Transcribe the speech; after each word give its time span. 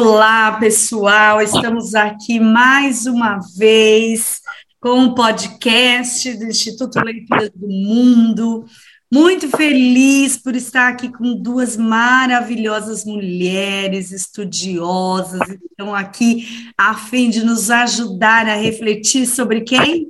Olá, 0.00 0.52
pessoal. 0.60 1.42
Estamos 1.42 1.92
aqui 1.92 2.38
mais 2.38 3.04
uma 3.04 3.40
vez 3.56 4.40
com 4.80 5.06
o 5.06 5.14
podcast 5.14 6.34
do 6.34 6.44
Instituto 6.44 7.00
Leituras 7.00 7.50
do 7.52 7.66
Mundo. 7.66 8.64
Muito 9.12 9.48
feliz 9.48 10.36
por 10.36 10.54
estar 10.54 10.86
aqui 10.86 11.10
com 11.10 11.34
duas 11.34 11.76
maravilhosas 11.76 13.04
mulheres 13.04 14.12
estudiosas, 14.12 15.40
estão 15.68 15.92
aqui 15.92 16.46
a 16.78 16.94
fim 16.94 17.28
de 17.28 17.44
nos 17.44 17.68
ajudar 17.68 18.46
a 18.46 18.54
refletir 18.54 19.26
sobre 19.26 19.62
quem? 19.62 20.06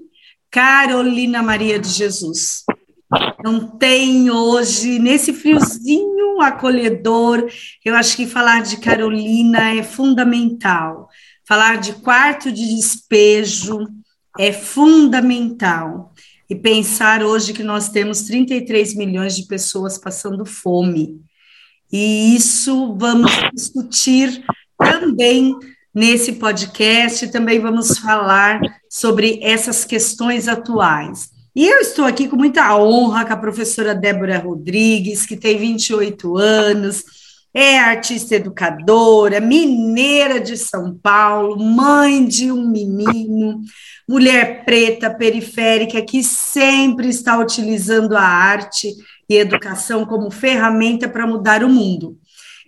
Carolina 0.50 1.42
Maria 1.42 1.78
de 1.78 1.88
Jesus. 1.88 2.62
Não 3.42 3.66
tem 3.66 4.30
hoje, 4.30 4.98
nesse 4.98 5.32
friozinho 5.32 6.40
acolhedor, 6.40 7.48
eu 7.84 7.94
acho 7.94 8.16
que 8.16 8.26
falar 8.26 8.62
de 8.62 8.76
Carolina 8.78 9.74
é 9.74 9.82
fundamental. 9.82 11.08
Falar 11.46 11.78
de 11.78 11.94
quarto 11.94 12.52
de 12.52 12.76
despejo 12.76 13.86
é 14.38 14.52
fundamental 14.52 16.12
e 16.50 16.54
pensar 16.54 17.22
hoje 17.22 17.52
que 17.52 17.62
nós 17.62 17.88
temos 17.88 18.22
33 18.22 18.94
milhões 18.94 19.34
de 19.34 19.46
pessoas 19.46 19.96
passando 19.96 20.44
fome. 20.44 21.20
E 21.90 22.36
isso 22.36 22.94
vamos 22.98 23.33
discutir 23.55 24.44
também 24.77 25.56
nesse 25.94 26.34
podcast, 26.34 27.33
também 27.33 27.58
vamos 27.58 27.98
falar 27.98 28.61
sobre 28.90 29.40
essas 29.42 29.84
questões 29.84 30.46
atuais. 30.46 31.38
E 31.59 31.67
eu 31.67 31.81
estou 31.81 32.05
aqui 32.05 32.28
com 32.28 32.37
muita 32.37 32.78
honra 32.78 33.25
com 33.25 33.33
a 33.33 33.37
professora 33.37 33.92
Débora 33.92 34.39
Rodrigues, 34.39 35.27
que 35.27 35.37
tem 35.37 35.59
28 35.59 36.39
anos, 36.39 37.03
é 37.53 37.81
artista 37.81 38.37
educadora, 38.37 39.41
mineira 39.41 40.39
de 40.39 40.56
São 40.56 40.97
Paulo, 40.97 41.59
mãe 41.59 42.25
de 42.25 42.53
um 42.53 42.64
menino, 42.64 43.61
mulher 44.09 44.64
preta, 44.64 45.11
periférica, 45.11 46.01
que 46.01 46.23
sempre 46.23 47.09
está 47.09 47.36
utilizando 47.36 48.17
a 48.17 48.23
arte 48.23 48.95
e 49.29 49.34
educação 49.34 50.06
como 50.06 50.31
ferramenta 50.31 51.09
para 51.09 51.27
mudar 51.27 51.64
o 51.64 51.69
mundo. 51.69 52.17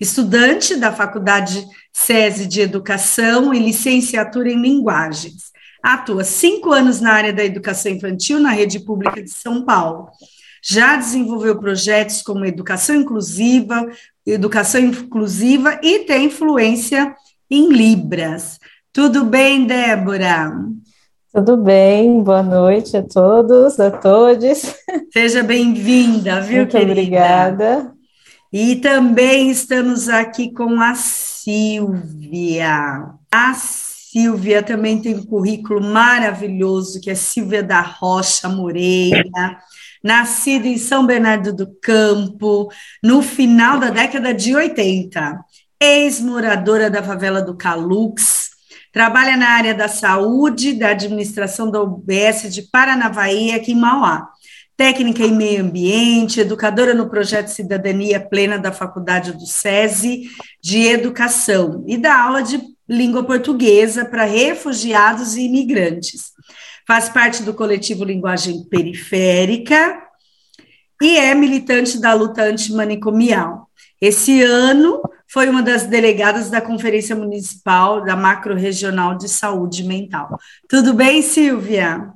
Estudante 0.01 0.75
da 0.75 0.91
Faculdade 0.91 1.65
SESI 1.93 2.45
de 2.45 2.61
Educação 2.61 3.55
e 3.55 3.61
licenciatura 3.61 4.51
em 4.51 4.61
Linguagens. 4.61 5.51
Atua 5.83 6.25
cinco 6.25 6.73
anos 6.73 7.00
na 7.00 7.12
área 7.12 7.33
da 7.33 7.45
educação 7.45 7.91
infantil 7.92 8.39
na 8.39 8.50
rede 8.50 8.81
pública 8.81 9.23
de 9.23 9.31
São 9.31 9.64
Paulo. 9.64 10.09
Já 10.62 10.97
desenvolveu 10.97 11.59
projetos 11.59 12.20
como 12.20 12.45
educação 12.45 12.95
inclusiva, 12.97 13.89
educação 14.27 14.81
inclusiva 14.81 15.81
e 15.83 16.00
tem 16.00 16.27
influência 16.27 17.14
em 17.50 17.70
Libras. 17.72 18.59
Tudo 18.92 19.25
bem, 19.25 19.67
Débora? 19.67 20.53
Tudo 21.33 21.56
bem, 21.56 22.22
boa 22.22 22.42
noite 22.42 22.97
a 22.97 23.03
todos, 23.03 23.78
a 23.81 23.91
todos. 23.91 24.75
Seja 25.12 25.42
bem-vinda, 25.42 26.41
viu, 26.41 26.59
Muito 26.59 26.72
querida? 26.72 26.91
obrigada. 26.92 27.92
E 28.53 28.77
também 28.77 29.48
estamos 29.48 30.09
aqui 30.09 30.53
com 30.53 30.81
a 30.81 30.94
Silvia. 30.97 32.75
A 33.32 33.55
Silvia 34.10 34.62
também 34.62 35.00
tem 35.00 35.15
um 35.15 35.25
currículo 35.25 35.81
maravilhoso, 35.81 37.00
que 37.00 37.10
é 37.10 37.15
Silvia 37.15 37.62
da 37.62 37.81
Rocha 37.81 38.48
Moreira, 38.48 39.59
nascida 40.03 40.66
em 40.66 40.78
São 40.78 41.06
Bernardo 41.06 41.53
do 41.53 41.72
Campo, 41.81 42.69
no 43.03 43.22
final 43.22 43.78
da 43.78 43.91
década 43.91 44.34
de 44.34 44.54
80, 44.54 45.38
ex-moradora 45.81 46.91
da 46.91 47.03
favela 47.03 47.41
do 47.41 47.56
Calux, 47.56 48.50
Trabalha 48.93 49.37
na 49.37 49.50
área 49.50 49.72
da 49.72 49.87
saúde, 49.87 50.72
da 50.72 50.88
administração 50.88 51.70
da 51.70 51.81
UBS 51.81 52.53
de 52.53 52.62
Paranavaí, 52.62 53.53
aqui 53.53 53.70
em 53.70 53.76
Mauá. 53.76 54.28
Técnica 54.76 55.22
em 55.22 55.32
meio 55.32 55.62
ambiente, 55.62 56.41
educadora 56.41 56.93
no 56.93 57.09
projeto 57.09 57.49
Cidadania 57.49 58.19
Plena 58.19 58.59
da 58.59 58.72
Faculdade 58.72 59.32
do 59.32 59.47
SESI 59.47 60.28
de 60.60 60.87
Educação 60.88 61.84
e 61.87 61.97
dá 61.97 62.20
aula 62.20 62.43
de 62.43 62.60
língua 62.91 63.23
portuguesa 63.23 64.05
para 64.05 64.25
refugiados 64.25 65.37
e 65.37 65.43
imigrantes. 65.43 66.33
Faz 66.84 67.09
parte 67.09 67.45
do 67.45 67.55
coletivo 67.55 68.03
Linguagem 68.03 68.65
Periférica 68.65 70.03
e 71.00 71.17
é 71.17 71.33
militante 71.33 72.00
da 72.00 72.12
luta 72.12 72.43
antimanicomial. 72.43 73.69
Esse 74.00 74.43
ano 74.43 75.00
foi 75.29 75.49
uma 75.49 75.62
das 75.62 75.84
delegadas 75.87 76.50
da 76.50 76.61
Conferência 76.61 77.15
Municipal 77.15 78.03
da 78.05 78.17
Macro 78.17 78.56
Regional 78.56 79.17
de 79.17 79.29
Saúde 79.29 79.84
Mental. 79.84 80.37
Tudo 80.69 80.93
bem, 80.93 81.23
Silvia? 81.23 82.12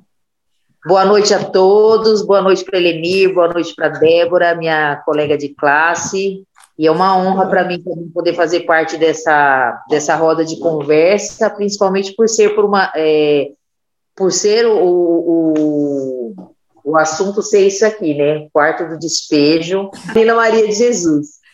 Boa 0.84 1.04
noite 1.04 1.32
a 1.32 1.42
todos, 1.42 2.20
boa 2.26 2.42
noite 2.42 2.64
para 2.64 2.78
Elenir, 2.78 3.32
boa 3.32 3.48
noite 3.48 3.74
para 3.74 3.88
Débora, 3.88 4.56
minha 4.56 4.96
colega 4.96 5.38
de 5.38 5.50
classe. 5.50 6.42
E 6.78 6.86
é 6.86 6.90
uma 6.90 7.16
honra 7.16 7.46
para 7.46 7.64
mim 7.64 7.82
poder 8.12 8.34
fazer 8.34 8.60
parte 8.60 8.96
dessa, 8.96 9.84
dessa 9.88 10.16
roda 10.16 10.44
de 10.44 10.58
conversa, 10.58 11.48
principalmente 11.48 12.14
por 12.14 12.28
ser 12.28 12.54
por 12.54 12.64
uma 12.64 12.92
é, 12.96 13.50
por 14.16 14.32
ser 14.32 14.66
o, 14.66 14.76
o, 14.76 16.34
o 16.84 16.96
assunto 16.96 17.42
ser 17.42 17.66
isso 17.66 17.86
aqui, 17.86 18.14
né? 18.14 18.48
Quarto 18.52 18.88
do 18.88 18.98
despejo, 18.98 19.90
Lina 20.14 20.34
Maria 20.34 20.66
de 20.66 20.72
Jesus. 20.72 21.44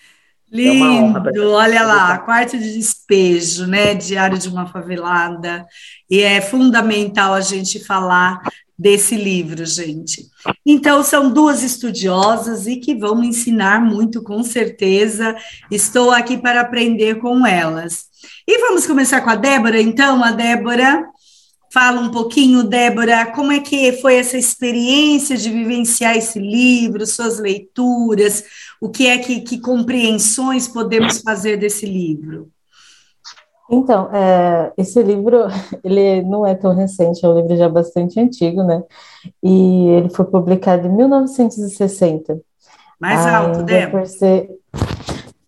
É 0.53 0.57
Lindo, 0.57 1.29
é 1.29 1.41
olha 1.41 1.83
lá, 1.85 2.19
quarto 2.19 2.59
de 2.59 2.75
despejo, 2.75 3.67
né? 3.67 3.95
Diário 3.95 4.37
de 4.37 4.49
uma 4.49 4.67
favelada. 4.67 5.65
E 6.09 6.23
é 6.23 6.41
fundamental 6.41 7.35
a 7.35 7.41
gente 7.41 7.79
falar 7.85 8.41
desse 8.81 9.15
livro, 9.15 9.67
gente. 9.67 10.27
Então, 10.65 11.03
são 11.03 11.31
duas 11.31 11.63
estudiosas 11.63 12.67
e 12.67 12.77
que 12.77 12.95
vão 12.95 13.21
me 13.21 13.29
ensinar 13.29 13.85
muito, 13.85 14.23
com 14.23 14.43
certeza. 14.43 15.37
Estou 15.71 16.11
aqui 16.11 16.39
para 16.39 16.63
aprender 16.63 17.17
com 17.17 17.47
elas. 17.47 18.07
E 18.49 18.59
vamos 18.59 18.87
começar 18.87 19.21
com 19.21 19.29
a 19.31 19.37
Débora, 19.37 19.81
então. 19.81 20.25
A 20.25 20.31
Débora 20.33 21.05
Fala 21.73 22.01
um 22.01 22.11
pouquinho, 22.11 22.65
Débora, 22.65 23.27
como 23.27 23.53
é 23.53 23.61
que 23.61 23.93
foi 24.01 24.17
essa 24.17 24.37
experiência 24.37 25.37
de 25.37 25.49
vivenciar 25.51 26.17
esse 26.17 26.37
livro, 26.37 27.07
suas 27.07 27.39
leituras, 27.39 28.43
o 28.81 28.91
que 28.91 29.07
é 29.07 29.17
que, 29.19 29.41
que 29.43 29.61
compreensões 29.61 30.67
podemos 30.67 31.21
fazer 31.21 31.59
desse 31.59 31.87
livro? 31.87 32.51
Então, 33.71 34.11
é, 34.13 34.73
esse 34.77 35.01
livro, 35.03 35.45
ele 35.85 36.23
não 36.23 36.45
é 36.45 36.55
tão 36.55 36.75
recente, 36.75 37.25
é 37.25 37.29
um 37.29 37.41
livro 37.41 37.57
já 37.57 37.69
bastante 37.69 38.19
antigo, 38.19 38.63
né? 38.65 38.83
E 39.43 39.89
ele 39.89 40.11
foi 40.11 40.25
publicado 40.25 40.89
em 40.89 40.97
1960. 40.97 42.41
Mais 42.99 43.25
alto, 43.27 43.63
Débora. 43.63 44.05
Ser, 44.05 44.51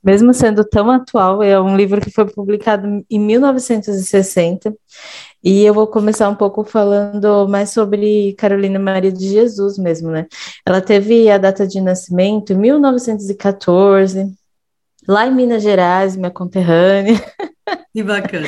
mesmo 0.02 0.32
sendo 0.32 0.64
tão 0.64 0.90
atual, 0.90 1.42
é 1.42 1.60
um 1.60 1.76
livro 1.76 2.00
que 2.00 2.10
foi 2.10 2.24
publicado 2.24 3.04
em 3.10 3.18
1960 3.18 4.74
e 5.44 5.64
eu 5.64 5.74
vou 5.74 5.86
começar 5.86 6.28
um 6.28 6.34
pouco 6.34 6.64
falando 6.64 7.48
mais 7.48 7.70
sobre 7.70 8.32
Carolina 8.34 8.78
Maria 8.78 9.12
de 9.12 9.28
Jesus 9.28 9.76
mesmo, 9.76 10.10
né? 10.10 10.26
Ela 10.64 10.80
teve 10.80 11.28
a 11.28 11.38
data 11.38 11.66
de 11.66 11.80
nascimento 11.80 12.52
em 12.52 12.56
1914, 12.56 14.32
lá 15.06 15.26
em 15.26 15.34
Minas 15.34 15.62
Gerais, 15.62 16.16
minha 16.16 16.30
conterrânea. 16.30 17.14
Que 17.92 18.02
bacana. 18.02 18.46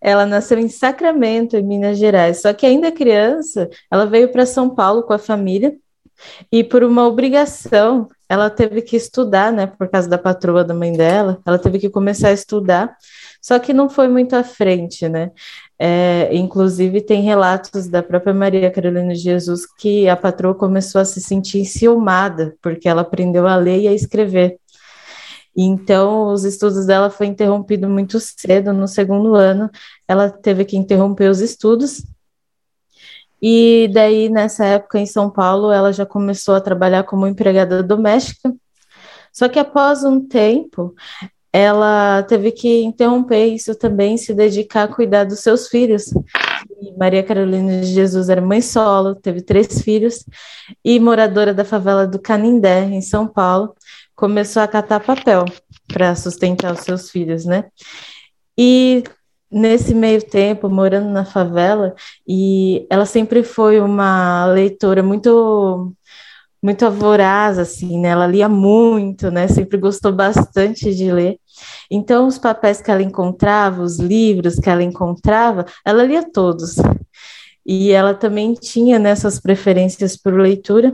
Ela 0.00 0.26
nasceu 0.26 0.58
em 0.58 0.68
Sacramento, 0.68 1.56
em 1.56 1.62
Minas 1.62 1.98
Gerais. 1.98 2.42
Só 2.42 2.52
que 2.52 2.66
ainda 2.66 2.92
criança, 2.92 3.68
ela 3.90 4.04
veio 4.04 4.30
para 4.30 4.44
São 4.44 4.68
Paulo 4.68 5.02
com 5.02 5.12
a 5.12 5.18
família 5.18 5.74
e 6.52 6.62
por 6.62 6.82
uma 6.82 7.06
obrigação, 7.06 8.08
ela 8.28 8.50
teve 8.50 8.82
que 8.82 8.96
estudar, 8.96 9.52
né? 9.52 9.66
Por 9.66 9.88
causa 9.88 10.08
da 10.08 10.18
patroa 10.18 10.62
da 10.62 10.74
mãe 10.74 10.92
dela, 10.92 11.40
ela 11.46 11.58
teve 11.58 11.78
que 11.78 11.88
começar 11.88 12.28
a 12.28 12.32
estudar. 12.32 12.94
Só 13.40 13.58
que 13.58 13.72
não 13.72 13.88
foi 13.88 14.08
muito 14.08 14.36
à 14.36 14.44
frente, 14.44 15.08
né? 15.08 15.30
É, 15.78 16.28
inclusive, 16.32 17.00
tem 17.00 17.22
relatos 17.22 17.88
da 17.88 18.02
própria 18.02 18.34
Maria 18.34 18.70
Carolina 18.70 19.14
de 19.14 19.20
Jesus 19.20 19.62
que 19.78 20.08
a 20.08 20.16
patroa 20.16 20.54
começou 20.54 21.00
a 21.00 21.04
se 21.06 21.20
sentir 21.20 21.60
enciumada, 21.60 22.54
porque 22.60 22.88
ela 22.88 23.00
aprendeu 23.00 23.46
a 23.46 23.56
ler 23.56 23.80
e 23.80 23.88
a 23.88 23.92
escrever. 23.94 24.58
Então, 25.56 26.32
os 26.32 26.44
estudos 26.44 26.86
dela 26.86 27.10
foi 27.10 27.26
interrompido 27.26 27.88
muito 27.88 28.18
cedo, 28.20 28.72
no 28.72 28.86
segundo 28.86 29.34
ano, 29.34 29.70
ela 30.06 30.30
teve 30.30 30.64
que 30.64 30.76
interromper 30.76 31.28
os 31.30 31.40
estudos. 31.40 32.04
E 33.42 33.90
daí, 33.92 34.28
nessa 34.28 34.64
época, 34.64 34.98
em 34.98 35.06
São 35.06 35.30
Paulo, 35.30 35.72
ela 35.72 35.92
já 35.92 36.04
começou 36.04 36.54
a 36.54 36.60
trabalhar 36.60 37.04
como 37.04 37.26
empregada 37.26 37.82
doméstica. 37.82 38.54
Só 39.32 39.48
que 39.48 39.58
após 39.58 40.04
um 40.04 40.20
tempo, 40.26 40.94
ela 41.52 42.22
teve 42.24 42.52
que 42.52 42.82
interromper 42.82 43.46
isso 43.46 43.74
também, 43.74 44.16
se 44.16 44.34
dedicar 44.34 44.84
a 44.84 44.88
cuidar 44.88 45.24
dos 45.24 45.40
seus 45.40 45.68
filhos. 45.68 46.12
E 46.80 46.96
Maria 46.98 47.22
Carolina 47.22 47.80
de 47.80 47.86
Jesus 47.86 48.28
era 48.28 48.40
mãe 48.40 48.60
solo, 48.60 49.14
teve 49.14 49.42
três 49.42 49.80
filhos 49.82 50.24
e 50.84 51.00
moradora 51.00 51.52
da 51.52 51.64
favela 51.64 52.06
do 52.06 52.18
Canindé, 52.18 52.84
em 52.84 53.00
São 53.00 53.26
Paulo, 53.26 53.74
começou 54.20 54.62
a 54.62 54.68
catar 54.68 55.00
papel 55.00 55.46
para 55.88 56.14
sustentar 56.14 56.74
os 56.74 56.80
seus 56.80 57.10
filhos, 57.10 57.46
né? 57.46 57.64
E 58.56 59.02
nesse 59.50 59.94
meio 59.94 60.22
tempo, 60.22 60.68
morando 60.68 61.08
na 61.08 61.24
favela, 61.24 61.94
e 62.28 62.86
ela 62.90 63.06
sempre 63.06 63.42
foi 63.42 63.80
uma 63.80 64.44
leitora 64.44 65.02
muito 65.02 65.92
muito 66.62 66.90
voraz, 66.90 67.58
assim, 67.58 67.98
né? 67.98 68.10
Ela 68.10 68.26
lia 68.26 68.48
muito, 68.48 69.30
né? 69.30 69.48
Sempre 69.48 69.78
gostou 69.78 70.12
bastante 70.12 70.94
de 70.94 71.10
ler. 71.10 71.38
Então, 71.90 72.26
os 72.26 72.38
papéis 72.38 72.82
que 72.82 72.90
ela 72.90 73.02
encontrava, 73.02 73.82
os 73.82 73.98
livros 73.98 74.56
que 74.56 74.68
ela 74.68 74.82
encontrava, 74.82 75.64
ela 75.86 76.04
lia 76.04 76.22
todos. 76.30 76.76
E 77.64 77.92
ela 77.92 78.12
também 78.12 78.52
tinha 78.52 78.98
nessas 78.98 79.36
né, 79.36 79.40
preferências 79.42 80.16
por 80.18 80.34
leitura. 80.34 80.92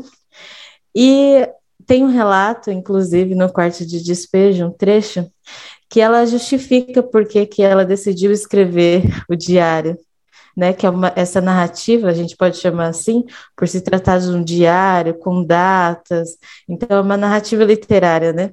E 0.94 1.48
tem 1.86 2.04
um 2.04 2.10
relato, 2.10 2.70
inclusive, 2.70 3.34
no 3.34 3.50
quarto 3.50 3.86
de 3.86 4.02
despejo, 4.02 4.66
um 4.66 4.70
trecho, 4.70 5.30
que 5.88 6.00
ela 6.00 6.26
justifica 6.26 7.02
por 7.02 7.26
que 7.26 7.62
ela 7.62 7.84
decidiu 7.84 8.32
escrever 8.32 9.02
o 9.28 9.36
diário, 9.36 9.96
né? 10.56 10.72
Que 10.72 10.86
é 10.86 10.90
uma, 10.90 11.12
essa 11.14 11.40
narrativa, 11.40 12.08
a 12.08 12.12
gente 12.12 12.36
pode 12.36 12.56
chamar 12.56 12.88
assim, 12.88 13.24
por 13.56 13.68
se 13.68 13.80
tratar 13.80 14.18
de 14.18 14.28
um 14.28 14.42
diário 14.42 15.14
com 15.14 15.44
datas, 15.44 16.36
então 16.68 16.98
é 16.98 17.00
uma 17.00 17.16
narrativa 17.16 17.64
literária, 17.64 18.32
né? 18.32 18.52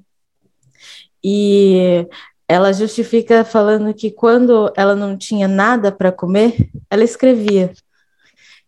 E 1.24 2.08
ela 2.48 2.72
justifica 2.74 3.44
falando 3.44 3.94
que 3.94 4.12
quando 4.12 4.72
ela 4.76 4.96
não 4.96 5.18
tinha 5.18 5.48
nada 5.48 5.92
para 5.92 6.12
comer, 6.12 6.70
ela 6.90 7.04
escrevia, 7.04 7.72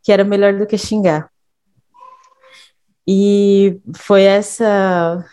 que 0.01 0.11
era 0.11 0.23
melhor 0.23 0.57
do 0.57 0.65
que 0.65 0.77
xingar. 0.77 1.29
E 3.07 3.79
foi 3.95 4.23
essa 4.23 5.23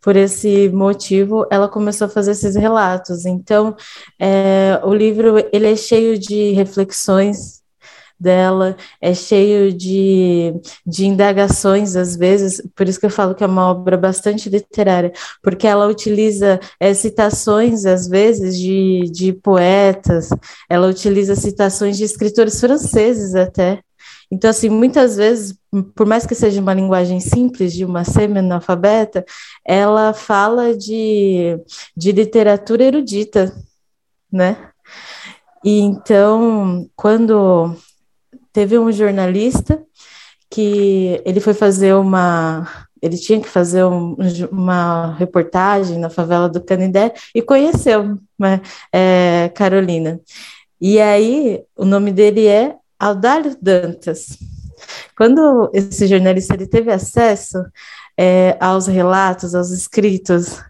por 0.00 0.14
esse 0.14 0.68
motivo, 0.68 1.46
ela 1.50 1.68
começou 1.68 2.06
a 2.06 2.08
fazer 2.10 2.30
esses 2.30 2.54
relatos. 2.54 3.26
Então, 3.26 3.74
é, 4.20 4.80
o 4.84 4.94
livro 4.94 5.36
ele 5.52 5.72
é 5.72 5.74
cheio 5.74 6.16
de 6.16 6.52
reflexões 6.52 7.60
dela, 8.18 8.76
é 9.00 9.12
cheio 9.12 9.72
de, 9.72 10.54
de 10.86 11.06
indagações, 11.06 11.96
às 11.96 12.16
vezes, 12.16 12.62
por 12.74 12.88
isso 12.88 12.98
que 12.98 13.06
eu 13.06 13.10
falo 13.10 13.34
que 13.34 13.44
é 13.44 13.46
uma 13.46 13.70
obra 13.70 13.96
bastante 13.96 14.48
literária, 14.48 15.12
porque 15.42 15.66
ela 15.66 15.86
utiliza 15.86 16.58
é, 16.80 16.94
citações, 16.94 17.84
às 17.84 18.08
vezes, 18.08 18.58
de, 18.58 19.10
de 19.12 19.32
poetas, 19.32 20.30
ela 20.68 20.88
utiliza 20.88 21.34
citações 21.34 21.96
de 21.96 22.04
escritores 22.04 22.58
franceses 22.60 23.34
até, 23.34 23.80
então, 24.30 24.50
assim, 24.50 24.68
muitas 24.68 25.16
vezes, 25.16 25.56
por 25.94 26.06
mais 26.06 26.26
que 26.26 26.34
seja 26.34 26.60
uma 26.60 26.74
linguagem 26.74 27.20
simples 27.20 27.72
de 27.72 27.84
uma 27.84 28.04
semi-analfabeta, 28.04 29.24
ela 29.64 30.12
fala 30.12 30.76
de, 30.76 31.58
de 31.96 32.12
literatura 32.12 32.84
erudita, 32.84 33.54
né? 34.30 34.70
E 35.64 35.80
então, 35.80 36.88
quando 36.96 37.76
teve 38.52 38.78
um 38.78 38.90
jornalista 38.90 39.82
que 40.50 41.20
ele 41.24 41.40
foi 41.40 41.54
fazer 41.54 41.94
uma 41.94 42.86
ele 43.02 43.18
tinha 43.18 43.40
que 43.40 43.48
fazer 43.48 43.84
um, 43.84 44.16
uma 44.50 45.14
reportagem 45.14 45.98
na 45.98 46.08
favela 46.08 46.48
do 46.48 46.62
Canindé 46.62 47.12
e 47.34 47.42
conheceu 47.42 48.18
né, 48.38 48.60
é, 48.92 49.50
Carolina. 49.54 50.20
E 50.80 50.98
aí, 51.00 51.62
o 51.76 51.84
nome 51.84 52.10
dele 52.10 52.46
é 52.46 52.74
Aldalho 52.98 53.56
Dantas. 53.60 54.38
Quando 55.16 55.70
esse 55.72 56.06
jornalista 56.06 56.54
ele 56.54 56.66
teve 56.66 56.92
acesso 56.92 57.64
é, 58.16 58.56
aos 58.60 58.86
relatos, 58.86 59.54
aos 59.54 59.70
escritos 59.70 60.62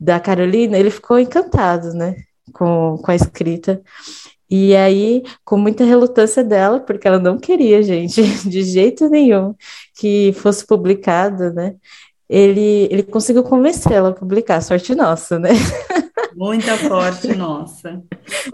da 0.00 0.18
Carolina, 0.18 0.78
ele 0.78 0.90
ficou 0.90 1.18
encantado, 1.18 1.92
né, 1.92 2.16
com, 2.52 2.98
com 3.02 3.10
a 3.10 3.14
escrita. 3.14 3.82
E 4.48 4.76
aí, 4.76 5.24
com 5.44 5.58
muita 5.58 5.84
relutância 5.84 6.42
dela, 6.44 6.78
porque 6.78 7.06
ela 7.08 7.18
não 7.18 7.36
queria, 7.38 7.82
gente, 7.82 8.22
de 8.48 8.62
jeito 8.62 9.08
nenhum, 9.08 9.54
que 9.98 10.32
fosse 10.34 10.64
publicado, 10.64 11.52
né? 11.52 11.74
Ele, 12.28 12.88
ele 12.90 13.02
conseguiu 13.02 13.42
convencê-la 13.42 14.10
a 14.10 14.12
publicar, 14.12 14.60
sorte 14.60 14.94
nossa, 14.94 15.38
né? 15.38 15.50
Muita 16.36 16.76
sorte 16.76 17.28
nossa. 17.34 18.02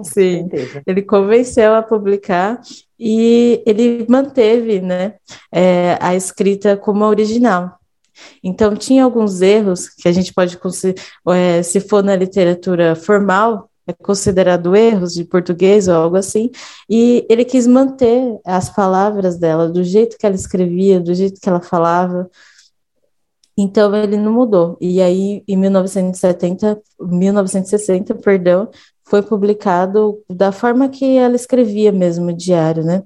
Sim, 0.04 0.48
ele 0.86 1.02
convenceu 1.02 1.74
a 1.74 1.82
publicar 1.82 2.60
e 2.98 3.60
ele 3.66 4.06
manteve 4.08 4.80
né, 4.80 5.14
é, 5.50 5.98
a 6.00 6.14
escrita 6.14 6.76
como 6.76 7.04
original. 7.04 7.78
Então, 8.42 8.76
tinha 8.76 9.02
alguns 9.02 9.42
erros 9.42 9.88
que 9.88 10.08
a 10.08 10.12
gente 10.12 10.32
pode, 10.32 10.56
é, 11.28 11.62
se 11.62 11.80
for 11.80 12.04
na 12.04 12.14
literatura 12.14 12.94
formal, 12.94 13.68
é 13.86 13.92
considerado 13.92 14.76
erros 14.76 15.12
de 15.12 15.24
português 15.24 15.88
ou 15.88 15.94
algo 15.94 16.16
assim, 16.16 16.50
e 16.88 17.26
ele 17.28 17.44
quis 17.44 17.66
manter 17.66 18.38
as 18.44 18.70
palavras 18.70 19.38
dela, 19.38 19.68
do 19.68 19.82
jeito 19.82 20.16
que 20.16 20.24
ela 20.24 20.36
escrevia, 20.36 21.00
do 21.00 21.12
jeito 21.12 21.40
que 21.40 21.48
ela 21.48 21.60
falava, 21.60 22.30
então 23.56 23.94
ele 23.94 24.16
não 24.16 24.32
mudou. 24.32 24.76
E 24.80 25.00
aí, 25.00 25.42
em 25.46 25.56
1970, 25.56 26.80
1960, 27.00 28.14
perdão, 28.16 28.70
foi 29.04 29.22
publicado 29.22 30.22
da 30.28 30.52
forma 30.52 30.88
que 30.88 31.16
ela 31.16 31.36
escrevia 31.36 31.92
mesmo 31.92 32.30
o 32.30 32.36
diário, 32.36 32.84
né? 32.84 33.02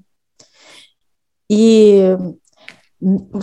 E 1.49 1.99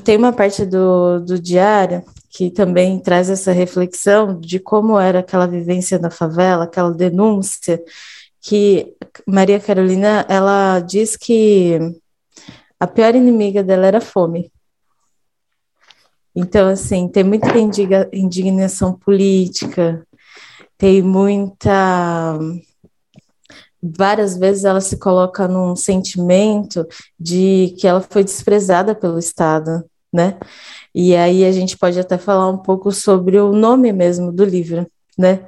tem 0.03 0.17
uma 0.17 0.33
parte 0.33 0.65
do, 0.67 1.21
do 1.21 1.39
diário 1.39 2.03
que 2.31 2.51
também 2.51 2.99
traz 2.99 3.31
essa 3.31 3.53
reflexão 3.53 4.39
de 4.41 4.59
como 4.59 4.99
era 4.99 5.21
aquela 5.21 5.47
vivência 5.47 5.99
na 5.99 6.11
favela, 6.11 6.65
aquela 6.65 6.91
denúncia, 6.91 7.81
que 8.41 8.95
Maria 9.27 9.61
Carolina, 9.61 10.27
ela 10.29 10.81
diz 10.81 11.17
que 11.17 11.79
a 12.79 12.87
pior 12.87 13.15
inimiga 13.15 13.63
dela 13.63 13.87
era 13.87 13.99
a 13.99 14.03
fome. 14.03 14.53
Então, 16.35 16.69
assim, 16.69 17.09
tem 17.09 17.23
muita 17.23 17.53
indignação 18.13 18.93
política, 18.93 20.05
tem 20.77 21.01
muita. 21.01 22.39
Várias 23.81 24.37
vezes 24.37 24.65
ela 24.65 24.81
se 24.81 24.97
coloca 24.99 25.47
num 25.47 25.77
sentimento 25.77 26.87
de 27.21 27.75
que 27.79 27.87
ela 27.87 28.01
foi 28.01 28.25
desprezada 28.25 28.95
pelo 28.95 29.19
Estado, 29.19 29.85
né? 30.13 30.39
E 30.95 31.15
aí 31.15 31.45
a 31.45 31.53
gente 31.53 31.77
pode 31.79 32.01
até 32.01 32.19
falar 32.19 32.49
um 32.49 32.59
pouco 32.59 32.91
sobre 32.91 33.39
o 33.39 33.53
nome 33.53 33.93
mesmo 33.93 34.33
do 34.33 34.45
livro, 34.45 34.87
né? 35.19 35.47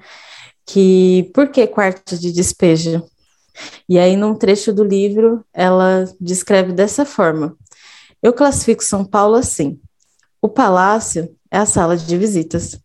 Que 0.67 1.31
por 1.35 1.49
que 1.49 1.67
quarto 1.67 2.19
de 2.19 2.33
despejo? 2.33 3.03
E 3.89 3.99
aí, 3.99 4.17
num 4.17 4.35
trecho 4.35 4.73
do 4.73 4.85
livro, 4.85 5.45
ela 5.53 6.05
descreve 6.21 6.73
dessa 6.73 7.05
forma: 7.07 7.57
Eu 8.23 8.33
classifico 8.33 8.85
São 8.85 9.05
Paulo 9.05 9.37
assim 9.37 9.81
o 10.41 10.49
palácio 10.49 11.35
é 11.51 11.59
a 11.59 11.67
sala 11.67 11.97
de 11.97 12.17
visitas. 12.17 12.79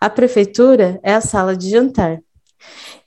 A 0.00 0.10
prefeitura 0.10 1.00
é 1.02 1.14
a 1.14 1.20
sala 1.20 1.56
de 1.56 1.70
jantar. 1.70 2.20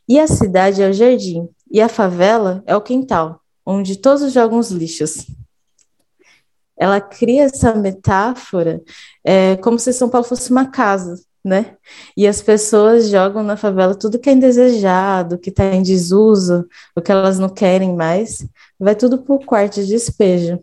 E 0.07 0.19
a 0.19 0.27
cidade 0.27 0.81
é 0.81 0.89
o 0.89 0.93
jardim. 0.93 1.47
E 1.71 1.81
a 1.81 1.89
favela 1.89 2.63
é 2.65 2.75
o 2.75 2.81
quintal, 2.81 3.41
onde 3.65 3.97
todos 3.97 4.31
jogam 4.31 4.59
os 4.59 4.69
lixos. 4.69 5.25
Ela 6.77 6.99
cria 6.99 7.43
essa 7.43 7.73
metáfora 7.73 8.81
é, 9.23 9.55
como 9.57 9.79
se 9.79 9.93
São 9.93 10.09
Paulo 10.09 10.27
fosse 10.27 10.51
uma 10.51 10.69
casa, 10.69 11.19
né? 11.43 11.77
E 12.15 12.27
as 12.27 12.41
pessoas 12.41 13.09
jogam 13.09 13.43
na 13.43 13.57
favela 13.57 13.95
tudo 13.95 14.19
que 14.19 14.29
é 14.29 14.33
indesejado, 14.33 15.37
que 15.37 15.49
está 15.49 15.65
em 15.73 15.83
desuso, 15.83 16.67
o 16.95 17.01
que 17.01 17.11
elas 17.11 17.39
não 17.39 17.49
querem 17.49 17.95
mais, 17.95 18.45
vai 18.79 18.95
tudo 18.95 19.19
para 19.19 19.35
o 19.35 19.45
quarto 19.45 19.75
de 19.75 19.87
despejo. 19.87 20.59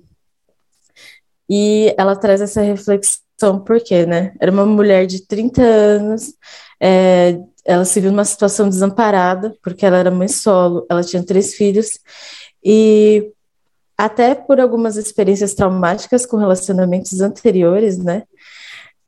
E 1.50 1.92
ela 1.99 2.14
traz 2.14 2.40
essa 2.40 2.62
reflexão 2.62 3.59
por 3.66 3.80
quê, 3.80 4.07
né? 4.07 4.33
Era 4.40 4.52
uma 4.52 4.64
mulher 4.64 5.04
de 5.07 5.26
30 5.26 5.61
anos, 5.61 6.33
é, 6.80 7.40
ela 7.64 7.85
se 7.85 8.00
viu 8.00 8.12
numa 8.12 8.25
situação 8.25 8.69
desamparada, 8.69 9.57
porque 9.61 9.85
ela 9.85 9.99
era 9.99 10.11
mãe 10.12 10.28
solo, 10.28 10.87
ela 10.88 11.02
tinha 11.02 11.25
três 11.25 11.54
filhos, 11.54 11.99
e 12.64 13.33
até 13.99 14.35
por 14.35 14.61
algumas 14.61 14.97
experiências 14.97 15.52
traumáticas 15.52 16.25
com 16.25 16.37
relacionamentos 16.37 17.21
anteriores, 17.21 17.99
né? 17.99 18.23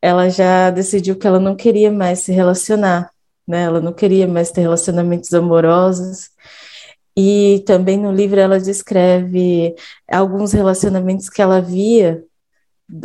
Ela 0.03 0.29
já 0.29 0.71
decidiu 0.71 1.17
que 1.17 1.27
ela 1.27 1.39
não 1.39 1.55
queria 1.55 1.93
mais 1.93 2.21
se 2.21 2.33
relacionar, 2.33 3.11
né? 3.47 3.63
Ela 3.63 3.81
não 3.81 3.93
queria 3.93 4.27
mais 4.27 4.51
ter 4.51 4.63
relacionamentos 4.63 5.33
amorosos. 5.33 6.31
E 7.17 7.63
também 7.67 7.99
no 7.99 8.11
livro 8.13 8.41
ela 8.41 8.59
descreve 8.59 9.75
alguns 10.11 10.53
relacionamentos 10.53 11.29
que 11.29 11.43
ela 11.43 11.61
via 11.61 12.23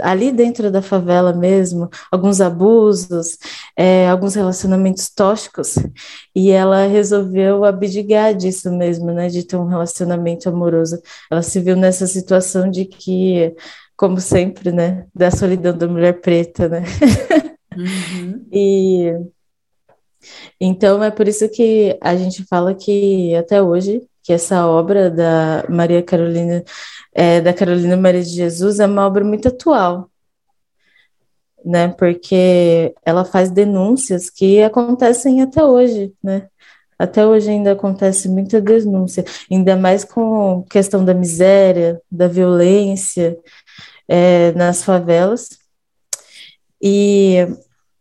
ali 0.01 0.31
dentro 0.31 0.71
da 0.71 0.81
favela 0.81 1.33
mesmo, 1.33 1.89
alguns 2.11 2.41
abusos, 2.41 3.37
é, 3.75 4.07
alguns 4.09 4.35
relacionamentos 4.35 5.09
tóxicos, 5.09 5.75
e 6.35 6.51
ela 6.51 6.87
resolveu 6.87 7.63
abdicar 7.65 8.35
disso 8.35 8.71
mesmo, 8.71 9.11
né, 9.11 9.27
de 9.29 9.43
ter 9.43 9.55
um 9.57 9.67
relacionamento 9.67 10.49
amoroso. 10.49 11.01
Ela 11.31 11.41
se 11.41 11.59
viu 11.59 11.75
nessa 11.75 12.07
situação 12.07 12.69
de 12.69 12.85
que, 12.85 13.55
como 13.95 14.19
sempre, 14.19 14.71
né, 14.71 15.05
da 15.15 15.31
solidão 15.31 15.77
da 15.77 15.87
mulher 15.87 16.21
preta, 16.21 16.67
né, 16.67 16.83
uhum. 17.75 18.45
e 18.51 19.13
Então 20.59 21.03
é 21.03 21.11
por 21.11 21.27
isso 21.27 21.47
que 21.49 21.97
a 22.01 22.15
gente 22.15 22.43
fala 22.45 22.73
que 22.75 23.35
até 23.35 23.61
hoje 23.61 24.01
que 24.27 24.33
essa 24.33 24.67
obra 24.67 25.09
da 25.09 25.63
Maria 25.69 26.03
Carolina 26.03 26.61
é, 27.17 27.41
da 27.41 27.51
Carolina 27.51 27.97
Maria 27.97 28.21
de 28.21 28.29
Jesus 28.29 28.79
é 28.79 28.85
uma 28.85 29.07
obra 29.07 29.25
muito 29.25 29.47
atual, 29.47 30.07
né? 31.65 31.87
Porque 31.87 32.93
ela 33.03 33.25
faz 33.25 33.49
denúncias 33.49 34.29
que 34.29 34.61
acontecem 34.61 35.41
até 35.41 35.63
hoje, 35.63 36.13
né? 36.23 36.47
Até 36.99 37.25
hoje 37.25 37.49
ainda 37.49 37.71
acontece 37.71 38.29
muita 38.29 38.61
denúncia, 38.61 39.25
ainda 39.51 39.75
mais 39.75 40.03
com 40.03 40.63
questão 40.69 41.03
da 41.03 41.13
miséria, 41.13 41.99
da 42.09 42.27
violência 42.27 43.35
é, 44.07 44.51
nas 44.51 44.83
favelas. 44.83 45.57
E 46.79 47.47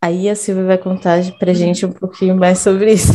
aí 0.01 0.29
a 0.29 0.37
Silvia 0.37 0.65
vai 0.65 0.79
contar 0.79 1.23
para 1.39 1.55
gente 1.55 1.87
um 1.87 1.93
pouquinho 1.93 2.37
mais 2.37 2.59
sobre 2.59 2.93
isso. 2.93 3.15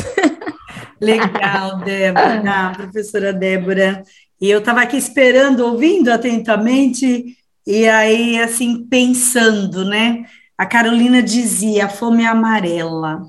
Legal, 1.00 1.79
Débora, 1.79 2.43
ah, 2.48 2.74
professora 2.77 3.34
Débora. 3.34 4.03
E 4.42 4.50
eu 4.50 4.60
estava 4.60 4.82
aqui 4.82 4.98
esperando, 4.98 5.62
ouvindo 5.62 6.10
atentamente, 6.10 7.38
e 7.66 7.88
aí, 7.88 8.40
assim, 8.40 8.88
pensando, 8.88 9.86
né? 9.86 10.26
A 10.58 10.66
Carolina 10.66 11.22
dizia: 11.22 11.86
a 11.86 11.90
fome 11.90 12.24
é 12.24 12.28
amarela 12.28 13.22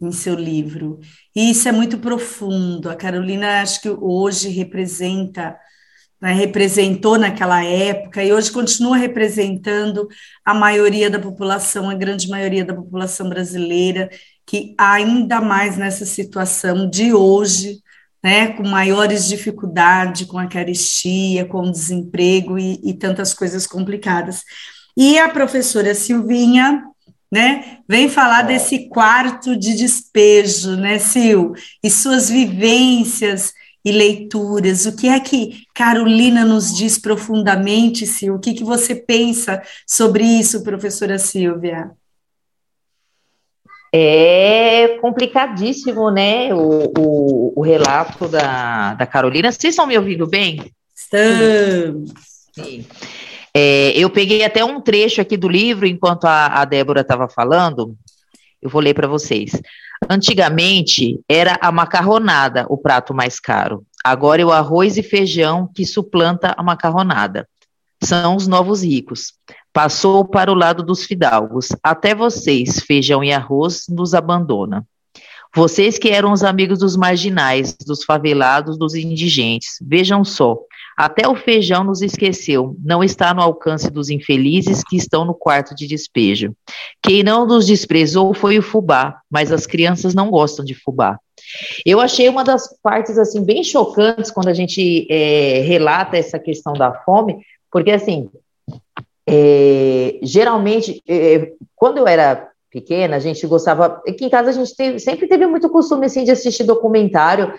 em 0.00 0.10
seu 0.10 0.34
livro. 0.34 1.00
E 1.36 1.50
isso 1.50 1.68
é 1.68 1.72
muito 1.72 1.98
profundo. 1.98 2.90
A 2.90 2.96
Carolina, 2.96 3.60
acho 3.62 3.82
que 3.82 3.88
hoje 3.90 4.48
representa, 4.48 5.56
né, 6.20 6.32
representou 6.32 7.18
naquela 7.18 7.62
época 7.64 8.24
e 8.24 8.32
hoje 8.32 8.50
continua 8.50 8.96
representando 8.96 10.08
a 10.44 10.54
maioria 10.54 11.10
da 11.10 11.18
população, 11.18 11.90
a 11.90 11.94
grande 11.94 12.28
maioria 12.28 12.64
da 12.64 12.74
população 12.74 13.28
brasileira, 13.28 14.08
que 14.46 14.74
ainda 14.78 15.40
mais 15.40 15.76
nessa 15.76 16.06
situação 16.06 16.88
de 16.88 17.12
hoje, 17.12 17.82
né, 18.24 18.48
com 18.48 18.66
maiores 18.66 19.28
dificuldades, 19.28 20.26
com 20.26 20.38
a 20.38 20.46
carestia, 20.46 21.44
com 21.44 21.60
o 21.60 21.70
desemprego 21.70 22.58
e, 22.58 22.80
e 22.82 22.94
tantas 22.94 23.34
coisas 23.34 23.66
complicadas. 23.66 24.42
E 24.96 25.18
a 25.18 25.28
professora 25.28 25.94
Silvinha 25.94 26.82
né? 27.34 27.78
Vem 27.88 28.08
falar 28.08 28.42
desse 28.42 28.88
quarto 28.88 29.56
de 29.56 29.74
despejo, 29.74 30.76
né, 30.76 31.00
Sil? 31.02 31.50
E 31.82 31.90
suas 31.90 32.30
vivências 32.30 33.52
e 33.84 33.90
leituras. 33.90 34.86
O 34.86 34.94
que 34.94 35.08
é 35.08 35.18
que 35.18 35.64
Carolina 35.74 36.44
nos 36.44 36.72
diz 36.72 36.96
profundamente, 36.96 38.06
Sil? 38.06 38.36
O 38.36 38.38
que, 38.38 38.54
que 38.54 38.62
você 38.62 38.94
pensa 38.94 39.60
sobre 39.84 40.22
isso, 40.22 40.62
professora 40.62 41.18
Silvia? 41.18 41.90
É 43.96 44.98
complicadíssimo, 45.00 46.10
né, 46.10 46.52
o, 46.52 46.90
o, 46.98 47.52
o 47.54 47.62
relato 47.62 48.26
da, 48.26 48.94
da 48.94 49.06
Carolina. 49.06 49.52
Vocês 49.52 49.72
estão 49.72 49.86
me 49.86 49.96
ouvindo 49.96 50.26
bem? 50.26 50.72
Estamos. 50.92 52.10
Sim. 52.52 52.84
É, 53.56 53.96
eu 53.96 54.10
peguei 54.10 54.44
até 54.44 54.64
um 54.64 54.80
trecho 54.80 55.20
aqui 55.20 55.36
do 55.36 55.48
livro, 55.48 55.86
enquanto 55.86 56.24
a, 56.24 56.46
a 56.46 56.64
Débora 56.64 57.02
estava 57.02 57.28
falando, 57.28 57.96
eu 58.60 58.68
vou 58.68 58.82
ler 58.82 58.94
para 58.94 59.06
vocês. 59.06 59.52
Antigamente 60.10 61.20
era 61.28 61.56
a 61.60 61.70
macarronada 61.70 62.66
o 62.68 62.76
prato 62.76 63.14
mais 63.14 63.38
caro. 63.38 63.86
Agora 64.04 64.42
é 64.42 64.44
o 64.44 64.50
arroz 64.50 64.96
e 64.96 65.04
feijão 65.04 65.70
que 65.72 65.86
suplanta 65.86 66.52
a 66.58 66.64
macarronada. 66.64 67.48
São 68.02 68.34
os 68.34 68.48
novos 68.48 68.82
ricos. 68.82 69.34
Passou 69.74 70.24
para 70.24 70.52
o 70.52 70.54
lado 70.54 70.84
dos 70.84 71.04
fidalgos. 71.04 71.70
Até 71.82 72.14
vocês, 72.14 72.78
feijão 72.78 73.24
e 73.24 73.32
arroz, 73.32 73.86
nos 73.88 74.14
abandona. 74.14 74.86
Vocês 75.52 75.98
que 75.98 76.10
eram 76.10 76.32
os 76.32 76.44
amigos 76.44 76.78
dos 76.78 76.96
marginais, 76.96 77.76
dos 77.84 78.04
favelados, 78.04 78.78
dos 78.78 78.94
indigentes. 78.94 79.70
Vejam 79.82 80.24
só, 80.24 80.58
até 80.96 81.26
o 81.28 81.34
feijão 81.34 81.82
nos 81.82 82.02
esqueceu, 82.02 82.76
não 82.84 83.02
está 83.02 83.34
no 83.34 83.42
alcance 83.42 83.90
dos 83.90 84.10
infelizes 84.10 84.84
que 84.84 84.96
estão 84.96 85.24
no 85.24 85.34
quarto 85.34 85.74
de 85.74 85.88
despejo. 85.88 86.54
Quem 87.02 87.24
não 87.24 87.44
nos 87.44 87.66
desprezou 87.66 88.32
foi 88.32 88.58
o 88.58 88.62
fubá, 88.62 89.20
mas 89.28 89.50
as 89.50 89.66
crianças 89.66 90.14
não 90.14 90.30
gostam 90.30 90.64
de 90.64 90.74
fubá. 90.74 91.18
Eu 91.84 92.00
achei 92.00 92.28
uma 92.28 92.44
das 92.44 92.68
partes 92.80 93.18
assim 93.18 93.44
bem 93.44 93.64
chocantes 93.64 94.30
quando 94.30 94.48
a 94.48 94.54
gente 94.54 95.04
é, 95.10 95.62
relata 95.66 96.16
essa 96.16 96.38
questão 96.38 96.74
da 96.74 96.92
fome, 96.92 97.38
porque 97.72 97.90
assim 97.90 98.30
é, 99.26 100.18
geralmente 100.22 101.02
é, 101.08 101.52
quando 101.74 101.98
eu 101.98 102.06
era 102.06 102.48
pequena 102.70 103.16
a 103.16 103.20
gente 103.20 103.46
gostava 103.46 104.02
aqui 104.06 104.24
em 104.24 104.30
casa 104.30 104.50
a 104.50 104.52
gente 104.52 104.74
teve, 104.76 104.98
sempre 104.98 105.26
teve 105.28 105.46
muito 105.46 105.70
costume 105.70 106.06
assim 106.06 106.24
de 106.24 106.30
assistir 106.30 106.64
documentário 106.64 107.54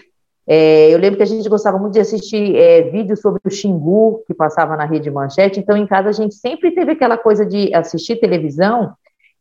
é, 0.48 0.93
eu 0.93 1.00
lembro 1.00 1.17
que 1.17 1.24
a 1.24 1.27
gente 1.27 1.50
gostava 1.50 1.79
muito 1.79 1.93
de 1.93 2.00
assistir 2.00 2.55
é, 2.55 2.84
vídeos 2.84 3.19
sobre 3.19 3.41
o 3.43 3.50
Xingu, 3.50 4.24
que 4.27 4.34
passava 4.34 4.75
na 4.75 4.86
Rede 4.86 5.10
Manchete, 5.10 5.60
então 5.60 5.75
em 5.75 5.88
casa 5.88 6.10
a 6.10 6.12
gente 6.12 6.36
sempre 6.36 6.72
teve 6.72 6.91
aquela 6.91 7.17
coisa 7.17 7.43
de 7.45 7.74
assistir 7.74 8.17
televisão, 8.17 8.93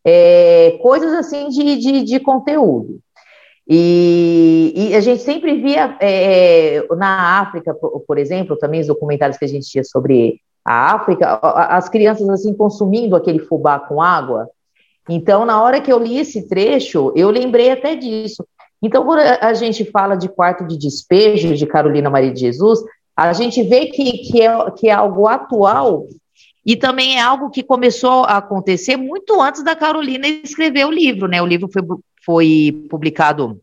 é, 0.02 0.78
coisas 0.82 1.12
assim 1.12 1.48
de, 1.48 1.76
de, 1.76 2.02
de 2.04 2.20
conteúdo. 2.20 3.00
E, 3.68 4.72
e, 4.76 4.94
a 4.94 5.00
gente 5.00 5.22
sempre 5.22 5.56
via 5.56 5.96
é, 6.00 6.86
na 6.96 7.40
África, 7.40 7.72
por, 7.74 8.00
por, 8.00 8.18
exemplo, 8.18 8.56
também 8.56 8.80
os 8.80 8.86
documentários 8.86 9.38
que 9.38 9.44
a 9.44 9.48
gente 9.48 9.66
tinha 9.66 9.82
sobre 9.82 10.38
a 10.64 10.94
África, 10.94 11.38
as 11.42 11.88
crianças 11.88 12.28
assim 12.28 12.54
consumindo 12.54 13.14
aquele 13.14 13.40
fubá 13.40 13.78
com 13.78 14.00
água. 14.00 14.48
Então, 15.08 15.44
na 15.44 15.60
hora 15.62 15.80
que 15.80 15.92
eu 15.92 15.98
li 15.98 16.18
esse 16.18 16.48
trecho, 16.48 17.12
eu 17.14 17.30
lembrei 17.30 17.70
até 17.70 17.94
disso. 17.94 18.46
Então, 18.80 19.04
quando 19.04 19.20
a 19.20 19.52
gente 19.52 19.84
fala 19.84 20.14
de 20.14 20.28
quarto 20.28 20.66
de 20.66 20.78
despejo 20.78 21.54
de 21.54 21.66
Carolina 21.66 22.08
Maria 22.08 22.32
de 22.32 22.40
Jesus, 22.40 22.80
a 23.16 23.32
gente 23.32 23.62
vê 23.62 23.86
que, 23.86 24.18
que, 24.18 24.42
é, 24.42 24.70
que 24.70 24.88
é 24.88 24.92
algo 24.92 25.28
atual 25.28 26.06
e 26.64 26.74
também 26.76 27.18
é 27.18 27.20
algo 27.20 27.50
que 27.50 27.62
começou 27.62 28.24
a 28.24 28.38
acontecer 28.38 28.96
muito 28.96 29.40
antes 29.40 29.62
da 29.62 29.76
Carolina 29.76 30.26
escrever 30.26 30.86
o 30.86 30.90
livro, 30.90 31.28
né? 31.28 31.40
O 31.42 31.46
livro 31.46 31.68
foi, 31.70 31.82
foi 32.24 32.86
publicado 32.88 33.60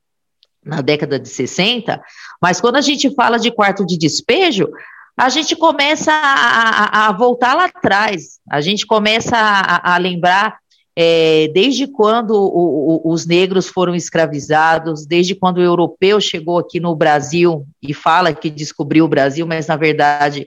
na 0.63 0.81
década 0.81 1.19
de 1.19 1.27
60, 1.27 1.99
mas 2.39 2.61
quando 2.61 2.75
a 2.75 2.81
gente 2.81 3.13
fala 3.15 3.39
de 3.39 3.51
quarto 3.51 3.83
de 3.83 3.97
despejo, 3.97 4.69
a 5.17 5.29
gente 5.29 5.55
começa 5.55 6.11
a, 6.11 7.05
a, 7.05 7.07
a 7.07 7.11
voltar 7.11 7.55
lá 7.55 7.65
atrás, 7.65 8.39
a 8.49 8.61
gente 8.61 8.85
começa 8.85 9.35
a, 9.35 9.95
a 9.95 9.97
lembrar 9.97 10.57
é, 10.95 11.47
desde 11.53 11.87
quando 11.87 12.31
o, 12.31 13.07
o, 13.07 13.13
os 13.13 13.25
negros 13.25 13.67
foram 13.67 13.95
escravizados, 13.95 15.05
desde 15.05 15.35
quando 15.35 15.57
o 15.57 15.63
europeu 15.63 16.19
chegou 16.19 16.57
aqui 16.57 16.79
no 16.79 16.95
Brasil 16.95 17.65
e 17.81 17.93
fala 17.93 18.33
que 18.33 18.49
descobriu 18.49 19.05
o 19.05 19.09
Brasil, 19.09 19.47
mas 19.47 19.67
na 19.67 19.77
verdade 19.77 20.45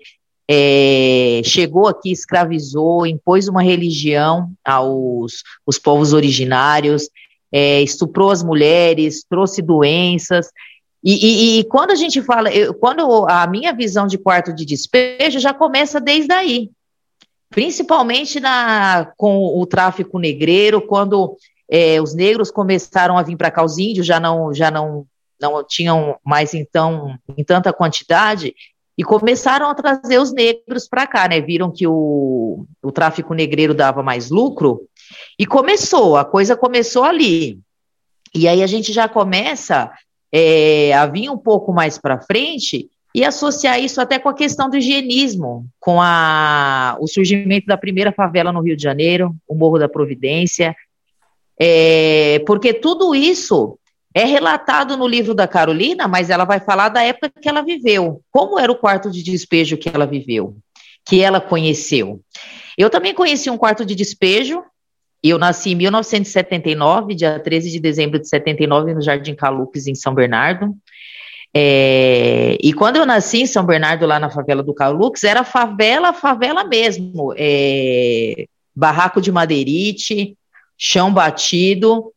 é, 0.48 1.40
chegou 1.44 1.88
aqui, 1.88 2.12
escravizou, 2.12 3.06
impôs 3.06 3.48
uma 3.48 3.62
religião 3.62 4.50
aos 4.64 5.42
os 5.66 5.78
povos 5.78 6.12
originários, 6.12 7.08
é, 7.50 7.80
estuprou 7.80 8.30
as 8.30 8.42
mulheres, 8.42 9.24
trouxe 9.28 9.62
doenças. 9.62 10.48
E, 11.04 11.12
e, 11.12 11.58
e 11.60 11.64
quando 11.64 11.90
a 11.90 11.94
gente 11.94 12.22
fala, 12.22 12.50
eu, 12.50 12.72
quando 12.72 13.26
a 13.28 13.46
minha 13.46 13.74
visão 13.74 14.06
de 14.06 14.16
quarto 14.16 14.54
de 14.54 14.64
despejo 14.64 15.38
já 15.38 15.52
começa 15.52 16.00
desde 16.00 16.32
aí, 16.32 16.70
principalmente 17.50 18.40
na, 18.40 19.12
com 19.16 19.60
o 19.60 19.66
tráfico 19.66 20.18
negreiro, 20.18 20.80
quando 20.80 21.36
é, 21.70 22.00
os 22.00 22.14
negros 22.14 22.50
começaram 22.50 23.18
a 23.18 23.22
vir 23.22 23.36
para 23.36 23.50
cá, 23.50 23.62
os 23.62 23.76
índios 23.76 24.06
já 24.06 24.18
não, 24.18 24.54
já 24.54 24.70
não, 24.70 25.06
não 25.38 25.62
tinham 25.62 26.16
mais 26.24 26.54
então 26.54 27.14
em 27.36 27.44
tanta 27.44 27.70
quantidade, 27.72 28.54
e 28.96 29.04
começaram 29.04 29.68
a 29.68 29.74
trazer 29.74 30.18
os 30.18 30.32
negros 30.32 30.88
para 30.88 31.06
cá, 31.06 31.28
né? 31.28 31.40
Viram 31.40 31.70
que 31.70 31.84
o, 31.84 32.64
o 32.80 32.92
tráfico 32.92 33.34
negreiro 33.34 33.74
dava 33.74 34.02
mais 34.02 34.30
lucro, 34.30 34.88
e 35.38 35.44
começou, 35.44 36.16
a 36.16 36.24
coisa 36.24 36.56
começou 36.56 37.04
ali. 37.04 37.58
E 38.34 38.48
aí 38.48 38.62
a 38.62 38.66
gente 38.66 38.92
já 38.92 39.08
começa 39.08 39.92
é, 40.36 40.92
a 40.92 41.06
vir 41.06 41.30
um 41.30 41.38
pouco 41.38 41.72
mais 41.72 41.96
para 41.96 42.20
frente 42.20 42.90
e 43.14 43.24
associar 43.24 43.78
isso 43.78 44.00
até 44.00 44.18
com 44.18 44.28
a 44.28 44.34
questão 44.34 44.68
do 44.68 44.76
higienismo, 44.76 45.64
com 45.78 46.02
a, 46.02 46.96
o 46.98 47.06
surgimento 47.06 47.66
da 47.66 47.76
primeira 47.76 48.10
favela 48.10 48.52
no 48.52 48.60
Rio 48.60 48.76
de 48.76 48.82
Janeiro, 48.82 49.32
o 49.46 49.54
Morro 49.54 49.78
da 49.78 49.88
Providência, 49.88 50.74
é, 51.56 52.40
porque 52.44 52.74
tudo 52.74 53.14
isso 53.14 53.78
é 54.12 54.24
relatado 54.24 54.96
no 54.96 55.06
livro 55.06 55.34
da 55.34 55.46
Carolina, 55.46 56.08
mas 56.08 56.30
ela 56.30 56.44
vai 56.44 56.58
falar 56.58 56.88
da 56.88 57.04
época 57.04 57.30
que 57.40 57.48
ela 57.48 57.62
viveu, 57.62 58.20
como 58.32 58.58
era 58.58 58.72
o 58.72 58.76
quarto 58.76 59.12
de 59.12 59.22
despejo 59.22 59.76
que 59.76 59.88
ela 59.88 60.04
viveu, 60.04 60.56
que 61.06 61.20
ela 61.20 61.40
conheceu. 61.40 62.20
Eu 62.76 62.90
também 62.90 63.14
conheci 63.14 63.48
um 63.48 63.56
quarto 63.56 63.84
de 63.84 63.94
despejo, 63.94 64.64
eu 65.30 65.38
nasci 65.38 65.70
em 65.70 65.74
1979, 65.74 67.14
dia 67.14 67.38
13 67.38 67.70
de 67.70 67.80
dezembro 67.80 68.18
de 68.18 68.28
79, 68.28 68.94
no 68.94 69.00
Jardim 69.00 69.34
Calupes, 69.34 69.86
em 69.86 69.94
São 69.94 70.14
Bernardo. 70.14 70.74
É, 71.56 72.58
e 72.60 72.72
quando 72.72 72.96
eu 72.96 73.06
nasci 73.06 73.42
em 73.42 73.46
São 73.46 73.64
Bernardo, 73.64 74.06
lá 74.06 74.18
na 74.18 74.28
favela 74.28 74.62
do 74.62 74.74
Calux, 74.74 75.22
era 75.22 75.44
favela, 75.44 76.12
favela 76.12 76.64
mesmo. 76.64 77.32
É, 77.36 78.46
barraco 78.74 79.20
de 79.20 79.30
madeirite, 79.30 80.36
chão 80.76 81.12
batido, 81.12 82.12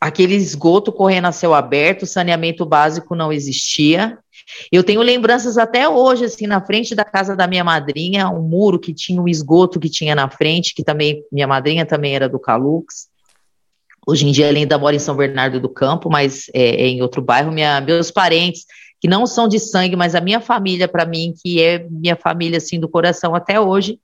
aquele 0.00 0.34
esgoto 0.34 0.92
correndo 0.92 1.26
a 1.26 1.32
céu 1.32 1.52
aberto, 1.52 2.06
saneamento 2.06 2.64
básico 2.64 3.14
não 3.14 3.32
existia. 3.32 4.18
Eu 4.70 4.82
tenho 4.82 5.00
lembranças 5.02 5.58
até 5.58 5.88
hoje, 5.88 6.24
assim, 6.24 6.46
na 6.46 6.60
frente 6.60 6.94
da 6.94 7.04
casa 7.04 7.36
da 7.36 7.46
minha 7.46 7.64
madrinha, 7.64 8.28
um 8.28 8.42
muro 8.42 8.78
que 8.78 8.92
tinha 8.92 9.20
um 9.20 9.28
esgoto 9.28 9.80
que 9.80 9.88
tinha 9.88 10.14
na 10.14 10.28
frente, 10.28 10.74
que 10.74 10.84
também, 10.84 11.24
minha 11.30 11.46
madrinha 11.46 11.86
também 11.86 12.14
era 12.14 12.28
do 12.28 12.38
Calux. 12.38 13.08
Hoje 14.06 14.26
em 14.26 14.32
dia 14.32 14.46
ela 14.48 14.58
ainda 14.58 14.78
mora 14.78 14.96
em 14.96 14.98
São 14.98 15.16
Bernardo 15.16 15.60
do 15.60 15.68
Campo, 15.68 16.10
mas 16.10 16.46
é, 16.52 16.82
é 16.82 16.88
em 16.88 17.02
outro 17.02 17.22
bairro. 17.22 17.52
Minha, 17.52 17.80
meus 17.80 18.10
parentes, 18.10 18.64
que 19.00 19.08
não 19.08 19.26
são 19.26 19.48
de 19.48 19.58
sangue, 19.58 19.96
mas 19.96 20.14
a 20.14 20.20
minha 20.20 20.40
família, 20.40 20.88
para 20.88 21.04
mim, 21.04 21.34
que 21.40 21.60
é 21.60 21.86
minha 21.90 22.16
família, 22.16 22.58
assim, 22.58 22.78
do 22.78 22.88
coração 22.88 23.34
até 23.34 23.60
hoje, 23.60 23.98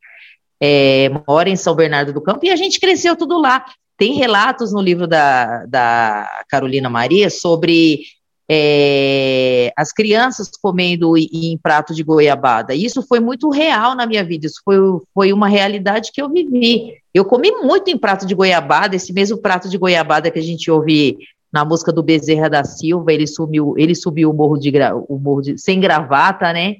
é, 0.60 1.08
mora 1.26 1.48
em 1.48 1.56
São 1.56 1.74
Bernardo 1.74 2.12
do 2.12 2.20
Campo, 2.20 2.44
e 2.44 2.50
a 2.50 2.56
gente 2.56 2.80
cresceu 2.80 3.16
tudo 3.16 3.40
lá. 3.40 3.64
Tem 3.96 4.14
relatos 4.14 4.72
no 4.72 4.80
livro 4.80 5.06
da, 5.06 5.66
da 5.66 6.44
Carolina 6.48 6.88
Maria 6.88 7.30
sobre 7.30 8.02
é, 8.50 9.72
as 9.76 9.92
crianças 9.92 10.50
comendo 10.60 11.16
em 11.16 11.58
prato 11.62 11.94
de 11.94 12.02
goiabada. 12.02 12.74
Isso 12.74 13.02
foi 13.02 13.20
muito 13.20 13.50
real 13.50 13.94
na 13.94 14.06
minha 14.06 14.24
vida, 14.24 14.46
isso 14.46 14.62
foi, 14.64 14.76
foi 15.12 15.32
uma 15.32 15.48
realidade 15.48 16.10
que 16.12 16.22
eu 16.22 16.30
vivi. 16.30 16.94
Eu 17.12 17.24
comi 17.24 17.50
muito 17.50 17.90
em 17.90 17.98
prato 17.98 18.26
de 18.26 18.34
goiabada, 18.34 18.96
esse 18.96 19.12
mesmo 19.12 19.38
prato 19.38 19.68
de 19.68 19.76
goiabada 19.76 20.30
que 20.30 20.38
a 20.38 20.42
gente 20.42 20.70
ouve 20.70 21.18
na 21.52 21.64
música 21.64 21.92
do 21.92 22.02
Bezerra 22.02 22.48
da 22.48 22.64
Silva, 22.64 23.12
ele 23.12 23.26
subiu, 23.26 23.74
ele 23.76 23.94
subiu 23.94 24.30
o 24.30 24.34
morro 24.34 24.58
de, 24.58 24.72
o 25.08 25.18
morro 25.18 25.40
de 25.40 25.58
sem 25.58 25.80
gravata, 25.80 26.52
né? 26.52 26.76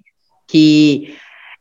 Que 0.47 1.15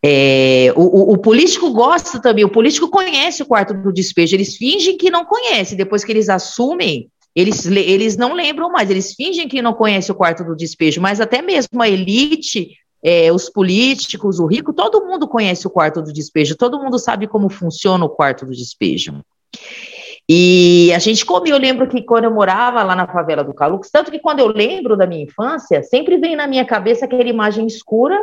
é, 0.03 0.73
o, 0.75 1.13
o, 1.13 1.17
político 1.17 1.71
gosta 1.71 2.21
também, 2.21 2.45
o 2.45 2.49
político 2.49 2.89
conhece 2.89 3.43
o 3.43 3.45
quarto 3.45 3.73
do 3.73 3.91
despejo, 3.91 4.35
eles 4.35 4.55
fingem 4.55 4.97
que 4.97 5.09
não 5.09 5.25
conhecem, 5.25 5.77
depois 5.77 6.03
que 6.03 6.11
eles 6.11 6.29
assumem, 6.29 7.09
eles, 7.37 7.67
eles 7.67 8.17
não 8.17 8.33
lembram 8.33 8.71
mais, 8.71 8.89
eles 8.89 9.13
fingem 9.13 9.47
que 9.47 9.61
não 9.61 9.71
conhecem 9.71 10.11
o 10.11 10.17
quarto 10.17 10.43
do 10.43 10.55
despejo, 10.55 10.99
mas 10.99 11.21
até 11.21 11.39
mesmo 11.39 11.79
a 11.79 11.87
elite, 11.87 12.71
é, 13.03 13.31
os 13.31 13.47
políticos, 13.47 14.39
o 14.39 14.47
rico, 14.47 14.73
todo 14.73 15.05
mundo 15.05 15.27
conhece 15.27 15.67
o 15.67 15.69
quarto 15.69 16.01
do 16.01 16.11
despejo, 16.11 16.57
todo 16.57 16.79
mundo 16.79 16.97
sabe 16.97 17.27
como 17.27 17.47
funciona 17.47 18.03
o 18.03 18.09
quarto 18.09 18.43
do 18.43 18.53
despejo. 18.53 19.21
E 20.27 20.91
a 20.95 20.97
gente 20.97 21.23
comia, 21.23 21.53
eu 21.53 21.59
lembro 21.59 21.87
que 21.87 22.01
quando 22.01 22.23
eu 22.23 22.33
morava 22.33 22.81
lá 22.81 22.95
na 22.95 23.05
favela 23.05 23.43
do 23.43 23.53
Calux, 23.53 23.91
tanto 23.91 24.09
que 24.09 24.17
quando 24.17 24.39
eu 24.39 24.47
lembro 24.47 24.97
da 24.97 25.05
minha 25.05 25.23
infância, 25.23 25.83
sempre 25.83 26.17
vem 26.17 26.35
na 26.35 26.47
minha 26.47 26.65
cabeça 26.65 27.05
aquela 27.05 27.29
imagem 27.29 27.67
escura 27.67 28.19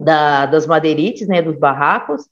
da, 0.00 0.46
das 0.46 0.66
madeirites, 0.66 1.28
né, 1.28 1.40
dos 1.40 1.56
barracos, 1.56 2.24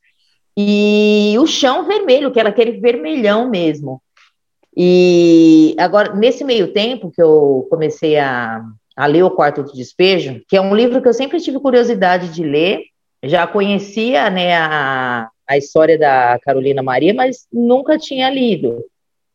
e 0.56 1.36
o 1.38 1.46
chão 1.46 1.86
vermelho, 1.86 2.32
que 2.32 2.40
era 2.40 2.48
aquele 2.48 2.80
vermelhão 2.80 3.48
mesmo. 3.48 4.02
E 4.76 5.75
agora, 5.78 6.14
nesse 6.14 6.43
meio 6.43 6.73
tempo 6.73 7.11
que 7.11 7.23
eu 7.23 7.66
comecei 7.71 8.19
a, 8.19 8.64
a 8.97 9.07
ler 9.07 9.23
O 9.23 9.31
Quarto 9.31 9.62
do 9.62 9.73
Despejo, 9.73 10.43
que 10.49 10.57
é 10.57 10.61
um 10.61 10.75
livro 10.75 11.00
que 11.00 11.09
eu 11.09 11.14
sempre 11.14 11.40
tive 11.40 11.61
curiosidade 11.61 12.28
de 12.31 12.43
ler, 12.43 12.83
já 13.23 13.47
conhecia 13.47 14.28
né, 14.31 14.57
a, 14.57 15.28
a 15.49 15.57
história 15.57 15.99
da 15.99 16.38
Carolina 16.43 16.83
Maria, 16.83 17.14
mas 17.14 17.47
nunca 17.52 17.99
tinha 17.99 18.28
lido. 18.28 18.85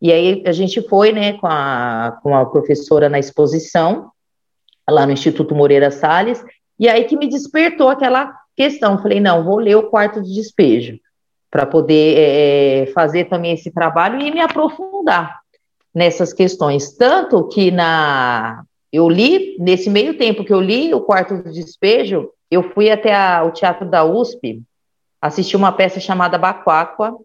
E 0.02 0.12
aí 0.12 0.44
a 0.46 0.52
gente 0.52 0.82
foi 0.82 1.12
né, 1.12 1.34
com, 1.34 1.48
a, 1.48 2.18
com 2.22 2.36
a 2.36 2.46
professora 2.46 3.10
na 3.10 3.20
exposição, 3.20 4.12
lá 4.90 5.06
no 5.06 5.12
Instituto 5.12 5.56
Moreira 5.56 5.92
Salles, 5.92 6.44
e 6.80 6.88
aí 6.88 7.04
que 7.04 7.18
me 7.18 7.28
despertou 7.28 7.90
aquela 7.90 8.34
questão. 8.56 9.02
Falei, 9.02 9.20
não, 9.20 9.44
vou 9.44 9.60
ler 9.60 9.76
o 9.76 9.90
quarto 9.90 10.22
de 10.22 10.34
despejo, 10.34 11.00
para 11.50 11.66
poder 11.66 12.18
é, 12.18 12.86
fazer 12.94 13.26
também 13.26 13.54
esse 13.54 13.72
trabalho 13.72 14.22
e 14.22 14.32
me 14.32 14.40
aprofundar 14.40 15.40
nessas 15.94 16.32
questões. 16.32 16.96
Tanto 16.96 17.48
que 17.48 17.72
na 17.72 18.64
eu 18.92 19.08
li, 19.08 19.56
nesse 19.60 19.90
meio 19.90 20.18
tempo 20.18 20.44
que 20.44 20.54
eu 20.54 20.60
li 20.60 20.94
o 20.94 21.02
quarto 21.02 21.44
de 21.44 21.64
despejo, 21.64 22.32
eu 22.50 22.64
fui 22.74 22.90
até 22.90 23.14
a, 23.14 23.44
o 23.44 23.52
Teatro 23.52 23.88
da 23.88 24.04
USP, 24.04 24.64
assisti 25.22 25.56
uma 25.56 25.72
peça 25.72 26.00
chamada 26.00 26.38
Baquáqua, 26.38 27.16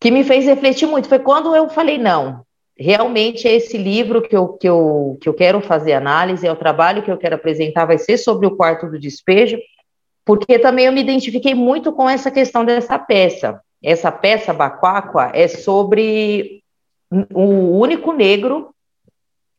que 0.00 0.10
me 0.10 0.24
fez 0.24 0.44
refletir 0.44 0.86
muito. 0.86 1.08
Foi 1.08 1.20
quando 1.20 1.54
eu 1.54 1.68
falei, 1.68 1.96
não, 1.96 2.44
realmente 2.76 3.46
é 3.46 3.52
esse 3.52 3.78
livro 3.78 4.20
que 4.20 4.36
eu, 4.36 4.48
que, 4.48 4.68
eu, 4.68 5.16
que 5.20 5.28
eu 5.28 5.34
quero 5.34 5.60
fazer 5.60 5.92
análise, 5.92 6.46
é 6.46 6.52
o 6.52 6.56
trabalho 6.56 7.02
que 7.02 7.10
eu 7.10 7.16
quero 7.16 7.36
apresentar, 7.36 7.86
vai 7.86 7.98
ser 7.98 8.18
sobre 8.18 8.46
o 8.46 8.56
quarto 8.56 8.86
do 8.90 8.98
despejo, 8.98 9.58
porque 10.26 10.58
também 10.58 10.86
eu 10.86 10.92
me 10.92 11.00
identifiquei 11.00 11.54
muito 11.54 11.92
com 11.92 12.10
essa 12.10 12.32
questão 12.32 12.64
dessa 12.64 12.98
peça. 12.98 13.60
Essa 13.82 14.10
peça, 14.10 14.52
Baquáqua, 14.52 15.30
é 15.32 15.46
sobre 15.46 16.64
o 17.32 17.78
único 17.78 18.12
negro 18.12 18.74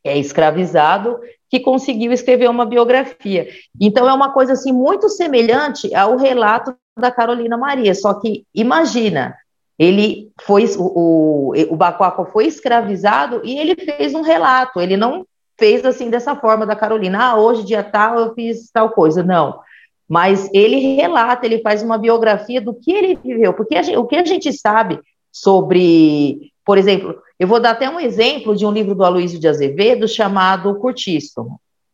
é 0.04 0.18
escravizado 0.18 1.20
que 1.50 1.62
conseguiu 1.62 2.12
escrever 2.12 2.50
uma 2.50 2.66
biografia. 2.66 3.48
Então 3.80 4.10
é 4.10 4.14
uma 4.14 4.34
coisa 4.34 4.54
assim 4.54 4.74
muito 4.74 5.08
semelhante 5.08 5.96
ao 5.96 6.18
relato 6.18 6.76
da 7.00 7.12
Carolina 7.12 7.58
Maria, 7.58 7.96
só 7.96 8.14
que 8.16 8.44
imagina, 8.54 9.36
ele 9.80 10.32
foi 10.42 10.66
o, 10.78 11.54
o, 11.72 12.26
foi 12.32 12.48
escravizado 12.48 13.42
e 13.46 13.58
ele 13.58 13.76
fez 13.76 14.14
um 14.14 14.22
relato, 14.22 14.82
ele 14.82 14.98
não 14.98 15.26
fez 15.58 15.86
assim 15.86 16.10
dessa 16.10 16.36
forma 16.36 16.66
da 16.66 16.76
Carolina, 16.76 17.24
ah, 17.24 17.36
hoje 17.36 17.64
dia 17.64 17.84
tal 17.84 18.20
eu 18.20 18.34
fiz 18.34 18.70
tal 18.72 18.90
coisa, 18.90 19.24
não. 19.24 19.60
Mas 20.08 20.50
ele 20.54 20.96
relata, 20.96 21.46
ele 21.46 21.60
faz 21.60 21.84
uma 21.84 21.98
biografia 21.98 22.62
do 22.62 22.74
que 22.74 22.92
ele 22.92 23.16
viveu, 23.16 23.54
porque 23.54 23.82
gente, 23.84 23.98
o 23.98 24.06
que 24.06 24.16
a 24.16 24.26
gente 24.26 24.54
sabe 24.54 25.00
sobre, 25.32 26.52
por 26.66 26.78
exemplo, 26.78 27.16
eu 27.40 27.48
vou 27.48 27.60
dar 27.60 27.72
até 27.72 27.90
um 27.90 28.00
exemplo 28.00 28.56
de 28.56 28.66
um 28.66 28.72
livro 28.72 28.96
do 28.96 29.04
Aloysio 29.04 29.40
de 29.40 29.48
Azevedo 29.48 30.08
chamado 30.08 30.76
Curtiço. 30.76 31.46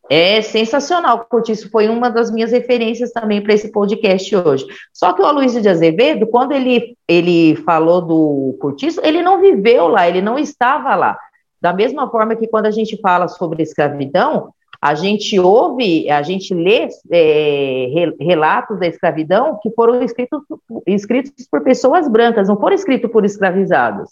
É 0.10 0.42
sensacional. 0.42 1.26
Cortiço 1.30 1.70
foi 1.70 1.88
uma 1.88 2.10
das 2.10 2.30
minhas 2.30 2.52
referências 2.52 3.12
também 3.12 3.42
para 3.42 3.54
esse 3.54 3.72
podcast 3.72 4.36
hoje. 4.36 4.66
Só 4.94 5.14
que 5.14 5.22
o 5.22 5.26
Aloysio 5.26 5.62
de 5.62 5.70
Azevedo, 5.70 6.28
quando 6.28 6.52
ele, 6.52 6.98
ele 7.08 7.56
falou 7.58 8.02
do 8.02 8.58
Cortiço, 8.60 9.02
ele 9.04 9.22
não 9.22 9.40
viveu 9.40 9.88
lá, 9.88 10.08
ele 10.08 10.22
não 10.22 10.38
estava 10.38 10.96
lá. 10.96 11.18
Da 11.62 11.74
mesma 11.74 12.10
forma 12.10 12.36
que 12.36 12.48
quando 12.48 12.66
a 12.66 12.72
gente 12.72 13.00
fala 13.02 13.28
sobre 13.28 13.64
escravidão, 13.64 14.54
a 14.84 14.96
gente 14.96 15.40
ouve, 15.40 16.12
a 16.12 16.22
gente 16.22 16.54
lê 16.54 16.90
é, 17.10 17.88
relatos 18.20 18.78
da 18.78 18.86
escravidão 18.86 19.58
que 19.64 19.72
foram 19.72 20.04
escritos, 20.04 20.42
escritos 20.86 21.48
por 21.50 21.64
pessoas 21.64 22.06
brancas, 22.06 22.50
não 22.50 22.60
foram 22.60 22.76
escritos 22.76 23.10
por 23.10 23.24
escravizados. 23.24 24.10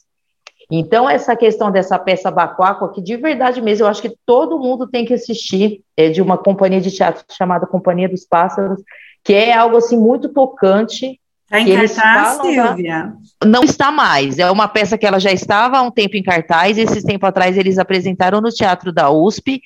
Então, 0.72 1.10
essa 1.10 1.36
questão 1.36 1.70
dessa 1.70 2.00
peça 2.00 2.32
Bacuaco, 2.32 2.88
que 2.94 3.02
de 3.02 3.18
verdade 3.18 3.62
mesmo, 3.62 3.84
eu 3.84 3.90
acho 3.90 4.02
que 4.02 4.16
todo 4.26 4.58
mundo 4.60 4.88
tem 4.88 5.04
que 5.04 5.14
assistir, 5.14 5.82
é 5.98 6.08
de 6.08 6.22
uma 6.22 6.38
companhia 6.38 6.80
de 6.80 6.90
teatro 6.90 7.26
chamada 7.30 7.68
Companhia 7.68 8.08
dos 8.08 8.24
Pássaros, 8.24 8.82
que 9.26 9.34
é 9.34 9.54
algo 9.54 9.76
assim 9.76 9.98
muito 9.98 10.30
tocante. 10.30 11.20
Está 11.44 11.60
em 11.60 11.76
cartaz, 11.76 12.38
Silvia? 12.38 13.14
Não 13.46 13.64
está 13.64 13.92
mais. 13.92 14.40
É 14.40 14.50
uma 14.50 14.70
peça 14.70 14.98
que 14.98 15.06
ela 15.06 15.20
já 15.20 15.34
estava 15.34 15.80
há 15.80 15.82
um 15.82 15.92
tempo 15.92 16.16
em 16.16 16.24
cartaz. 16.24 16.78
Esse 16.78 17.04
tempo 17.06 17.26
atrás 17.26 17.58
eles 17.58 17.78
apresentaram 17.78 18.40
no 18.40 18.50
Teatro 18.50 18.94
da 18.94 19.12
USP. 19.12 19.62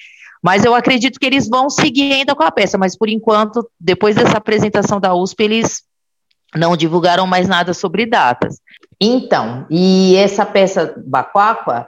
Mas 0.45 0.63
eu 0.63 0.75
acredito 0.75 1.19
que 1.19 1.25
eles 1.25 1.49
vão 1.49 1.71
seguir 1.71 2.13
ainda 2.13 2.35
com 2.35 2.43
a 2.43 2.51
peça. 2.51 2.77
Mas 2.77 2.95
por 2.95 3.09
enquanto, 3.09 3.67
depois 3.79 4.15
dessa 4.15 4.37
apresentação 4.37 4.99
da 4.99 5.11
USP, 5.15 5.41
eles 5.41 5.81
não 6.55 6.77
divulgaram 6.77 7.25
mais 7.25 7.47
nada 7.47 7.73
sobre 7.73 8.05
datas. 8.05 8.59
Então, 9.01 9.65
e 9.71 10.15
essa 10.15 10.45
peça 10.45 10.93
Bacuacua 11.03 11.87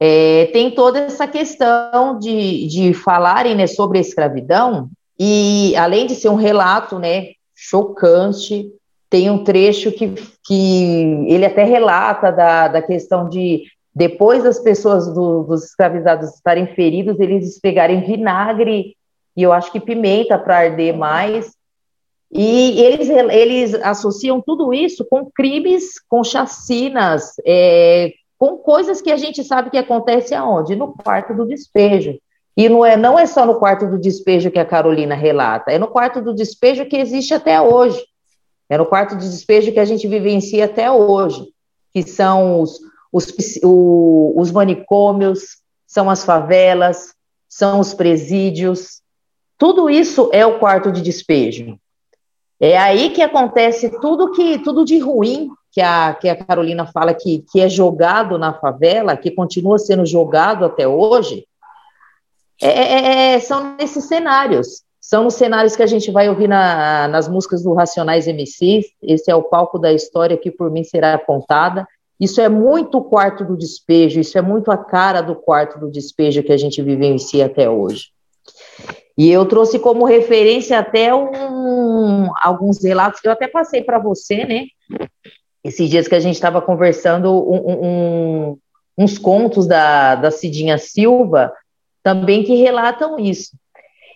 é, 0.00 0.48
tem 0.54 0.70
toda 0.70 1.00
essa 1.00 1.28
questão 1.28 2.18
de, 2.18 2.66
de 2.68 2.94
falarem 2.94 3.54
né, 3.54 3.66
sobre 3.66 3.98
a 3.98 4.00
escravidão, 4.00 4.88
e 5.20 5.76
além 5.76 6.06
de 6.06 6.14
ser 6.14 6.30
um 6.30 6.36
relato 6.36 6.98
né, 6.98 7.32
chocante, 7.54 8.72
tem 9.10 9.30
um 9.30 9.44
trecho 9.44 9.92
que, 9.92 10.14
que 10.46 11.26
ele 11.28 11.44
até 11.44 11.62
relata 11.62 12.32
da, 12.32 12.68
da 12.68 12.80
questão 12.80 13.28
de 13.28 13.64
depois 13.94 14.42
das 14.42 14.58
pessoas 14.58 15.12
do, 15.12 15.42
dos 15.44 15.64
escravizados 15.64 16.34
estarem 16.34 16.66
feridos, 16.68 17.18
eles 17.18 17.60
pegarem 17.60 18.00
vinagre 18.00 18.96
e 19.36 19.42
eu 19.42 19.52
acho 19.52 19.72
que 19.72 19.80
pimenta 19.80 20.38
para 20.38 20.58
arder 20.58 20.96
mais 20.96 21.56
e 22.30 22.80
eles, 22.82 23.08
eles 23.08 23.74
associam 23.76 24.40
tudo 24.40 24.72
isso 24.74 25.04
com 25.08 25.30
crimes, 25.30 25.98
com 26.08 26.22
chacinas, 26.22 27.32
é, 27.44 28.12
com 28.38 28.58
coisas 28.58 29.00
que 29.00 29.10
a 29.10 29.16
gente 29.16 29.42
sabe 29.42 29.70
que 29.70 29.78
acontece 29.78 30.34
aonde? 30.34 30.76
No 30.76 30.92
quarto 30.92 31.34
do 31.34 31.46
despejo. 31.46 32.18
E 32.56 32.68
não 32.68 32.84
é, 32.84 32.96
não 32.96 33.18
é 33.18 33.24
só 33.24 33.46
no 33.46 33.58
quarto 33.58 33.86
do 33.86 33.98
despejo 33.98 34.50
que 34.50 34.58
a 34.58 34.64
Carolina 34.64 35.14
relata, 35.14 35.70
é 35.70 35.78
no 35.78 35.86
quarto 35.86 36.20
do 36.20 36.34
despejo 36.34 36.86
que 36.86 36.96
existe 36.96 37.32
até 37.32 37.60
hoje. 37.60 38.04
É 38.68 38.76
no 38.76 38.84
quarto 38.84 39.16
de 39.16 39.28
despejo 39.28 39.72
que 39.72 39.80
a 39.80 39.84
gente 39.84 40.06
vivencia 40.06 40.66
até 40.66 40.90
hoje, 40.90 41.48
que 41.94 42.02
são 42.02 42.60
os, 42.60 42.78
os, 43.12 43.32
os 43.62 44.50
manicômios, 44.50 45.58
são 45.86 46.10
as 46.10 46.24
favelas, 46.24 47.14
são 47.48 47.80
os 47.80 47.94
presídios. 47.94 49.00
Tudo 49.56 49.88
isso 49.88 50.28
é 50.32 50.44
o 50.44 50.58
quarto 50.58 50.92
de 50.92 51.00
despejo. 51.00 51.78
É 52.60 52.76
aí 52.76 53.10
que 53.10 53.22
acontece 53.22 54.00
tudo 54.00 54.32
que 54.32 54.58
tudo 54.58 54.84
de 54.84 54.98
ruim 54.98 55.50
que 55.70 55.80
a, 55.80 56.14
que 56.14 56.28
a 56.28 56.36
Carolina 56.44 56.86
fala 56.86 57.14
que, 57.14 57.44
que 57.50 57.60
é 57.60 57.68
jogado 57.68 58.36
na 58.36 58.52
favela, 58.52 59.16
que 59.16 59.30
continua 59.30 59.78
sendo 59.78 60.04
jogado 60.04 60.64
até 60.64 60.88
hoje, 60.88 61.46
é, 62.60 62.68
é, 62.68 63.34
é 63.34 63.40
são 63.40 63.76
nesses 63.76 64.04
cenários. 64.04 64.82
São 65.00 65.26
os 65.26 65.34
cenários 65.34 65.76
que 65.76 65.82
a 65.82 65.86
gente 65.86 66.10
vai 66.10 66.28
ouvir 66.28 66.48
na, 66.48 67.08
nas 67.08 67.28
músicas 67.28 67.62
do 67.62 67.72
Racionais 67.72 68.26
MCs. 68.26 68.86
Esse 69.00 69.30
é 69.30 69.34
o 69.34 69.44
palco 69.44 69.78
da 69.78 69.92
história 69.92 70.36
que 70.36 70.50
por 70.50 70.70
mim 70.70 70.84
será 70.84 71.16
contada. 71.18 71.86
Isso 72.20 72.40
é 72.40 72.48
muito 72.48 72.98
o 72.98 73.04
quarto 73.04 73.44
do 73.44 73.56
despejo, 73.56 74.18
isso 74.18 74.36
é 74.36 74.42
muito 74.42 74.70
a 74.70 74.76
cara 74.76 75.20
do 75.20 75.36
quarto 75.36 75.78
do 75.78 75.90
despejo 75.90 76.42
que 76.42 76.52
a 76.52 76.56
gente 76.56 76.82
vivencia 76.82 77.46
até 77.46 77.70
hoje. 77.70 78.06
E 79.16 79.30
eu 79.30 79.46
trouxe 79.46 79.78
como 79.78 80.04
referência 80.04 80.78
até 80.78 81.14
um, 81.14 82.28
alguns 82.40 82.82
relatos 82.82 83.20
que 83.20 83.28
eu 83.28 83.32
até 83.32 83.48
passei 83.48 83.82
para 83.82 83.98
você, 83.98 84.44
né? 84.44 84.66
Esses 85.62 85.90
dias 85.90 86.06
que 86.06 86.14
a 86.14 86.20
gente 86.20 86.34
estava 86.34 86.62
conversando, 86.62 87.32
um, 87.32 87.84
um, 87.84 88.58
uns 88.96 89.18
contos 89.18 89.66
da, 89.66 90.14
da 90.14 90.30
Cidinha 90.30 90.78
Silva 90.78 91.52
também 92.02 92.44
que 92.44 92.54
relatam 92.54 93.18
isso. 93.18 93.56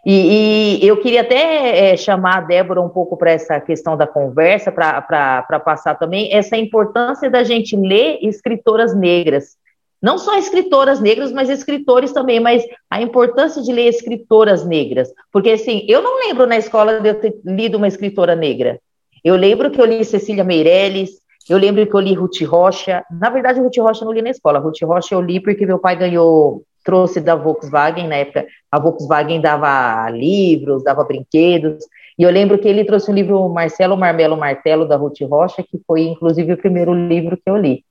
E, 0.04 0.80
e 0.82 0.88
eu 0.88 1.00
queria 1.00 1.20
até 1.20 1.92
é, 1.92 1.96
chamar 1.96 2.38
a 2.38 2.40
Débora 2.40 2.80
um 2.80 2.88
pouco 2.88 3.16
para 3.16 3.30
essa 3.30 3.60
questão 3.60 3.96
da 3.96 4.06
conversa, 4.06 4.72
para 4.72 5.60
passar 5.64 5.94
também 5.94 6.32
essa 6.32 6.56
importância 6.56 7.30
da 7.30 7.44
gente 7.44 7.76
ler 7.76 8.18
escritoras 8.20 8.94
negras 8.94 9.56
não 10.02 10.18
só 10.18 10.36
escritoras 10.36 11.00
negras, 11.00 11.30
mas 11.30 11.48
escritores 11.48 12.10
também, 12.10 12.40
mas 12.40 12.64
a 12.90 13.00
importância 13.00 13.62
de 13.62 13.72
ler 13.72 13.86
escritoras 13.86 14.66
negras. 14.66 15.08
Porque, 15.30 15.50
assim, 15.50 15.86
eu 15.88 16.02
não 16.02 16.18
lembro 16.26 16.44
na 16.44 16.58
escola 16.58 17.00
de 17.00 17.08
eu 17.08 17.14
ter 17.14 17.40
lido 17.44 17.78
uma 17.78 17.86
escritora 17.86 18.34
negra. 18.34 18.80
Eu 19.22 19.36
lembro 19.36 19.70
que 19.70 19.80
eu 19.80 19.84
li 19.84 20.04
Cecília 20.04 20.42
Meirelles, 20.42 21.10
eu 21.48 21.56
lembro 21.56 21.86
que 21.86 21.94
eu 21.94 22.00
li 22.00 22.14
Ruth 22.14 22.42
Rocha. 22.42 23.04
Na 23.12 23.30
verdade, 23.30 23.60
Ruth 23.60 23.76
Rocha 23.78 24.02
eu 24.02 24.06
não 24.06 24.12
li 24.12 24.22
na 24.22 24.30
escola. 24.30 24.58
Ruth 24.58 24.82
Rocha 24.82 25.14
eu 25.14 25.20
li 25.20 25.38
porque 25.38 25.64
meu 25.64 25.78
pai 25.78 25.94
ganhou, 25.94 26.64
trouxe 26.82 27.20
da 27.20 27.34
Volkswagen, 27.34 28.08
na 28.08 28.16
época 28.16 28.46
a 28.70 28.78
Volkswagen 28.78 29.40
dava 29.40 30.08
livros, 30.10 30.82
dava 30.82 31.04
brinquedos. 31.04 31.84
E 32.18 32.22
eu 32.22 32.30
lembro 32.30 32.58
que 32.58 32.68
ele 32.68 32.84
trouxe 32.84 33.10
um 33.10 33.14
livro 33.14 33.48
Marcelo 33.48 33.96
Marmelo 33.96 34.36
Martelo, 34.36 34.86
da 34.86 34.96
Ruth 34.96 35.20
Rocha, 35.22 35.62
que 35.62 35.80
foi, 35.86 36.02
inclusive, 36.02 36.52
o 36.52 36.58
primeiro 36.58 36.92
livro 36.92 37.36
que 37.36 37.48
eu 37.48 37.56
li. 37.56 37.84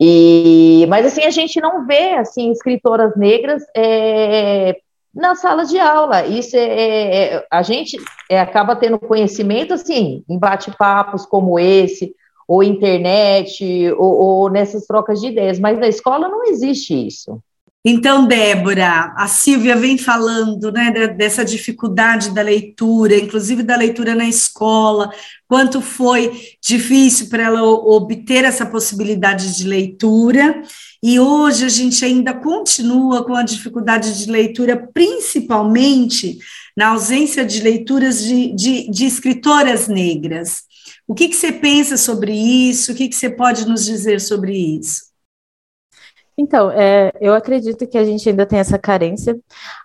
E, 0.00 0.84
mas 0.88 1.06
assim 1.06 1.22
a 1.22 1.30
gente 1.30 1.60
não 1.60 1.86
vê 1.86 2.14
assim 2.14 2.50
escritoras 2.50 3.14
negras 3.16 3.62
é, 3.76 4.76
nas 5.14 5.40
salas 5.40 5.68
de 5.68 5.78
aula. 5.78 6.26
Isso 6.26 6.56
é, 6.56 6.60
é, 6.60 7.34
é 7.34 7.46
a 7.50 7.62
gente 7.62 7.96
é, 8.28 8.40
acaba 8.40 8.74
tendo 8.74 8.98
conhecimento 8.98 9.74
assim 9.74 10.24
em 10.28 10.38
bate-papos 10.38 11.24
como 11.24 11.58
esse, 11.58 12.14
ou 12.48 12.62
internet, 12.62 13.92
ou, 13.92 14.14
ou 14.14 14.50
nessas 14.50 14.86
trocas 14.86 15.20
de 15.20 15.28
ideias. 15.28 15.60
Mas 15.60 15.78
na 15.78 15.86
escola 15.86 16.28
não 16.28 16.44
existe 16.44 17.06
isso. 17.06 17.40
Então, 17.84 18.28
Débora, 18.28 19.12
a 19.16 19.26
Silvia 19.26 19.74
vem 19.74 19.98
falando 19.98 20.70
né, 20.70 21.08
dessa 21.08 21.44
dificuldade 21.44 22.30
da 22.30 22.40
leitura, 22.40 23.16
inclusive 23.16 23.64
da 23.64 23.74
leitura 23.74 24.14
na 24.14 24.28
escola, 24.28 25.12
quanto 25.48 25.80
foi 25.80 26.30
difícil 26.62 27.28
para 27.28 27.42
ela 27.42 27.60
obter 27.64 28.44
essa 28.44 28.64
possibilidade 28.64 29.56
de 29.56 29.66
leitura, 29.66 30.62
e 31.02 31.18
hoje 31.18 31.64
a 31.64 31.68
gente 31.68 32.04
ainda 32.04 32.32
continua 32.32 33.24
com 33.24 33.34
a 33.34 33.42
dificuldade 33.42 34.16
de 34.16 34.30
leitura, 34.30 34.76
principalmente 34.94 36.38
na 36.76 36.90
ausência 36.90 37.44
de 37.44 37.60
leituras 37.60 38.22
de, 38.22 38.54
de, 38.54 38.90
de 38.92 39.06
escritoras 39.06 39.88
negras. 39.88 40.62
O 41.04 41.14
que, 41.14 41.28
que 41.28 41.34
você 41.34 41.50
pensa 41.50 41.96
sobre 41.96 42.32
isso? 42.32 42.92
O 42.92 42.94
que, 42.94 43.08
que 43.08 43.16
você 43.16 43.28
pode 43.28 43.66
nos 43.66 43.84
dizer 43.84 44.20
sobre 44.20 44.56
isso? 44.56 45.11
Então, 46.42 46.72
é, 46.72 47.12
eu 47.20 47.34
acredito 47.34 47.86
que 47.86 47.96
a 47.96 48.04
gente 48.04 48.28
ainda 48.28 48.44
tem 48.44 48.58
essa 48.58 48.76
carência, 48.76 49.38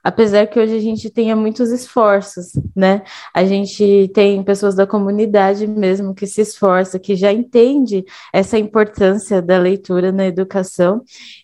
apesar 0.03 0.47
que 0.47 0.59
hoje 0.59 0.75
a 0.75 0.79
gente 0.79 1.07
tenha 1.07 1.35
muitos 1.35 1.69
esforços, 1.71 2.53
né? 2.75 3.03
A 3.31 3.45
gente 3.45 4.09
tem 4.11 4.41
pessoas 4.41 4.73
da 4.73 4.87
comunidade 4.87 5.67
mesmo 5.67 6.15
que 6.15 6.25
se 6.25 6.41
esforça, 6.41 6.97
que 6.97 7.15
já 7.15 7.31
entende 7.31 8.03
essa 8.33 8.57
importância 8.57 9.39
da 9.39 9.59
leitura 9.59 10.11
na 10.11 10.25
educação. 10.25 11.03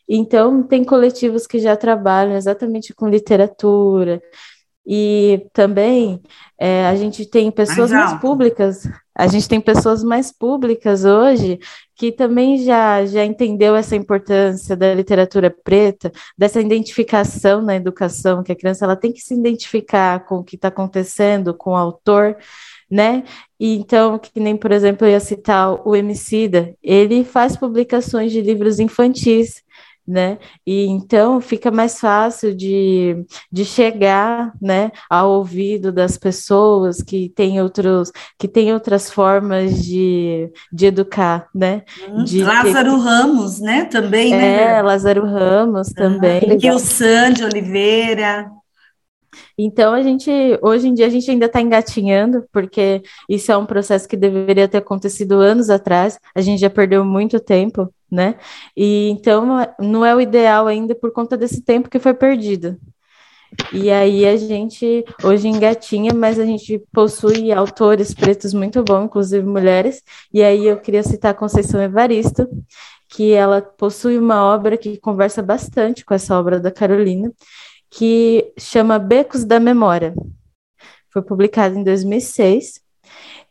Então, 0.10 0.64
tem 0.64 0.84
coletivos 0.84 1.46
que 1.46 1.60
já 1.60 1.76
trabalham 1.78 2.36
exatamente 2.36 2.92
com 2.92 3.08
literatura, 3.08 4.20
e 4.86 5.46
também 5.54 6.22
é, 6.60 6.86
a 6.88 6.96
gente 6.96 7.26
tem 7.26 7.50
pessoas 7.50 7.92
mais, 7.92 8.20
públicas, 8.20 8.90
a 9.16 9.28
gente 9.28 9.48
tem 9.48 9.62
pessoas 9.62 10.04
mais 10.04 10.32
públicas 10.32 11.06
hoje 11.06 11.60
que 11.96 12.12
também 12.12 12.58
já, 12.58 13.06
já 13.06 13.24
entendeu 13.24 13.76
essa 13.76 13.96
importância 13.96 14.76
da 14.76 14.94
literatura 14.94 15.50
preta, 15.50 16.12
dessa 16.38 16.60
identificação 16.60 17.62
na 17.62 17.76
educação, 17.76 18.44
que 18.44 18.52
a 18.52 18.56
criança 18.56 18.84
ela 18.84 18.96
tem 18.96 19.14
que 19.14 19.22
se 19.22 19.34
identificar 19.34 20.26
com 20.26 20.38
o 20.38 20.44
que 20.44 20.56
está 20.56 20.68
acontecendo, 20.68 21.54
com 21.54 21.72
o 21.72 21.76
autor, 21.76 22.36
né? 22.90 23.24
E 23.60 23.76
então, 23.78 24.20
que 24.20 24.40
nem, 24.40 24.58
por 24.58 24.72
exemplo, 24.72 25.08
eu 25.08 25.12
ia 25.12 25.20
citar 25.20 25.88
o 25.88 25.96
Emicida, 25.96 26.76
ele 26.84 27.24
faz 27.24 27.56
publicações 27.56 28.32
de 28.32 28.42
livros 28.42 28.80
infantis, 28.80 29.64
né? 30.08 30.38
E 30.66 30.86
então 30.86 31.40
fica 31.40 31.72
mais 31.72 32.00
fácil 32.00 32.56
de, 32.56 33.26
de 33.52 33.66
chegar, 33.66 34.54
né, 34.62 34.92
ao 35.10 35.32
ouvido 35.32 35.92
das 35.92 36.18
pessoas 36.18 37.02
que 37.02 37.30
têm 37.30 37.62
outros 37.62 38.12
que 38.38 38.48
têm 38.48 38.74
outras 38.74 39.10
formas 39.10 39.84
de, 39.84 40.52
de 40.72 40.86
educar, 40.88 41.48
né? 41.54 41.84
Hum, 42.10 42.24
de 42.24 42.44
Lázaro 42.44 42.92
ter... 42.92 43.02
Ramos, 43.02 43.60
né? 43.60 43.86
Também, 43.86 44.34
é, 44.34 44.38
né? 44.38 44.82
Lázaro 44.82 45.26
Ramos 45.26 45.90
ah, 45.90 45.96
também. 45.96 46.42
E 46.62 46.72
o 46.72 46.80
Sandy 46.80 47.44
Oliveira. 47.44 48.50
Então, 49.58 49.94
a 49.94 50.02
gente, 50.02 50.30
hoje 50.62 50.88
em 50.88 50.94
dia, 50.94 51.08
a 51.08 51.10
gente 51.10 51.30
ainda 51.30 51.46
está 51.46 51.62
engatinhando, 51.62 52.46
porque 52.52 53.02
isso 53.30 53.52
é 53.52 53.58
um 53.58 53.66
processo 53.66 54.08
que 54.08 54.18
deveria 54.18 54.68
ter 54.68 54.78
acontecido 54.78 55.40
anos 55.40 55.70
atrás, 55.70 56.20
a 56.36 56.42
gente 56.42 56.60
já 56.60 56.70
perdeu 56.70 57.04
muito 57.06 57.40
tempo, 57.40 57.94
né? 58.12 58.36
E 58.76 59.10
então, 59.10 59.46
não 59.80 60.06
é 60.06 60.16
o 60.16 60.22
ideal 60.22 60.68
ainda 60.68 60.96
por 60.96 61.12
conta 61.12 61.38
desse 61.38 61.62
tempo 61.62 61.90
que 61.90 62.00
foi 62.00 62.14
perdido. 62.14 62.78
E 63.72 63.92
aí 63.92 64.26
a 64.26 64.36
gente 64.36 65.06
hoje 65.24 65.48
engatinha, 65.48 66.14
mas 66.14 66.40
a 66.40 66.46
gente 66.46 66.82
possui 66.92 67.52
autores 67.52 68.14
pretos 68.14 68.54
muito 68.54 68.84
bons, 68.84 69.06
inclusive 69.06 69.46
mulheres. 69.46 70.02
E 70.34 70.42
aí 70.42 70.66
eu 70.66 70.78
queria 70.78 71.04
citar 71.04 71.32
a 71.32 71.36
Conceição 71.36 71.82
Evaristo, 71.82 72.48
que 73.10 73.32
ela 73.32 73.62
possui 73.62 74.18
uma 74.18 74.44
obra 74.44 74.78
que 74.78 74.98
conversa 74.98 75.42
bastante 75.44 76.04
com 76.04 76.14
essa 76.14 76.38
obra 76.38 76.60
da 76.60 76.72
Carolina, 76.72 77.32
que 77.96 78.52
chama 78.58 78.98
Becos 78.98 79.46
da 79.46 79.60
Memória. 79.60 80.16
Foi 81.12 81.22
publicado 81.22 81.78
em 81.78 81.84
2006. 81.84 82.82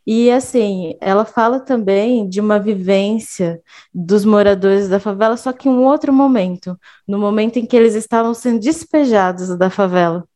E 0.05 0.29
assim, 0.29 0.97
ela 0.99 1.23
fala 1.23 1.61
também 1.61 2.27
de 2.27 2.41
uma 2.41 2.59
vivência 2.59 3.61
dos 3.93 4.25
moradores 4.25 4.89
da 4.89 4.99
favela, 4.99 5.37
só 5.37 5.53
que 5.53 5.69
em 5.69 5.71
um 5.71 5.85
outro 5.85 6.11
momento, 6.11 6.77
no 7.07 7.17
momento 7.17 7.57
em 7.57 7.65
que 7.65 7.75
eles 7.75 7.95
estavam 7.95 8.33
sendo 8.33 8.59
despejados 8.59 9.57
da 9.57 9.69
favela. 9.69 10.27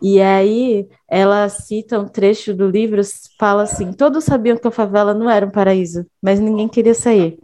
E 0.00 0.18
aí 0.22 0.88
ela 1.06 1.50
cita 1.50 2.00
um 2.00 2.08
trecho 2.08 2.54
do 2.54 2.66
livro, 2.66 3.02
fala 3.38 3.64
assim: 3.64 3.92
todos 3.92 4.24
sabiam 4.24 4.56
que 4.56 4.68
a 4.68 4.70
favela 4.70 5.12
não 5.12 5.28
era 5.28 5.44
um 5.44 5.50
paraíso, 5.50 6.06
mas 6.22 6.40
ninguém 6.40 6.66
queria 6.66 6.94
sair. 6.94 7.38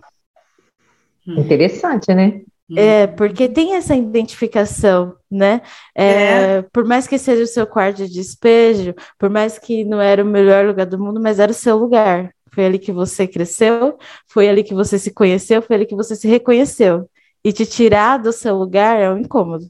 Interessante, 1.26 2.14
né? 2.14 2.42
É, 2.76 3.06
porque 3.06 3.48
tem 3.48 3.74
essa 3.74 3.94
identificação, 3.94 5.14
né? 5.30 5.60
É, 5.94 6.04
é. 6.04 6.62
Por 6.72 6.84
mais 6.84 7.06
que 7.06 7.18
seja 7.18 7.42
o 7.42 7.46
seu 7.46 7.66
quarto 7.66 7.98
de 7.98 8.12
despejo, 8.12 8.94
por 9.18 9.28
mais 9.28 9.58
que 9.58 9.84
não 9.84 10.00
era 10.00 10.22
o 10.22 10.26
melhor 10.26 10.66
lugar 10.66 10.86
do 10.86 10.98
mundo, 10.98 11.20
mas 11.20 11.38
era 11.38 11.52
o 11.52 11.54
seu 11.54 11.76
lugar. 11.76 12.32
Foi 12.52 12.66
ali 12.66 12.78
que 12.78 12.92
você 12.92 13.26
cresceu, 13.26 13.98
foi 14.28 14.48
ali 14.48 14.62
que 14.62 14.74
você 14.74 14.98
se 14.98 15.10
conheceu, 15.10 15.62
foi 15.62 15.76
ali 15.76 15.86
que 15.86 15.96
você 15.96 16.14
se 16.14 16.28
reconheceu. 16.28 17.08
E 17.44 17.52
te 17.52 17.66
tirar 17.66 18.18
do 18.18 18.32
seu 18.32 18.56
lugar 18.56 18.98
é 18.98 19.10
um 19.10 19.18
incômodo. 19.18 19.66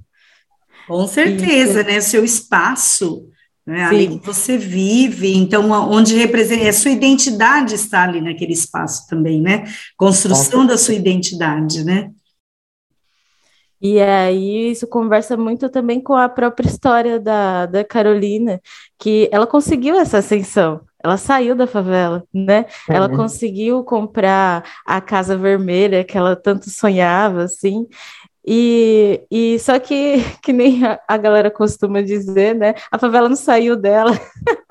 Com 0.86 1.06
certeza, 1.06 1.80
Isso. 1.80 1.88
né? 1.88 1.98
O 1.98 2.02
seu 2.02 2.24
espaço, 2.24 3.28
né? 3.66 3.84
ali 3.84 4.18
que 4.18 4.26
você 4.26 4.58
vive, 4.58 5.34
então 5.34 5.70
onde 5.70 6.16
representa, 6.16 6.68
a 6.68 6.72
sua 6.72 6.90
identidade 6.90 7.74
está 7.74 8.02
ali 8.02 8.20
naquele 8.20 8.52
espaço 8.52 9.06
também, 9.06 9.40
né? 9.40 9.64
Construção 9.96 10.66
da 10.66 10.76
sua 10.76 10.94
identidade, 10.94 11.84
né? 11.84 12.10
E 13.82 14.00
aí 14.00 14.70
isso 14.70 14.86
conversa 14.86 15.36
muito 15.36 15.68
também 15.68 16.00
com 16.00 16.14
a 16.14 16.28
própria 16.28 16.68
história 16.68 17.18
da, 17.18 17.66
da 17.66 17.82
Carolina, 17.84 18.60
que 18.96 19.28
ela 19.32 19.44
conseguiu 19.44 19.96
essa 19.96 20.18
ascensão. 20.18 20.82
Ela 21.02 21.16
saiu 21.16 21.56
da 21.56 21.66
favela, 21.66 22.22
né? 22.32 22.66
É. 22.88 22.94
Ela 22.94 23.08
conseguiu 23.08 23.82
comprar 23.82 24.62
a 24.86 25.00
casa 25.00 25.36
vermelha 25.36 26.04
que 26.04 26.16
ela 26.16 26.36
tanto 26.36 26.70
sonhava, 26.70 27.42
assim. 27.42 27.88
E, 28.46 29.20
e 29.28 29.58
só 29.58 29.76
que, 29.80 30.22
que 30.40 30.52
nem 30.52 30.84
a, 30.86 31.00
a 31.08 31.16
galera 31.16 31.50
costuma 31.50 32.00
dizer, 32.02 32.54
né? 32.54 32.74
A 32.88 32.98
favela 33.00 33.28
não 33.28 33.36
saiu 33.36 33.74
dela. 33.74 34.12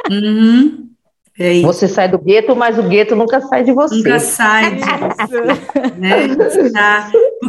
Uhum. 0.10 0.90
É 1.38 1.62
você 1.62 1.88
sai 1.88 2.08
do 2.08 2.20
gueto, 2.20 2.56
mas 2.56 2.78
o 2.78 2.84
gueto 2.84 3.16
nunca 3.16 3.42
sai 3.42 3.64
de 3.64 3.74
você. 3.74 3.96
Nunca 3.96 4.20
sai 4.20 4.76
de 4.76 4.82
você. 5.28 5.42
né? 5.98 6.28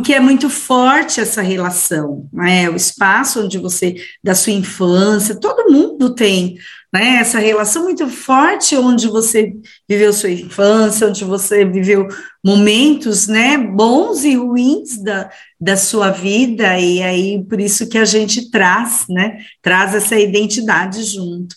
Porque 0.02 0.14
é 0.14 0.18
muito 0.20 0.50
forte 0.50 1.20
essa 1.20 1.40
relação, 1.42 2.28
né? 2.32 2.68
O 2.68 2.74
espaço 2.74 3.40
onde 3.40 3.56
você, 3.56 3.94
da 4.20 4.34
sua 4.34 4.52
infância, 4.52 5.38
todo 5.38 5.70
mundo 5.70 6.12
tem 6.12 6.56
né? 6.92 7.18
essa 7.20 7.38
relação 7.38 7.84
muito 7.84 8.08
forte 8.08 8.74
onde 8.76 9.06
você 9.06 9.52
viveu 9.88 10.12
sua 10.12 10.30
infância, 10.30 11.06
onde 11.06 11.24
você 11.24 11.64
viveu 11.64 12.08
momentos 12.44 13.28
né, 13.28 13.56
bons 13.56 14.24
e 14.24 14.34
ruins 14.34 15.00
da, 15.00 15.30
da 15.60 15.76
sua 15.76 16.10
vida, 16.10 16.76
e 16.80 17.00
aí 17.00 17.44
por 17.44 17.60
isso 17.60 17.88
que 17.88 17.96
a 17.96 18.04
gente 18.04 18.50
traz, 18.50 19.06
né? 19.08 19.38
Traz 19.62 19.94
essa 19.94 20.18
identidade 20.18 21.04
junto. 21.04 21.54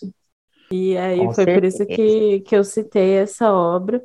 E 0.71 0.95
aí 0.95 1.17
Com 1.17 1.33
foi 1.33 1.45
certeza. 1.45 1.59
por 1.59 1.65
isso 1.65 1.85
que, 1.87 2.39
que 2.41 2.55
eu 2.55 2.63
citei 2.63 3.13
essa 3.13 3.51
obra, 3.51 3.99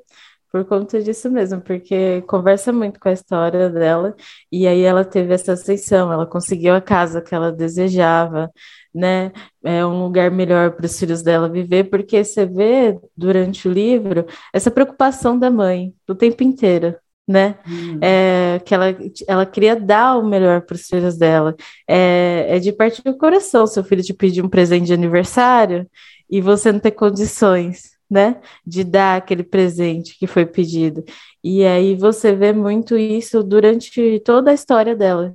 por 0.50 0.64
conta 0.64 1.00
disso 1.02 1.30
mesmo, 1.30 1.60
porque 1.60 2.22
conversa 2.22 2.72
muito 2.72 2.98
com 2.98 3.08
a 3.08 3.12
história 3.12 3.70
dela, 3.70 4.14
e 4.50 4.66
aí 4.66 4.82
ela 4.82 5.04
teve 5.04 5.32
essa 5.32 5.52
ascensão, 5.52 6.12
ela 6.12 6.26
conseguiu 6.26 6.74
a 6.74 6.80
casa 6.80 7.20
que 7.22 7.34
ela 7.34 7.52
desejava, 7.52 8.50
né? 8.94 9.32
É 9.62 9.84
um 9.86 10.02
lugar 10.02 10.30
melhor 10.30 10.72
para 10.72 10.86
os 10.86 10.98
filhos 10.98 11.22
dela 11.22 11.48
viver, 11.48 11.84
porque 11.84 12.24
você 12.24 12.44
vê 12.46 12.98
durante 13.16 13.68
o 13.68 13.72
livro 13.72 14.26
essa 14.52 14.70
preocupação 14.70 15.38
da 15.38 15.50
mãe 15.50 15.94
o 16.08 16.14
tempo 16.14 16.42
inteiro, 16.42 16.96
né? 17.28 17.58
Hum. 17.68 17.98
É, 18.02 18.60
que 18.64 18.74
ela, 18.74 18.86
ela 19.28 19.46
queria 19.46 19.76
dar 19.76 20.18
o 20.18 20.26
melhor 20.26 20.62
para 20.62 20.74
os 20.74 20.86
filhos 20.86 21.16
dela. 21.16 21.54
É, 21.88 22.46
é 22.56 22.58
de 22.58 22.72
partir 22.72 23.02
do 23.02 23.16
coração 23.16 23.66
seu 23.66 23.84
filho 23.84 24.02
te 24.02 24.12
pedir 24.12 24.44
um 24.44 24.48
presente 24.48 24.86
de 24.86 24.94
aniversário 24.94 25.88
e 26.28 26.40
você 26.40 26.72
não 26.72 26.80
ter 26.80 26.92
condições, 26.92 27.99
né, 28.10 28.40
de 28.66 28.84
dar 28.84 29.16
aquele 29.16 29.42
presente 29.44 30.18
que 30.18 30.26
foi 30.26 30.44
pedido. 30.46 31.04
E 31.42 31.64
aí 31.64 31.94
você 31.96 32.34
vê 32.34 32.52
muito 32.52 32.96
isso 32.98 33.42
durante 33.42 34.20
toda 34.20 34.50
a 34.50 34.54
história 34.54 34.96
dela. 34.96 35.34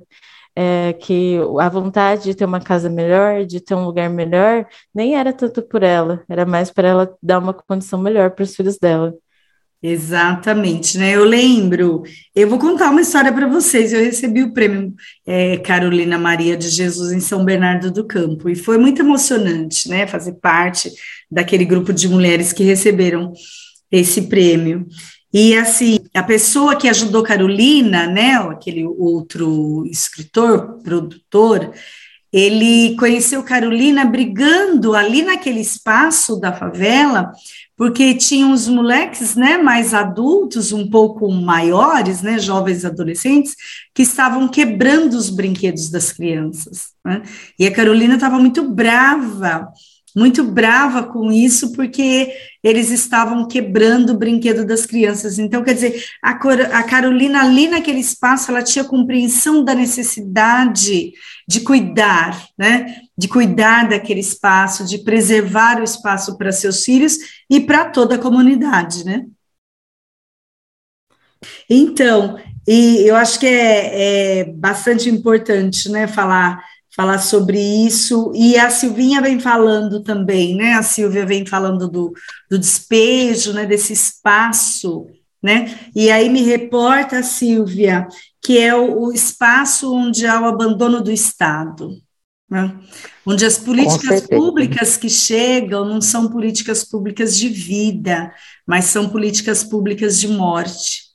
É, 0.58 0.94
que 0.94 1.38
a 1.60 1.68
vontade 1.68 2.24
de 2.24 2.34
ter 2.34 2.46
uma 2.46 2.60
casa 2.60 2.88
melhor, 2.88 3.44
de 3.44 3.60
ter 3.60 3.74
um 3.74 3.84
lugar 3.84 4.08
melhor, 4.08 4.66
nem 4.94 5.14
era 5.16 5.30
tanto 5.32 5.62
por 5.62 5.82
ela, 5.82 6.24
era 6.28 6.46
mais 6.46 6.70
para 6.70 6.88
ela 6.88 7.16
dar 7.22 7.38
uma 7.38 7.52
condição 7.52 8.00
melhor 8.00 8.30
para 8.30 8.42
os 8.42 8.56
filhos 8.56 8.78
dela. 8.78 9.14
Exatamente, 9.82 10.96
né? 10.96 11.14
Eu 11.14 11.24
lembro, 11.24 12.02
eu 12.34 12.48
vou 12.48 12.58
contar 12.58 12.90
uma 12.90 13.02
história 13.02 13.32
para 13.32 13.46
vocês. 13.46 13.92
Eu 13.92 14.02
recebi 14.02 14.42
o 14.42 14.52
prêmio 14.52 14.94
é, 15.26 15.58
Carolina 15.58 16.18
Maria 16.18 16.56
de 16.56 16.68
Jesus 16.68 17.12
em 17.12 17.20
São 17.20 17.44
Bernardo 17.44 17.90
do 17.90 18.06
Campo 18.06 18.48
e 18.48 18.56
foi 18.56 18.78
muito 18.78 19.02
emocionante, 19.02 19.88
né? 19.88 20.06
Fazer 20.06 20.32
parte 20.34 20.90
daquele 21.30 21.64
grupo 21.64 21.92
de 21.92 22.08
mulheres 22.08 22.52
que 22.52 22.64
receberam 22.64 23.32
esse 23.92 24.22
prêmio. 24.22 24.86
E 25.32 25.54
assim, 25.54 25.98
a 26.14 26.22
pessoa 26.22 26.76
que 26.76 26.88
ajudou 26.88 27.22
Carolina, 27.22 28.06
né? 28.06 28.36
Aquele 28.36 28.84
outro 28.86 29.84
escritor, 29.90 30.80
produtor, 30.82 31.72
ele 32.32 32.96
conheceu 32.96 33.42
Carolina 33.42 34.04
brigando 34.04 34.94
ali 34.94 35.22
naquele 35.22 35.60
espaço 35.60 36.38
da 36.38 36.52
favela 36.52 37.32
porque 37.76 38.14
tinham 38.14 38.52
os 38.52 38.66
moleques, 38.66 39.36
né, 39.36 39.58
mais 39.58 39.92
adultos, 39.92 40.72
um 40.72 40.88
pouco 40.88 41.30
maiores, 41.30 42.22
né, 42.22 42.38
jovens 42.38 42.86
adolescentes, 42.86 43.54
que 43.94 44.02
estavam 44.02 44.48
quebrando 44.48 45.12
os 45.14 45.28
brinquedos 45.28 45.90
das 45.90 46.10
crianças. 46.10 46.94
Né? 47.04 47.22
E 47.58 47.66
a 47.66 47.72
Carolina 47.72 48.14
estava 48.14 48.38
muito 48.38 48.66
brava, 48.70 49.68
muito 50.16 50.42
brava 50.42 51.02
com 51.02 51.30
isso, 51.30 51.72
porque 51.72 52.32
eles 52.64 52.90
estavam 52.90 53.46
quebrando 53.46 54.14
o 54.14 54.16
brinquedo 54.16 54.64
das 54.64 54.86
crianças. 54.86 55.38
Então, 55.38 55.62
quer 55.62 55.74
dizer, 55.74 56.02
a, 56.22 56.30
a 56.30 56.82
Carolina 56.82 57.42
ali 57.42 57.68
naquele 57.68 58.00
espaço, 58.00 58.50
ela 58.50 58.62
tinha 58.62 58.82
compreensão 58.82 59.62
da 59.62 59.74
necessidade 59.74 61.12
de 61.46 61.60
cuidar, 61.60 62.48
né? 62.56 62.96
De 63.16 63.28
cuidar 63.28 63.90
daquele 63.90 64.20
espaço, 64.20 64.86
de 64.86 64.98
preservar 65.04 65.80
o 65.80 65.84
espaço 65.84 66.38
para 66.38 66.50
seus 66.50 66.82
filhos 66.82 67.18
e 67.50 67.60
para 67.60 67.84
toda 67.90 68.14
a 68.14 68.18
comunidade, 68.18 69.04
né? 69.04 69.26
Então, 71.68 72.38
e 72.66 73.06
eu 73.06 73.14
acho 73.14 73.38
que 73.38 73.46
é, 73.46 74.40
é 74.40 74.44
bastante 74.44 75.08
importante, 75.10 75.88
né, 75.90 76.08
falar 76.08 76.64
falar 76.96 77.18
sobre 77.18 77.60
isso. 77.60 78.32
E 78.34 78.56
a 78.56 78.70
Silvinha 78.70 79.20
vem 79.20 79.38
falando 79.38 80.02
também, 80.02 80.56
né? 80.56 80.72
A 80.72 80.82
Silvia 80.82 81.26
vem 81.26 81.44
falando 81.44 81.88
do, 81.88 82.12
do 82.50 82.58
despejo, 82.58 83.52
né? 83.52 83.66
Desse 83.66 83.92
espaço, 83.92 85.06
né? 85.42 85.78
E 85.94 86.10
aí 86.10 86.28
me 86.30 86.42
reporta 86.42 87.18
a 87.18 87.22
Silvia 87.22 88.08
que 88.46 88.60
é 88.60 88.72
o, 88.76 89.06
o 89.06 89.12
espaço 89.12 89.92
onde 89.92 90.24
há 90.24 90.40
o 90.40 90.44
abandono 90.44 91.02
do 91.02 91.10
Estado. 91.10 92.00
Né? 92.48 92.78
Onde 93.26 93.44
as 93.44 93.58
políticas 93.58 94.24
públicas 94.24 94.96
que 94.96 95.10
chegam 95.10 95.84
não 95.84 96.00
são 96.00 96.30
políticas 96.30 96.84
públicas 96.84 97.36
de 97.36 97.48
vida, 97.48 98.32
mas 98.64 98.84
são 98.84 99.08
políticas 99.08 99.64
públicas 99.64 100.20
de 100.20 100.28
morte. 100.28 101.05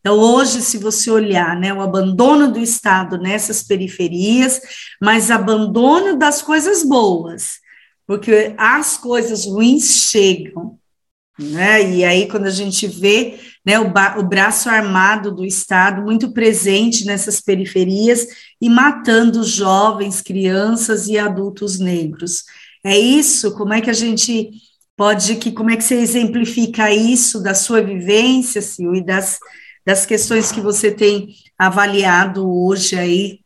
Então, 0.00 0.18
hoje, 0.18 0.62
se 0.62 0.78
você 0.78 1.10
olhar 1.10 1.58
né, 1.58 1.72
o 1.72 1.82
abandono 1.82 2.50
do 2.50 2.58
Estado 2.58 3.18
nessas 3.18 3.62
periferias, 3.62 4.60
mas 5.00 5.30
abandono 5.30 6.16
das 6.16 6.40
coisas 6.40 6.82
boas, 6.82 7.58
porque 8.06 8.54
as 8.56 8.96
coisas 8.96 9.44
ruins 9.44 10.08
chegam. 10.10 10.78
Né? 11.38 11.96
E 11.96 12.04
aí, 12.04 12.28
quando 12.28 12.46
a 12.46 12.50
gente 12.50 12.86
vê 12.86 13.38
né, 13.64 13.78
o, 13.78 13.92
o 14.18 14.22
braço 14.22 14.68
armado 14.68 15.34
do 15.34 15.44
Estado 15.44 16.02
muito 16.02 16.32
presente 16.32 17.04
nessas 17.04 17.40
periferias 17.40 18.26
e 18.60 18.68
matando 18.68 19.44
jovens, 19.44 20.20
crianças 20.20 21.08
e 21.08 21.18
adultos 21.18 21.78
negros. 21.78 22.44
É 22.84 22.98
isso? 22.98 23.54
Como 23.54 23.74
é 23.74 23.80
que 23.80 23.90
a 23.90 23.94
gente 23.94 24.50
pode, 24.96 25.36
que, 25.36 25.52
como 25.52 25.70
é 25.70 25.76
que 25.76 25.84
você 25.84 25.96
exemplifica 25.96 26.90
isso 26.92 27.42
da 27.42 27.54
sua 27.54 27.82
vivência, 27.82 28.60
Sil, 28.64 28.92
e 28.94 29.04
das 29.04 29.38
das 29.84 30.06
questões 30.06 30.52
que 30.52 30.60
você 30.60 30.90
tem 30.90 31.28
avaliado 31.58 32.48
hoje 32.48 32.98
aí? 32.98 33.40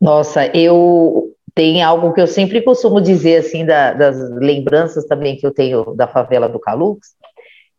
Nossa, 0.00 0.46
eu 0.56 1.32
tenho 1.54 1.86
algo 1.86 2.12
que 2.12 2.20
eu 2.20 2.26
sempre 2.26 2.60
costumo 2.62 3.00
dizer 3.00 3.38
assim 3.38 3.64
da, 3.64 3.92
das 3.92 4.16
lembranças 4.32 5.06
também 5.06 5.36
que 5.36 5.46
eu 5.46 5.52
tenho 5.52 5.94
da 5.94 6.06
favela 6.06 6.48
do 6.48 6.60
Calux, 6.60 7.14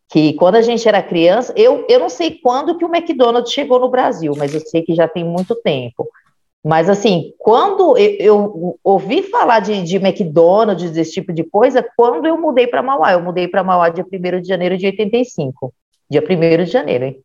que 0.08 0.32
quando 0.34 0.56
a 0.56 0.62
gente 0.62 0.88
era 0.88 1.02
criança, 1.02 1.52
eu, 1.56 1.86
eu 1.88 2.00
não 2.00 2.08
sei 2.08 2.38
quando 2.42 2.76
que 2.76 2.84
o 2.84 2.94
McDonald's 2.94 3.52
chegou 3.52 3.78
no 3.78 3.90
Brasil, 3.90 4.32
mas 4.36 4.54
eu 4.54 4.60
sei 4.60 4.82
que 4.82 4.94
já 4.94 5.06
tem 5.06 5.24
muito 5.24 5.54
tempo. 5.54 6.08
Mas 6.64 6.88
assim, 6.88 7.32
quando 7.38 7.96
eu, 7.96 8.16
eu 8.18 8.78
ouvi 8.82 9.22
falar 9.22 9.60
de, 9.60 9.80
de, 9.82 9.96
McDonald's, 9.96 10.90
desse 10.90 11.12
tipo 11.12 11.32
de 11.32 11.44
coisa, 11.44 11.86
quando 11.96 12.26
eu 12.26 12.36
mudei 12.36 12.66
para 12.66 12.82
Mauá, 12.82 13.12
eu 13.12 13.22
mudei 13.22 13.46
para 13.46 13.62
Mauá 13.62 13.88
dia 13.90 14.04
1 14.04 14.40
de 14.40 14.48
janeiro 14.48 14.76
de 14.76 14.86
85 14.86 15.72
dia 16.10 16.22
1 16.22 16.64
de 16.64 16.70
janeiro, 16.70 17.04
hein? 17.04 17.22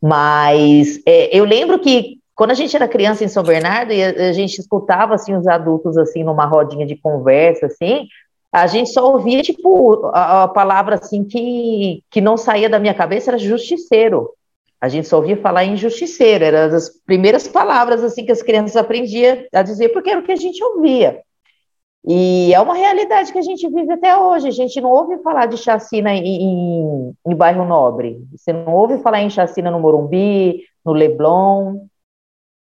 Mas 0.00 1.00
é, 1.04 1.36
eu 1.36 1.44
lembro 1.44 1.78
que 1.78 2.18
quando 2.34 2.52
a 2.52 2.54
gente 2.54 2.74
era 2.74 2.88
criança 2.88 3.22
em 3.22 3.28
São 3.28 3.42
Bernardo 3.42 3.92
e 3.92 4.02
a, 4.02 4.30
a, 4.30 4.32
gente 4.32 4.58
escutava 4.58 5.14
assim 5.14 5.36
os 5.36 5.46
adultos 5.46 5.98
assim 5.98 6.24
numa 6.24 6.46
rodinha 6.46 6.86
de 6.86 6.96
conversa 6.96 7.66
assim, 7.66 8.08
a 8.50 8.66
gente 8.66 8.90
só 8.90 9.12
ouvia 9.12 9.42
tipo 9.42 10.06
a, 10.06 10.44
a, 10.44 10.48
palavra 10.48 10.94
assim 10.94 11.22
que, 11.22 12.02
que 12.10 12.20
não 12.20 12.36
saía 12.36 12.68
da 12.68 12.78
minha 12.78 12.94
cabeça 12.94 13.30
era 13.30 13.38
justiceiro. 13.38 14.30
A 14.80 14.88
gente 14.88 15.06
só 15.06 15.18
ouvia 15.18 15.36
falar 15.36 15.66
em 15.66 15.76
justiceiro, 15.76 16.42
eram 16.42 16.74
as 16.74 16.88
primeiras 17.04 17.46
palavras 17.46 18.02
assim 18.02 18.24
que 18.24 18.32
as 18.32 18.42
crianças 18.42 18.74
aprendiam 18.76 19.44
a 19.52 19.62
dizer 19.62 19.90
porque 19.90 20.08
era 20.08 20.20
o 20.20 20.22
que 20.22 20.32
a 20.32 20.36
gente 20.36 20.64
ouvia. 20.64 21.20
E 22.06 22.52
é 22.54 22.60
uma 22.60 22.74
realidade 22.74 23.30
que 23.30 23.38
a 23.38 23.42
gente 23.42 23.68
vive 23.68 23.92
até 23.92 24.16
hoje. 24.16 24.48
A 24.48 24.52
gente 24.52 24.80
não 24.80 24.90
ouve 24.90 25.18
falar 25.18 25.46
de 25.46 25.56
chacina 25.56 26.14
em, 26.14 26.24
em, 26.24 27.14
em 27.26 27.34
bairro 27.34 27.64
nobre. 27.64 28.24
Você 28.34 28.52
não 28.52 28.74
ouve 28.74 28.98
falar 28.98 29.20
em 29.20 29.30
chacina 29.30 29.70
no 29.70 29.80
Morumbi, 29.80 30.62
no 30.84 30.92
Leblon. 30.92 31.86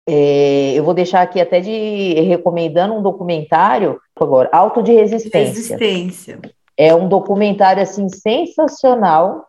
É, 0.08 0.74
eu 0.74 0.84
vou 0.84 0.94
deixar 0.94 1.22
aqui 1.22 1.42
até 1.42 1.60
de 1.60 2.14
recomendando 2.22 2.94
um 2.94 3.02
documentário 3.02 4.00
agora, 4.16 4.50
Alto 4.52 4.82
de 4.82 4.94
Resistência. 4.94 5.78
Resistência. 5.78 6.40
É 6.78 6.94
um 6.94 7.10
documentário 7.10 7.82
assim 7.82 8.08
sensacional 8.08 9.48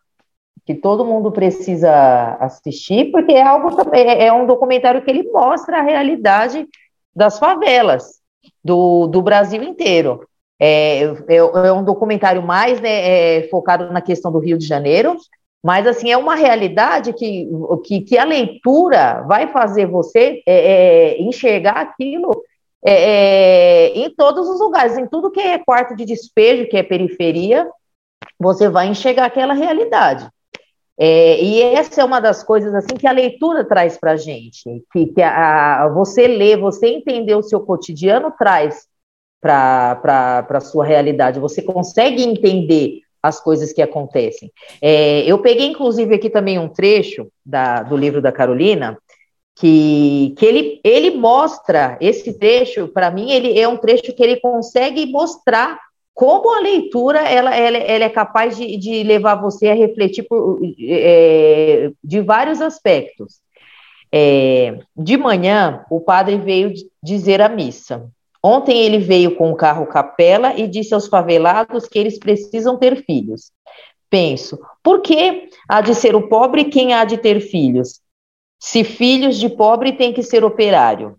que 0.65 0.75
todo 0.75 1.05
mundo 1.05 1.31
precisa 1.31 2.37
assistir, 2.41 3.13
porque 3.13 3.33
é 3.33 3.43
algo 3.43 3.77
também 3.77 4.07
é 4.09 4.33
um 4.33 4.47
documentário 4.47 5.03
que 5.03 5.11
ele 5.11 5.31
mostra 5.31 5.79
a 5.79 5.83
realidade 5.83 6.67
das 7.15 7.39
favelas 7.39 8.16
do, 8.65 9.07
do 9.07 9.23
Brasil 9.23 9.63
inteiro. 9.63 10.27
É, 10.59 11.03
é, 11.29 11.37
é 11.37 11.73
um 11.73 11.85
documentário 11.85 12.43
mais 12.43 12.81
né, 12.81 13.39
é, 13.39 13.49
focado 13.49 13.93
na 13.93 14.01
questão 14.01 14.33
do 14.33 14.39
Rio 14.39 14.57
de 14.57 14.67
Janeiro, 14.67 15.17
mas 15.63 15.87
assim 15.87 16.11
é 16.11 16.17
uma 16.17 16.35
realidade 16.35 17.13
que, 17.13 17.49
que, 17.85 18.01
que 18.01 18.19
a 18.19 18.25
leitura 18.25 19.23
vai 19.23 19.49
fazer 19.49 19.87
você 19.87 20.43
é, 20.47 21.15
é 21.17 21.23
enxergar 21.23 21.77
aquilo 21.77 22.43
é, 22.87 23.89
em 23.89 24.09
todos 24.15 24.49
os 24.49 24.61
lugares, 24.61 24.97
em 24.97 25.07
tudo 25.07 25.31
que 25.31 25.41
é 25.41 25.59
quarto 25.59 25.97
de 25.97 26.05
despejo, 26.05 26.69
que 26.69 26.77
é 26.77 26.83
periferia, 26.83 27.69
você 28.39 28.69
vai 28.69 28.87
enxergar 28.87 29.27
aquela 29.27 29.55
realidade. 29.55 30.29
É, 30.99 31.43
e 31.43 31.63
essa 31.63 32.01
é 32.01 32.05
uma 32.05 32.21
das 32.21 32.43
coisas 32.43 32.75
assim 32.75 32.97
que 32.99 33.07
a 33.07 33.13
leitura 33.13 33.65
traz 33.65 33.99
para 33.99 34.13
a 34.13 34.17
gente, 34.17 34.83
que, 34.93 35.07
que 35.07 35.23
a, 35.23 35.85
a, 35.85 35.89
você 35.89 36.27
ler, 36.27 36.59
você 36.59 36.87
entender 36.87 37.35
o 37.35 37.43
seu 37.43 37.61
cotidiano 37.61 38.33
traz 38.39 38.87
para 39.41 40.47
a 40.49 40.61
sua 40.61 40.85
realidade. 40.85 41.39
Você 41.39 41.61
consegue 41.63 42.23
entender 42.23 43.01
as 43.23 43.41
coisas 43.41 43.73
que 43.73 43.83
acontecem. 43.83 44.51
É, 44.81 45.21
eu 45.23 45.39
peguei, 45.39 45.67
inclusive, 45.67 46.15
aqui 46.15 46.31
também 46.31 46.59
um 46.59 46.69
trecho 46.69 47.29
da, 47.45 47.83
do 47.83 47.97
livro 47.97 48.23
da 48.23 48.33
Carolina, 48.33 48.97
que, 49.57 50.35
que 50.39 50.47
ele, 50.47 50.81
ele 50.85 51.11
mostra 51.13 51.99
esse 52.01 52.39
trecho, 52.39 52.89
para 52.89 53.11
mim, 53.11 53.31
ele 53.31 53.59
é 53.59 53.67
um 53.67 53.77
trecho 53.77 54.15
que 54.15 54.23
ele 54.23 54.39
consegue 54.39 55.07
mostrar 55.07 55.79
como 56.17 56.57
a 56.57 56.61
leitura 56.61 57.19
ela, 57.29 57.55
ela, 57.55 57.77
ela 57.77 58.05
é 58.05 58.09
capaz 58.09 58.57
de, 58.57 58.79
de, 58.79 59.03
levar 59.03 59.35
você 59.35 59.69
a 59.69 59.75
refletir 59.75 60.23
por, 60.23 60.59
é, 60.81 61.91
de 62.03 62.23
vários 62.23 62.63
aspectos. 62.63 63.35
É, 64.11 64.79
de 64.97 65.19
manhã, 65.19 65.85
o 65.91 66.01
padre 66.01 66.39
veio 66.39 66.73
dizer 67.03 67.43
a 67.43 67.51
missa. 67.51 68.11
Ontem 68.43 68.79
ele 68.79 68.97
veio 68.97 69.37
com 69.37 69.51
o 69.51 69.57
carro 69.57 69.85
capela 69.85 70.59
e 70.59 70.67
disse 70.67 70.95
aos 70.95 71.07
favelados 71.07 71.87
que 71.87 71.99
eles 71.99 72.19
precisam 72.19 72.79
ter 72.79 73.05
filhos. 73.05 73.53
Penso, 74.09 74.59
por 74.83 75.03
que 75.03 75.51
há 75.69 75.83
de 75.83 75.95
ser 75.95 76.17
o 76.17 76.31
pobre 76.31 76.65
quem 76.65 76.95
há 76.95 77.05
de 77.05 77.19
ter 77.19 77.41
filhos? 77.41 78.01
Se 78.59 78.85
filhos 78.85 79.37
de 79.37 79.51
pobre 79.51 79.93
tem 79.93 80.15
que 80.15 80.23
ser 80.23 80.45
operário. 80.45 81.19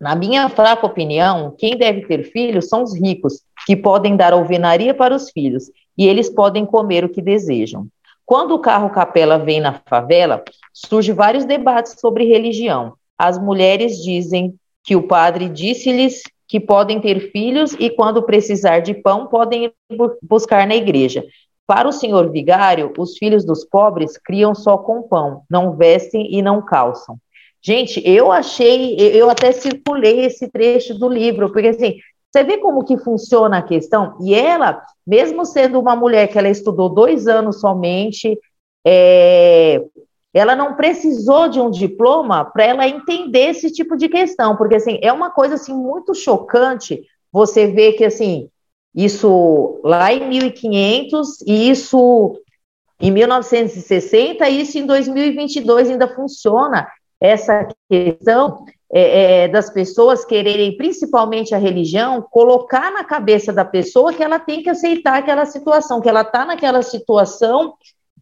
Na 0.00 0.14
minha 0.14 0.48
fraca 0.48 0.86
opinião, 0.86 1.52
quem 1.58 1.76
deve 1.76 2.06
ter 2.06 2.22
filhos 2.30 2.68
são 2.68 2.84
os 2.84 2.94
ricos, 2.94 3.42
que 3.66 3.76
podem 3.76 4.16
dar 4.16 4.32
alvenaria 4.32 4.94
para 4.94 5.14
os 5.14 5.30
filhos, 5.30 5.70
e 5.96 6.06
eles 6.06 6.28
podem 6.28 6.64
comer 6.64 7.04
o 7.04 7.08
que 7.08 7.20
desejam. 7.20 7.86
Quando 8.24 8.54
o 8.54 8.60
carro 8.60 8.90
capela 8.90 9.38
vem 9.38 9.60
na 9.60 9.80
favela, 9.86 10.42
surgem 10.72 11.14
vários 11.14 11.44
debates 11.44 11.96
sobre 11.98 12.24
religião. 12.24 12.94
As 13.18 13.38
mulheres 13.38 14.02
dizem 14.02 14.54
que 14.84 14.94
o 14.96 15.02
padre 15.02 15.48
disse-lhes 15.48 16.22
que 16.46 16.58
podem 16.58 17.00
ter 17.00 17.30
filhos 17.32 17.76
e, 17.78 17.90
quando 17.90 18.22
precisar 18.22 18.80
de 18.80 18.94
pão, 18.94 19.26
podem 19.26 19.72
buscar 20.22 20.66
na 20.66 20.74
igreja. 20.74 21.24
Para 21.66 21.88
o 21.88 21.92
senhor 21.92 22.30
vigário, 22.30 22.92
os 22.98 23.16
filhos 23.16 23.44
dos 23.44 23.64
pobres 23.64 24.18
criam 24.18 24.54
só 24.54 24.76
com 24.76 25.02
pão, 25.02 25.42
não 25.48 25.76
vestem 25.76 26.34
e 26.34 26.42
não 26.42 26.60
calçam. 26.60 27.16
Gente, 27.62 28.02
eu 28.04 28.32
achei, 28.32 28.96
eu 28.96 29.28
até 29.28 29.52
circulei 29.52 30.24
esse 30.24 30.48
trecho 30.48 30.98
do 30.98 31.08
livro, 31.08 31.52
porque 31.52 31.68
assim, 31.68 31.98
você 32.30 32.44
vê 32.44 32.58
como 32.58 32.84
que 32.84 32.96
funciona 32.96 33.58
a 33.58 33.62
questão? 33.62 34.16
E 34.20 34.34
ela, 34.34 34.82
mesmo 35.06 35.44
sendo 35.44 35.80
uma 35.80 35.96
mulher 35.96 36.28
que 36.28 36.38
ela 36.38 36.48
estudou 36.48 36.88
dois 36.88 37.26
anos 37.26 37.60
somente, 37.60 38.38
é, 38.86 39.84
ela 40.32 40.54
não 40.54 40.76
precisou 40.76 41.48
de 41.48 41.60
um 41.60 41.70
diploma 41.70 42.44
para 42.44 42.64
ela 42.64 42.88
entender 42.88 43.50
esse 43.50 43.72
tipo 43.72 43.96
de 43.96 44.08
questão, 44.08 44.56
porque 44.56 44.76
assim, 44.76 44.98
é 45.02 45.12
uma 45.12 45.30
coisa 45.30 45.56
assim 45.56 45.74
muito 45.74 46.14
chocante 46.14 47.02
você 47.32 47.66
ver 47.66 47.94
que 47.94 48.04
assim, 48.04 48.48
isso 48.94 49.80
lá 49.82 50.12
em 50.12 50.28
1500 50.28 51.40
e 51.42 51.70
isso 51.70 52.40
em 53.00 53.10
1960, 53.10 54.48
isso 54.50 54.78
em 54.78 54.86
2022 54.86 55.90
ainda 55.90 56.06
funciona 56.06 56.86
essa 57.20 57.66
questão 57.88 58.64
é, 58.92 59.44
é, 59.44 59.48
das 59.48 59.70
pessoas 59.70 60.24
quererem, 60.24 60.76
principalmente 60.76 61.54
a 61.54 61.58
religião, 61.58 62.26
colocar 62.30 62.90
na 62.90 63.04
cabeça 63.04 63.52
da 63.52 63.64
pessoa 63.64 64.12
que 64.12 64.22
ela 64.22 64.38
tem 64.38 64.62
que 64.62 64.70
aceitar 64.70 65.18
aquela 65.18 65.46
situação, 65.46 66.00
que 66.00 66.08
ela 66.08 66.22
está 66.22 66.44
naquela 66.44 66.82
situação 66.82 67.74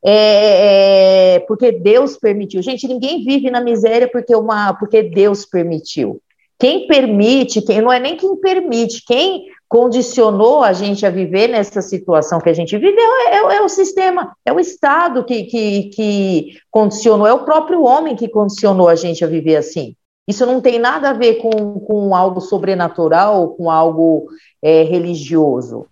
é, 0.04 1.34
é, 1.34 1.38
porque 1.40 1.72
Deus 1.72 2.16
permitiu. 2.16 2.62
Gente, 2.62 2.86
ninguém 2.86 3.24
vive 3.24 3.50
na 3.50 3.60
miséria 3.60 4.08
porque, 4.08 4.34
uma, 4.34 4.74
porque 4.74 5.02
Deus 5.02 5.44
permitiu. 5.44 6.20
Quem 6.58 6.86
permite, 6.86 7.62
quem 7.62 7.80
não 7.80 7.92
é 7.92 8.00
nem 8.00 8.16
quem 8.16 8.36
permite, 8.36 9.04
quem 9.06 9.46
condicionou 9.68 10.62
a 10.62 10.72
gente 10.72 11.06
a 11.06 11.10
viver 11.10 11.48
nessa 11.48 11.80
situação 11.80 12.40
que 12.40 12.48
a 12.48 12.52
gente 12.52 12.76
vive 12.76 12.98
é, 12.98 13.36
é, 13.36 13.56
é 13.56 13.62
o 13.62 13.68
sistema, 13.68 14.34
é 14.44 14.52
o 14.52 14.58
Estado 14.58 15.24
que, 15.24 15.44
que, 15.44 15.84
que 15.90 16.58
condicionou, 16.70 17.26
é 17.26 17.32
o 17.32 17.44
próprio 17.44 17.84
homem 17.84 18.16
que 18.16 18.28
condicionou 18.28 18.88
a 18.88 18.94
gente 18.94 19.24
a 19.24 19.28
viver 19.28 19.56
assim. 19.56 19.94
Isso 20.28 20.44
não 20.44 20.60
tem 20.60 20.78
nada 20.78 21.08
a 21.08 21.14
ver 21.14 21.36
com, 21.36 21.80
com 21.80 22.14
algo 22.14 22.38
sobrenatural, 22.38 23.54
com 23.54 23.70
algo 23.70 24.28
é, 24.62 24.82
religioso. 24.82 25.86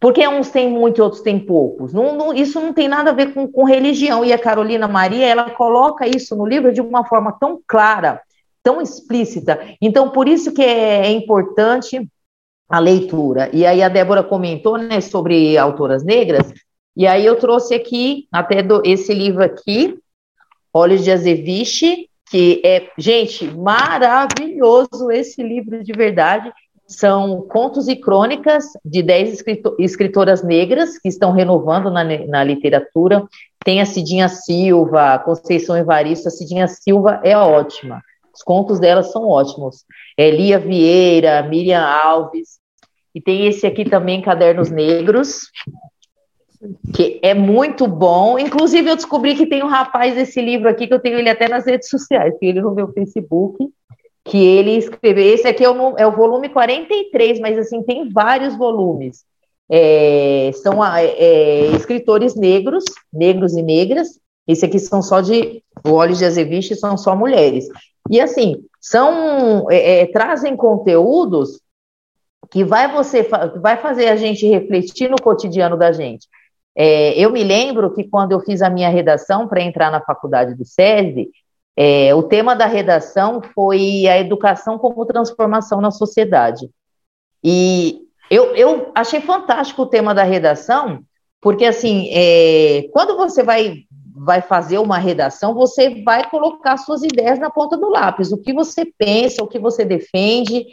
Porque 0.00 0.26
uns 0.26 0.50
têm 0.50 0.68
muito 0.68 0.98
e 0.98 1.02
outros 1.02 1.22
têm 1.22 1.38
poucos. 1.38 1.92
Não, 1.92 2.16
não, 2.16 2.34
isso 2.34 2.60
não 2.60 2.72
tem 2.72 2.88
nada 2.88 3.10
a 3.10 3.14
ver 3.14 3.32
com, 3.32 3.46
com 3.46 3.62
religião. 3.62 4.24
E 4.24 4.32
a 4.32 4.38
Carolina 4.38 4.88
Maria, 4.88 5.24
ela 5.24 5.50
coloca 5.50 6.06
isso 6.06 6.34
no 6.34 6.44
livro 6.44 6.72
de 6.72 6.80
uma 6.80 7.04
forma 7.04 7.30
tão 7.38 7.60
clara, 7.66 8.20
tão 8.60 8.82
explícita. 8.82 9.60
Então, 9.80 10.10
por 10.10 10.26
isso 10.26 10.52
que 10.52 10.62
é, 10.62 11.06
é 11.06 11.10
importante 11.12 12.08
a 12.68 12.80
leitura. 12.80 13.50
E 13.52 13.64
aí 13.64 13.82
a 13.82 13.88
Débora 13.88 14.22
comentou, 14.22 14.76
né, 14.76 15.00
sobre 15.00 15.56
autoras 15.56 16.04
negras, 16.04 16.52
e 16.96 17.06
aí 17.06 17.24
eu 17.24 17.36
trouxe 17.36 17.74
aqui 17.74 18.26
até 18.32 18.62
do, 18.62 18.82
esse 18.84 19.14
livro 19.14 19.44
aqui, 19.44 19.96
Olhos 20.74 21.04
de 21.04 21.12
Azeviche, 21.12 22.07
que 22.30 22.60
é, 22.64 22.90
gente, 22.98 23.46
maravilhoso 23.46 25.10
esse 25.10 25.42
livro 25.42 25.82
de 25.82 25.92
verdade. 25.92 26.52
São 26.86 27.42
contos 27.42 27.86
e 27.86 27.96
crônicas 27.96 28.64
de 28.82 29.02
dez 29.02 29.44
escritoras 29.78 30.42
negras 30.42 30.98
que 30.98 31.08
estão 31.08 31.32
renovando 31.32 31.90
na, 31.90 32.02
na 32.02 32.42
literatura. 32.42 33.26
Tem 33.62 33.82
a 33.82 33.86
Cidinha 33.86 34.28
Silva, 34.28 35.18
Conceição 35.18 35.76
Evaristo. 35.76 36.28
A 36.28 36.30
Cidinha 36.30 36.66
Silva 36.66 37.20
é 37.22 37.36
ótima. 37.36 38.02
Os 38.34 38.42
contos 38.42 38.80
delas 38.80 39.12
são 39.12 39.28
ótimos. 39.28 39.84
É 40.16 40.30
Lia 40.30 40.58
Vieira, 40.58 41.42
Miriam 41.42 41.82
Alves. 41.82 42.58
E 43.14 43.20
tem 43.20 43.46
esse 43.46 43.66
aqui 43.66 43.84
também, 43.84 44.22
Cadernos 44.22 44.70
Negros, 44.70 45.40
que 46.92 47.20
é 47.22 47.34
muito 47.34 47.86
bom. 47.86 48.38
Inclusive, 48.38 48.90
eu 48.90 48.96
descobri 48.96 49.34
que 49.34 49.46
tem 49.46 49.62
um 49.62 49.68
rapaz 49.68 50.14
desse 50.14 50.40
livro 50.40 50.68
aqui, 50.68 50.86
que 50.86 50.94
eu 50.94 51.00
tenho 51.00 51.18
ele 51.18 51.28
até 51.28 51.48
nas 51.48 51.66
redes 51.66 51.88
sociais, 51.88 52.34
tem 52.38 52.50
ele 52.50 52.60
no 52.60 52.74
meu 52.74 52.92
Facebook, 52.92 53.68
que 54.24 54.38
ele 54.44 54.72
escreveu. 54.72 55.24
Esse 55.24 55.46
aqui 55.46 55.64
é 55.64 55.70
o, 55.70 55.96
é 55.96 56.06
o 56.06 56.16
volume 56.16 56.48
43, 56.48 57.40
mas 57.40 57.58
assim, 57.58 57.82
tem 57.82 58.08
vários 58.08 58.56
volumes. 58.56 59.24
É, 59.70 60.50
são 60.54 60.84
é, 60.84 61.06
é, 61.06 61.66
escritores 61.72 62.34
negros, 62.34 62.84
negros 63.12 63.56
e 63.56 63.62
negras. 63.62 64.18
Esse 64.46 64.64
aqui 64.64 64.78
são 64.78 65.02
só 65.02 65.20
de. 65.20 65.62
O 65.86 65.92
Olhos 65.92 66.18
de 66.18 66.24
Azeviche 66.24 66.74
são 66.74 66.96
só 66.96 67.14
mulheres. 67.14 67.68
E 68.10 68.20
assim, 68.20 68.64
são 68.80 69.70
é, 69.70 70.00
é, 70.00 70.06
trazem 70.06 70.56
conteúdos 70.56 71.60
que 72.50 72.64
vai 72.64 72.90
você 72.90 73.28
vai 73.60 73.76
fazer 73.76 74.08
a 74.08 74.16
gente 74.16 74.46
refletir 74.46 75.10
no 75.10 75.20
cotidiano 75.20 75.76
da 75.76 75.92
gente. 75.92 76.26
É, 76.80 77.18
eu 77.18 77.32
me 77.32 77.42
lembro 77.42 77.92
que 77.92 78.04
quando 78.04 78.30
eu 78.30 78.38
fiz 78.38 78.62
a 78.62 78.70
minha 78.70 78.88
redação 78.88 79.48
para 79.48 79.60
entrar 79.60 79.90
na 79.90 80.00
faculdade 80.00 80.54
do 80.54 80.64
SESI, 80.64 81.28
é, 81.76 82.14
o 82.14 82.22
tema 82.22 82.54
da 82.54 82.66
redação 82.66 83.42
foi 83.52 84.06
a 84.06 84.16
educação 84.16 84.78
como 84.78 85.04
transformação 85.04 85.80
na 85.80 85.90
sociedade. 85.90 86.70
E 87.42 88.02
eu, 88.30 88.54
eu 88.54 88.92
achei 88.94 89.20
fantástico 89.20 89.82
o 89.82 89.86
tema 89.86 90.14
da 90.14 90.22
redação, 90.22 91.00
porque 91.40 91.64
assim, 91.64 92.10
é, 92.12 92.88
quando 92.92 93.16
você 93.16 93.42
vai 93.42 93.84
vai 94.20 94.42
fazer 94.42 94.78
uma 94.78 94.98
redação, 94.98 95.54
você 95.54 96.02
vai 96.02 96.28
colocar 96.28 96.76
suas 96.76 97.04
ideias 97.04 97.38
na 97.38 97.50
ponta 97.50 97.76
do 97.76 97.88
lápis, 97.88 98.32
o 98.32 98.38
que 98.38 98.52
você 98.52 98.84
pensa, 98.84 99.44
o 99.44 99.46
que 99.46 99.60
você 99.60 99.84
defende, 99.84 100.66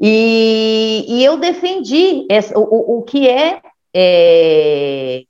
e, 0.00 1.04
e 1.06 1.24
eu 1.24 1.36
defendi 1.36 2.26
essa, 2.28 2.58
o, 2.58 2.98
o 2.98 3.02
que 3.02 3.28
é, 3.28 3.60
é, 3.94 5.22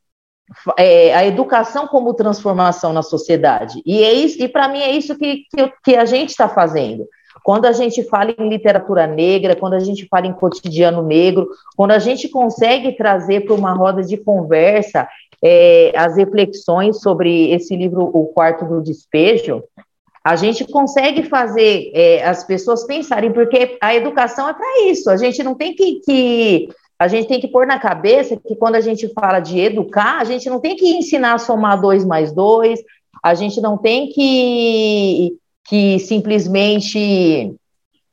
é, 0.79 1.15
a 1.15 1.27
educação 1.27 1.87
como 1.87 2.15
transformação 2.15 2.93
na 2.93 3.03
sociedade, 3.03 3.83
e, 3.85 4.03
é 4.03 4.13
isso, 4.13 4.43
e 4.43 4.49
para 4.49 4.69
mim 4.69 4.81
é 4.81 4.91
isso 4.91 5.17
que, 5.17 5.45
que, 5.55 5.73
que 5.85 5.97
a 5.97 6.05
gente 6.05 6.31
está 6.31 6.49
fazendo. 6.49 7.07
Quando 7.43 7.67
a 7.67 7.73
gente 7.73 8.05
fala 8.05 8.35
em 8.39 8.49
literatura 8.49 9.07
negra, 9.07 9.57
quando 9.57 9.75
a 9.75 9.81
gente 9.81 10.07
fala 10.07 10.27
em 10.27 10.33
cotidiano 10.33 11.03
negro, 11.03 11.49
quando 11.77 11.91
a 11.91 11.99
gente 11.99 12.29
consegue 12.29 12.93
trazer 12.93 13.45
para 13.45 13.55
uma 13.55 13.73
roda 13.73 14.03
de 14.03 14.17
conversa 14.17 15.09
é, 15.43 15.93
as 15.97 16.17
reflexões 16.17 17.01
sobre 17.01 17.51
esse 17.51 17.75
livro, 17.75 18.03
O 18.13 18.27
Quarto 18.27 18.65
do 18.65 18.81
Despejo, 18.81 19.63
a 20.25 20.37
gente 20.37 20.65
consegue 20.65 21.25
fazer 21.25 21.91
é, 21.95 22.25
as 22.25 22.45
pessoas 22.45 22.85
pensarem, 22.85 23.33
porque 23.33 23.77
a 23.81 23.93
educação 23.95 24.49
é 24.49 24.55
para 24.55 24.85
isso. 24.85 25.11
A 25.11 25.17
gente 25.17 25.43
não 25.43 25.55
tem 25.55 25.75
que, 25.75 26.01
que, 26.01 26.69
a 27.03 27.09
gente 27.09 27.27
tem 27.27 27.41
que 27.41 27.49
pôr 27.49 27.67
na 27.67 27.81
cabeça 27.81 28.37
que 28.37 28.55
quando 28.55 28.77
a 28.77 28.81
gente 28.81 29.09
fala 29.09 29.41
de 29.41 29.59
educar, 29.59 30.21
a 30.21 30.25
gente 30.25 30.49
não 30.49 30.61
tem 30.61 30.77
que 30.77 30.87
ensinar 30.97 31.35
a 31.35 31.39
somar 31.39 31.81
dois 31.81 32.05
mais 32.05 32.33
dois, 32.33 32.81
a 33.23 33.35
gente 33.35 33.61
não 33.61 33.77
tem 33.77 34.09
que, 34.09 35.37
que 35.65 35.99
simplesmente 35.99 37.53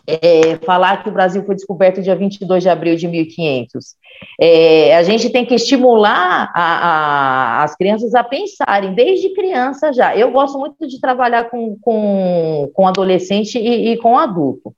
é, 0.08 0.56
falar 0.66 1.04
que 1.04 1.10
o 1.10 1.12
Brasil 1.12 1.44
foi 1.46 1.54
descoberto 1.54 2.02
dia 2.02 2.16
22 2.16 2.64
de 2.64 2.70
abril 2.70 2.96
de 2.96 3.08
1500. 3.08 3.96
É, 4.42 4.98
a 4.98 5.04
gente 5.04 5.30
tem 5.30 5.46
que 5.46 5.54
estimular 5.54 6.52
a, 6.56 6.64
a, 6.64 7.64
as 7.64 7.76
crianças 7.76 8.16
a 8.16 8.24
pensarem, 8.24 8.96
desde 8.96 9.36
criança 9.36 9.94
já. 9.94 10.18
Eu 10.18 10.32
gosto 10.32 10.58
muito 10.58 10.88
de 10.88 11.00
trabalhar 11.00 11.52
com, 11.52 11.78
com, 11.80 12.72
com 12.74 12.88
adolescente 12.88 13.60
e, 13.60 13.92
e 13.92 13.98
com 13.98 14.18
adulto. 14.18 14.74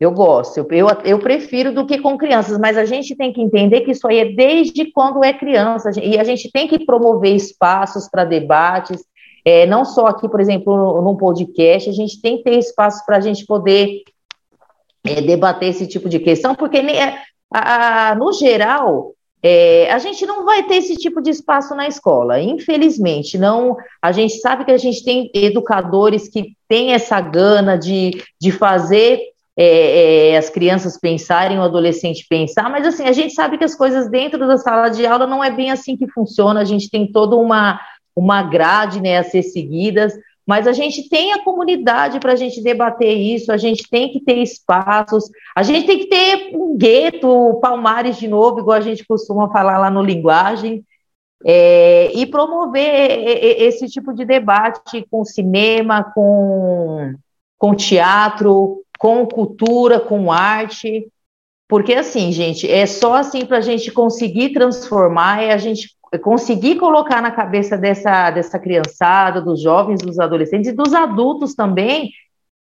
Eu 0.00 0.10
gosto, 0.12 0.56
eu, 0.56 0.66
eu, 0.70 0.88
eu, 1.04 1.18
prefiro 1.18 1.74
do 1.74 1.84
que 1.84 1.98
com 1.98 2.16
crianças, 2.16 2.58
mas 2.58 2.78
a 2.78 2.86
gente 2.86 3.14
tem 3.14 3.34
que 3.34 3.42
entender 3.42 3.82
que 3.82 3.90
isso 3.90 4.08
aí 4.08 4.20
é 4.20 4.24
desde 4.24 4.90
quando 4.92 5.22
é 5.22 5.30
criança, 5.30 5.90
e 6.02 6.18
a 6.18 6.24
gente 6.24 6.50
tem 6.50 6.66
que 6.66 6.86
promover 6.86 7.36
espaços 7.36 8.08
para 8.08 8.24
debates, 8.24 9.04
é, 9.44 9.66
não 9.66 9.84
só 9.84 10.06
aqui, 10.06 10.26
por 10.26 10.40
exemplo, 10.40 11.02
num 11.02 11.16
podcast, 11.16 11.90
a 11.90 11.92
gente 11.92 12.18
tem 12.20 12.38
que 12.38 12.44
ter 12.44 12.58
espaço 12.58 13.04
para 13.04 13.18
a 13.18 13.20
gente 13.20 13.44
poder 13.44 14.02
é, 15.04 15.20
debater 15.20 15.68
esse 15.68 15.86
tipo 15.86 16.08
de 16.08 16.18
questão, 16.18 16.54
porque 16.54 16.78
é, 16.78 17.18
a, 17.52 18.10
a, 18.10 18.14
no 18.14 18.32
geral 18.32 19.12
é, 19.42 19.90
a 19.90 19.98
gente 19.98 20.26
não 20.26 20.44
vai 20.44 20.62
ter 20.62 20.76
esse 20.76 20.96
tipo 20.96 21.20
de 21.20 21.30
espaço 21.30 21.74
na 21.74 21.88
escola, 21.88 22.40
infelizmente. 22.40 23.38
Não, 23.38 23.76
a 24.00 24.12
gente 24.12 24.34
sabe 24.38 24.64
que 24.64 24.70
a 24.70 24.78
gente 24.78 25.02
tem 25.02 25.30
educadores 25.34 26.28
que 26.28 26.54
têm 26.68 26.92
essa 26.92 27.20
gana 27.20 27.76
de, 27.76 28.22
de 28.40 28.52
fazer 28.52 29.20
é, 29.62 30.30
é, 30.30 30.36
as 30.38 30.48
crianças 30.48 30.96
pensarem, 30.96 31.58
o 31.58 31.62
adolescente 31.62 32.26
pensar, 32.26 32.70
mas 32.70 32.86
assim, 32.86 33.04
a 33.04 33.12
gente 33.12 33.34
sabe 33.34 33.58
que 33.58 33.64
as 33.64 33.74
coisas 33.74 34.10
dentro 34.10 34.46
da 34.46 34.56
sala 34.56 34.88
de 34.88 35.04
aula 35.04 35.26
não 35.26 35.44
é 35.44 35.50
bem 35.50 35.70
assim 35.70 35.98
que 35.98 36.08
funciona, 36.08 36.60
a 36.60 36.64
gente 36.64 36.90
tem 36.90 37.12
toda 37.12 37.36
uma, 37.36 37.78
uma 38.16 38.42
grade 38.42 39.02
né, 39.02 39.18
a 39.18 39.22
ser 39.22 39.42
seguidas, 39.42 40.14
mas 40.46 40.66
a 40.66 40.72
gente 40.72 41.10
tem 41.10 41.34
a 41.34 41.44
comunidade 41.44 42.18
para 42.18 42.32
a 42.32 42.36
gente 42.36 42.62
debater 42.62 43.14
isso, 43.14 43.52
a 43.52 43.58
gente 43.58 43.84
tem 43.90 44.10
que 44.10 44.20
ter 44.20 44.38
espaços, 44.38 45.24
a 45.54 45.62
gente 45.62 45.86
tem 45.86 45.98
que 45.98 46.06
ter 46.06 46.56
um 46.56 46.74
gueto, 46.74 47.58
palmares 47.60 48.16
de 48.16 48.26
novo, 48.26 48.60
igual 48.60 48.78
a 48.78 48.80
gente 48.80 49.04
costuma 49.04 49.50
falar 49.50 49.76
lá 49.76 49.90
no 49.90 50.02
linguagem, 50.02 50.82
é, 51.44 52.10
e 52.14 52.24
promover 52.24 53.60
esse 53.60 53.88
tipo 53.88 54.14
de 54.14 54.24
debate 54.24 55.06
com 55.10 55.22
cinema, 55.22 56.02
com, 56.14 57.14
com 57.58 57.74
teatro, 57.74 58.82
com 59.00 59.24
cultura, 59.24 59.98
com 59.98 60.30
arte, 60.30 61.08
porque 61.66 61.94
assim, 61.94 62.30
gente, 62.30 62.70
é 62.70 62.84
só 62.84 63.14
assim 63.14 63.46
para 63.46 63.56
a 63.56 63.62
gente 63.62 63.90
conseguir 63.90 64.52
transformar, 64.52 65.42
é 65.42 65.52
a 65.52 65.56
gente 65.56 65.96
conseguir 66.22 66.76
colocar 66.76 67.22
na 67.22 67.30
cabeça 67.30 67.78
dessa, 67.78 68.30
dessa 68.30 68.58
criançada, 68.58 69.40
dos 69.40 69.62
jovens, 69.62 70.02
dos 70.02 70.18
adolescentes 70.18 70.70
e 70.70 70.74
dos 70.74 70.92
adultos 70.92 71.54
também, 71.54 72.10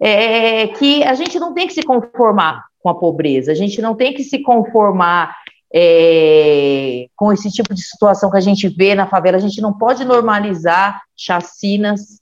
é, 0.00 0.68
que 0.68 1.04
a 1.04 1.12
gente 1.12 1.38
não 1.38 1.52
tem 1.52 1.66
que 1.66 1.74
se 1.74 1.82
conformar 1.82 2.64
com 2.80 2.88
a 2.88 2.94
pobreza, 2.94 3.52
a 3.52 3.54
gente 3.54 3.82
não 3.82 3.94
tem 3.94 4.14
que 4.14 4.24
se 4.24 4.38
conformar 4.38 5.36
é, 5.74 7.08
com 7.14 7.30
esse 7.30 7.50
tipo 7.50 7.74
de 7.74 7.82
situação 7.82 8.30
que 8.30 8.38
a 8.38 8.40
gente 8.40 8.68
vê 8.70 8.94
na 8.94 9.06
favela, 9.06 9.36
a 9.36 9.40
gente 9.40 9.60
não 9.60 9.76
pode 9.76 10.02
normalizar 10.02 11.02
chacinas, 11.14 12.21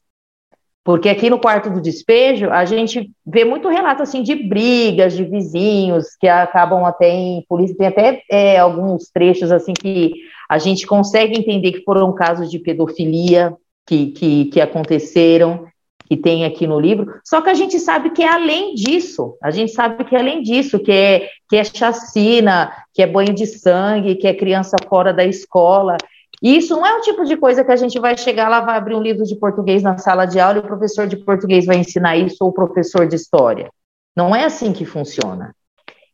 porque 0.83 1.09
aqui 1.09 1.29
no 1.29 1.39
quarto 1.39 1.71
do 1.71 1.81
despejo 1.81 2.51
a 2.51 2.65
gente 2.65 3.11
vê 3.27 3.45
muito 3.45 3.69
relato 3.69 4.03
assim 4.03 4.23
de 4.23 4.35
brigas 4.35 5.15
de 5.15 5.25
vizinhos 5.25 6.17
que 6.19 6.27
acabam 6.27 6.85
até 6.85 7.11
em 7.11 7.45
polícia, 7.49 7.77
tem 7.77 7.87
até 7.87 8.23
é, 8.31 8.59
alguns 8.59 9.11
trechos 9.11 9.53
assim 9.53 9.73
que 9.75 10.15
a 10.49 10.59
gente 10.59 10.87
consegue 10.87 11.39
entender 11.39 11.73
que 11.73 11.85
foram 11.85 12.13
casos 12.15 12.51
de 12.51 12.59
pedofilia 12.59 13.55
que, 13.87 14.07
que, 14.13 14.45
que 14.47 14.61
aconteceram, 14.61 15.67
que 16.07 16.17
tem 16.17 16.45
aqui 16.45 16.67
no 16.67 16.81
livro, 16.81 17.13
só 17.25 17.41
que 17.41 17.51
a 17.51 17.55
gente 17.55 17.79
sabe 17.79 18.11
que 18.11 18.23
é 18.23 18.29
além 18.29 18.75
disso, 18.75 19.37
a 19.41 19.51
gente 19.51 19.71
sabe 19.71 20.03
que 20.05 20.17
é 20.17 20.19
além 20.19 20.43
disso, 20.43 20.81
que 20.81 20.91
é, 20.91 21.29
que 21.49 21.57
é 21.57 21.63
chacina, 21.63 22.73
que 22.93 23.01
é 23.01 23.07
banho 23.07 23.33
de 23.33 23.47
sangue, 23.47 24.17
que 24.17 24.27
é 24.27 24.35
criança 24.35 24.77
fora 24.89 25.13
da 25.13 25.25
escola, 25.25 25.97
e 26.43 26.57
isso 26.57 26.75
não 26.75 26.87
é 26.87 26.97
o 26.97 27.03
tipo 27.03 27.25
de 27.25 27.37
coisa 27.37 27.63
que 27.63 27.73
a 27.73 27.77
gente 27.77 27.99
vai 27.99 28.17
chegar 28.17 28.49
lá, 28.49 28.61
vai 28.61 28.77
abrir 28.77 28.95
um 28.95 29.03
livro 29.03 29.25
de 29.25 29.37
português 29.37 29.83
na 29.83 29.99
sala 29.99 30.25
de 30.25 30.41
aula 30.41 30.59
e 30.59 30.61
o 30.61 30.67
professor 30.67 31.07
de 31.07 31.17
português 31.17 31.67
vai 31.67 31.77
ensinar 31.77 32.17
isso 32.17 32.39
ou 32.41 32.49
o 32.49 32.53
professor 32.53 33.07
de 33.07 33.17
história. 33.17 33.71
Não 34.17 34.35
é 34.35 34.45
assim 34.45 34.73
que 34.73 34.85
funciona. 34.85 35.55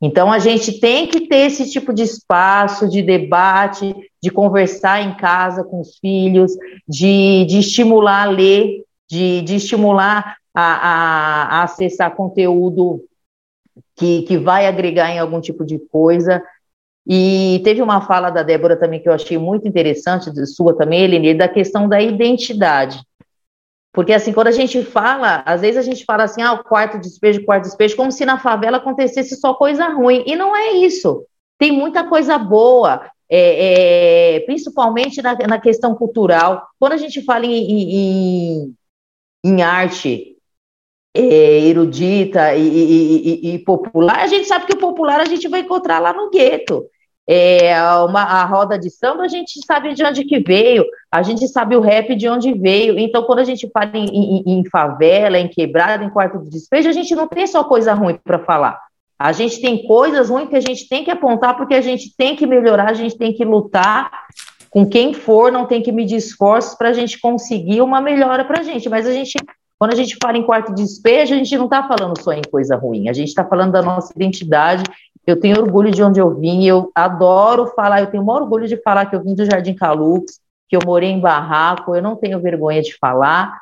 Então, 0.01 0.31
a 0.31 0.39
gente 0.39 0.79
tem 0.79 1.07
que 1.07 1.27
ter 1.27 1.47
esse 1.47 1.71
tipo 1.71 1.93
de 1.93 2.03
espaço 2.03 2.89
de 2.89 3.03
debate, 3.03 3.95
de 4.23 4.31
conversar 4.31 5.01
em 5.01 5.17
casa 5.17 5.65
com 5.65 5.81
os 5.81 5.97
filhos, 5.99 6.53
de, 6.87 7.47
de 7.47 7.61
estimular 7.61 8.25
a 8.25 8.31
ler, 8.31 8.85
de, 9.09 9.41
de 9.43 9.57
estimular 9.57 10.37
a, 10.55 10.63
a, 10.63 11.43
a 11.45 11.63
acessar 11.63 12.15
conteúdo 12.15 13.03
que, 13.95 14.23
que 14.23 14.37
vai 14.37 14.67
agregar 14.67 15.11
em 15.11 15.19
algum 15.19 15.41
tipo 15.41 15.65
de 15.65 15.79
coisa. 15.79 16.43
E 17.07 17.61
teve 17.63 17.81
uma 17.81 18.01
fala 18.01 18.31
da 18.31 18.43
Débora 18.43 18.77
também 18.77 19.01
que 19.01 19.09
eu 19.09 19.13
achei 19.13 19.39
muito 19.39 19.69
interessante, 19.69 20.31
sua 20.47 20.77
também, 20.77 21.05
Elenir, 21.05 21.37
da 21.37 21.49
questão 21.49 21.89
da 21.89 22.01
identidade. 22.01 23.01
Porque, 23.93 24.13
assim, 24.13 24.33
quando 24.33 24.49
a 24.49 24.53
gente 24.53 24.83
fala, 24.83 25.43
às 25.47 25.61
vezes 25.61 25.79
a 25.79 25.83
gente 25.83 26.05
fala 26.05 26.25
assim, 26.25 26.43
ah, 26.43 26.53
o 26.53 26.65
quarto 26.65 26.99
despejo, 26.99 27.45
quarto 27.45 27.63
despejo, 27.63 27.97
como 27.97 28.11
se 28.11 28.27
na 28.27 28.39
favela 28.39 28.77
acontecesse 28.79 29.37
só 29.37 29.55
coisa 29.55 29.89
ruim. 29.89 30.25
E 30.27 30.35
não 30.37 30.55
é 30.55 30.73
isso. 30.73 31.25
Tem 31.59 31.73
muita 31.73 32.05
coisa 32.05 32.37
boa, 32.37 33.09
é, 33.31 34.35
é, 34.37 34.41
principalmente 34.41 35.23
na, 35.23 35.35
na, 35.49 35.61
questão 35.61 35.95
cultural. 35.95 36.67
Quando 36.79 36.93
a 36.93 36.97
gente 36.99 37.23
fala 37.23 37.47
em, 37.47 37.55
em, 37.55 38.75
em 39.45 39.63
arte 39.63 40.37
é, 41.15 41.61
erudita 41.61 42.55
e, 42.55 42.69
e, 42.69 43.55
e, 43.55 43.59
popular, 43.61 44.19
a 44.19 44.27
gente 44.27 44.47
sabe 44.47 44.67
que 44.67 44.75
o 44.75 44.79
popular 44.79 45.21
a 45.21 45.25
gente 45.25 45.49
vai 45.49 45.61
encontrar 45.61 46.01
lá 46.01 46.13
no 46.13 46.29
gueto 46.29 46.85
é, 47.29 47.77
uma, 48.05 48.23
a 48.23 48.45
roda 48.45 48.79
de 48.79 48.89
samba, 48.89 49.25
a 49.25 49.29
gente 49.29 49.59
sabe 49.67 49.95
de 49.95 50.05
onde 50.05 50.25
que 50.25 50.39
veio, 50.39 50.85
a 51.11 51.23
gente 51.23 51.49
sabe 51.49 51.77
o 51.77 51.81
rap 51.81 52.15
de 52.15 52.29
onde 52.29 52.53
veio. 52.53 52.99
Então, 52.99 53.25
quando 53.25 53.41
a 53.41 53.45
gente 53.45 53.69
fala 53.71 53.91
em, 53.95 54.07
em, 54.07 54.43
em 54.47 54.65
favela, 54.69 55.39
em 55.39 55.49
quebrada, 55.49 56.05
em 56.05 56.11
quarto 56.11 56.39
de 56.39 56.51
despejo, 56.51 56.89
a 56.89 56.93
gente 56.93 57.15
não 57.17 57.27
tem 57.27 57.47
só 57.47 57.65
coisa 57.65 57.93
ruim 57.95 58.19
para 58.23 58.39
falar. 58.39 58.81
A 59.19 59.33
gente 59.33 59.61
tem 59.61 59.87
coisas 59.87 60.29
ruins 60.29 60.49
que 60.49 60.57
a 60.57 60.61
gente 60.61 60.89
tem 60.89 61.03
que 61.03 61.11
apontar, 61.11 61.57
porque 61.57 61.75
a 61.75 61.81
gente 61.81 62.15
tem 62.17 62.37
que 62.37 62.47
melhorar, 62.47 62.91
a 62.91 62.95
gente 62.95 63.17
tem 63.17 63.33
que 63.33 63.45
lutar 63.45 64.11
com 64.71 64.87
quem 64.87 65.15
for, 65.15 65.51
não 65.51 65.65
tem 65.65 65.83
que 65.83 65.91
medir 65.91 66.17
esforços 66.17 66.75
para 66.75 66.91
a 66.91 66.93
gente 66.93 67.19
conseguir 67.19 67.81
uma 67.81 68.01
melhora 68.01 68.45
para 68.45 68.61
a 68.61 68.63
gente. 68.63 68.91
Mas 68.91 69.07
a 69.07 69.13
gente, 69.13 69.33
quando 69.79 69.95
a 69.95 69.97
gente 69.97 70.17
fala 70.23 70.37
em 70.37 70.43
quarto 70.43 70.75
de 70.75 70.83
despejo, 70.83 71.35
a 71.35 71.39
gente 71.39 71.57
não 71.57 71.65
está 71.65 71.89
falando 71.89 72.23
só 72.23 72.33
em 72.33 72.43
coisa 72.43 72.77
ruim, 72.77 73.09
a 73.09 73.13
gente 73.15 73.29
está 73.29 73.43
falando 73.43 73.73
da 73.73 73.81
nossa 73.81 74.13
identidade 74.15 74.85
eu 75.27 75.39
tenho 75.39 75.59
orgulho 75.59 75.91
de 75.91 76.03
onde 76.03 76.21
eu 76.21 76.35
vim, 76.35 76.65
eu 76.65 76.91
adoro 76.95 77.67
falar, 77.75 78.01
eu 78.01 78.07
tenho 78.07 78.23
o 78.23 78.27
maior 78.27 78.43
orgulho 78.43 78.69
de 78.69 78.77
falar 78.77 79.07
que 79.07 79.17
eu 79.17 79.23
vim 79.23 79.35
do 79.35 79.45
Jardim 79.45 79.75
Calux, 79.75 80.41
que 80.69 80.77
eu 80.77 80.81
morei 80.85 81.11
em 81.11 81.21
barraco, 81.21 81.95
eu 81.95 82.03
não 82.03 82.15
tenho 82.15 82.41
vergonha 82.41 82.81
de 82.81 82.97
falar. 82.97 83.61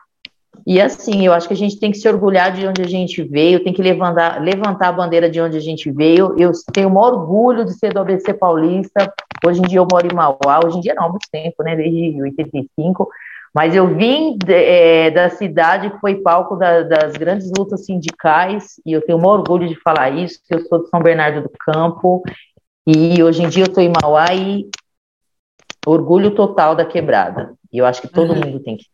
E 0.67 0.81
assim, 0.81 1.27
eu 1.27 1.33
acho 1.33 1.49
que 1.49 1.55
a 1.55 1.57
gente 1.57 1.79
tem 1.79 1.91
que 1.91 1.99
se 1.99 2.09
orgulhar 2.09 2.53
de 2.53 2.67
onde 2.67 2.83
a 2.83 2.87
gente 2.87 3.23
veio, 3.23 3.65
tem 3.65 3.73
que 3.73 3.83
levantar, 3.83 4.41
levantar 4.41 4.89
a 4.89 4.93
bandeira 4.93 5.29
de 5.29 5.41
onde 5.41 5.57
a 5.57 5.61
gente 5.61 5.91
veio. 5.91 6.35
Eu 6.39 6.53
tenho 6.73 6.89
o 6.89 6.93
maior 6.93 7.15
orgulho 7.15 7.65
de 7.65 7.73
ser 7.75 7.93
do 7.93 8.01
ABC 8.01 8.33
Paulista. 8.35 9.13
Hoje 9.45 9.61
em 9.61 9.65
dia 9.65 9.79
eu 9.79 9.89
moro 9.91 10.07
em 10.07 10.15
Mauá, 10.15 10.61
hoje 10.65 10.79
em 10.79 10.81
dia 10.81 10.95
não, 10.95 11.07
há 11.07 11.09
muito 11.09 11.29
tempo, 11.31 11.63
né? 11.63 11.77
Desde 11.77 12.23
85. 12.23 13.09
Mas 13.55 13.75
eu 13.75 13.95
vim 13.95 14.37
é, 14.49 15.11
da 15.11 15.31
cidade 15.31 15.91
que 15.91 16.01
foi 16.01 16.17
palco 16.17 16.57
da, 16.57 16.83
das 16.83 17.13
grandes 17.13 17.51
lutas 17.57 17.87
sindicais, 17.87 18.81
e 18.85 18.93
eu 18.93 19.01
tenho 19.01 19.19
um 19.19 19.27
orgulho 19.27 19.69
de 19.69 19.81
falar 19.81 20.11
isso, 20.11 20.41
que 20.47 20.55
eu 20.55 20.61
sou 20.67 20.83
de 20.83 20.89
São 20.89 21.01
Bernardo 21.01 21.43
do 21.43 21.51
Campo, 21.61 22.23
e 22.87 23.23
hoje 23.23 23.43
em 23.43 23.49
dia 23.49 23.63
eu 23.63 23.69
estou 23.69 23.83
em 23.83 23.93
Mauá 24.03 24.35
e 24.35 24.69
orgulho 25.87 26.33
total 26.33 26.75
da 26.75 26.85
quebrada. 26.85 27.55
E 27.73 27.79
eu 27.79 27.87
acho 27.87 28.03
que 28.03 28.09
todo 28.09 28.33
uhum. 28.33 28.41
mundo 28.41 28.61
tem 28.61 28.77
que 28.77 28.87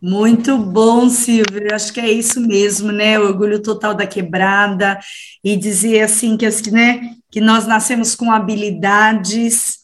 muito 0.00 0.58
bom, 0.58 1.08
Silvio. 1.08 1.68
Eu 1.68 1.74
acho 1.74 1.92
que 1.92 2.00
é 2.00 2.10
isso 2.10 2.40
mesmo, 2.40 2.92
né? 2.92 3.18
O 3.18 3.24
orgulho 3.24 3.62
total 3.62 3.94
da 3.94 4.06
quebrada 4.06 4.98
e 5.42 5.56
dizer 5.56 6.02
assim 6.02 6.36
que, 6.36 6.46
né, 6.70 7.00
que 7.30 7.40
nós 7.40 7.66
nascemos 7.66 8.14
com 8.14 8.30
habilidades 8.30 9.79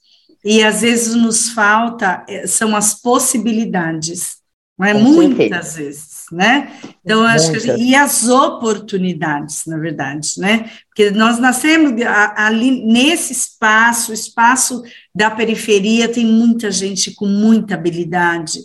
e 0.48 0.62
às 0.62 0.82
vezes 0.82 1.16
nos 1.16 1.48
falta 1.48 2.24
eh, 2.28 2.46
são 2.46 2.76
as 2.76 2.94
possibilidades, 2.94 4.36
não 4.78 4.86
é? 4.86 4.94
Muitas 4.94 5.74
vezes, 5.74 6.24
né? 6.30 6.70
Então, 7.04 7.24
acho 7.24 7.50
que 7.50 7.58
gente, 7.58 7.82
e 7.82 7.96
as 7.96 8.28
oportunidades, 8.28 9.64
na 9.66 9.76
verdade, 9.76 10.34
né? 10.38 10.70
Porque 10.88 11.10
nós 11.10 11.40
nascemos 11.40 12.00
ali 12.36 12.86
nesse 12.86 13.32
espaço, 13.32 14.12
o 14.12 14.14
espaço 14.14 14.84
da 15.12 15.28
periferia 15.32 16.08
tem 16.08 16.24
muita 16.24 16.70
gente 16.70 17.12
com 17.12 17.26
muita 17.26 17.74
habilidade, 17.74 18.60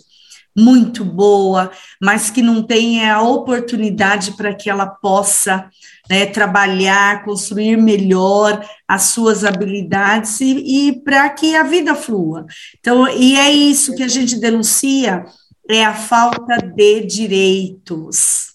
muito 0.56 1.04
boa, 1.04 1.72
mas 2.00 2.30
que 2.30 2.42
não 2.42 2.62
tem 2.62 3.10
a 3.10 3.20
oportunidade 3.22 4.36
para 4.36 4.54
que 4.54 4.70
ela 4.70 4.86
possa 4.86 5.68
né, 6.08 6.26
trabalhar, 6.26 7.24
construir 7.24 7.76
melhor 7.76 8.64
as 8.86 9.04
suas 9.04 9.44
habilidades 9.44 10.40
e, 10.40 10.88
e 10.88 11.00
para 11.02 11.28
que 11.30 11.54
a 11.54 11.62
vida 11.62 11.94
flua. 11.94 12.46
Então, 12.78 13.08
e 13.08 13.36
é 13.36 13.50
isso 13.50 13.94
que 13.94 14.02
a 14.02 14.08
gente 14.08 14.38
denuncia, 14.38 15.24
é 15.68 15.84
a 15.84 15.94
falta 15.94 16.58
de 16.58 17.06
direitos. 17.06 18.52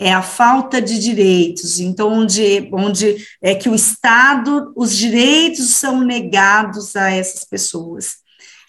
é 0.00 0.12
a 0.12 0.22
falta 0.22 0.80
de 0.80 0.98
direitos, 0.98 1.80
então 1.80 2.12
onde, 2.20 2.68
onde 2.72 3.16
é 3.42 3.54
que 3.54 3.68
o 3.68 3.74
Estado, 3.74 4.72
os 4.76 4.96
direitos 4.96 5.70
são 5.70 6.02
negados 6.02 6.94
a 6.96 7.10
essas 7.10 7.44
pessoas. 7.44 8.18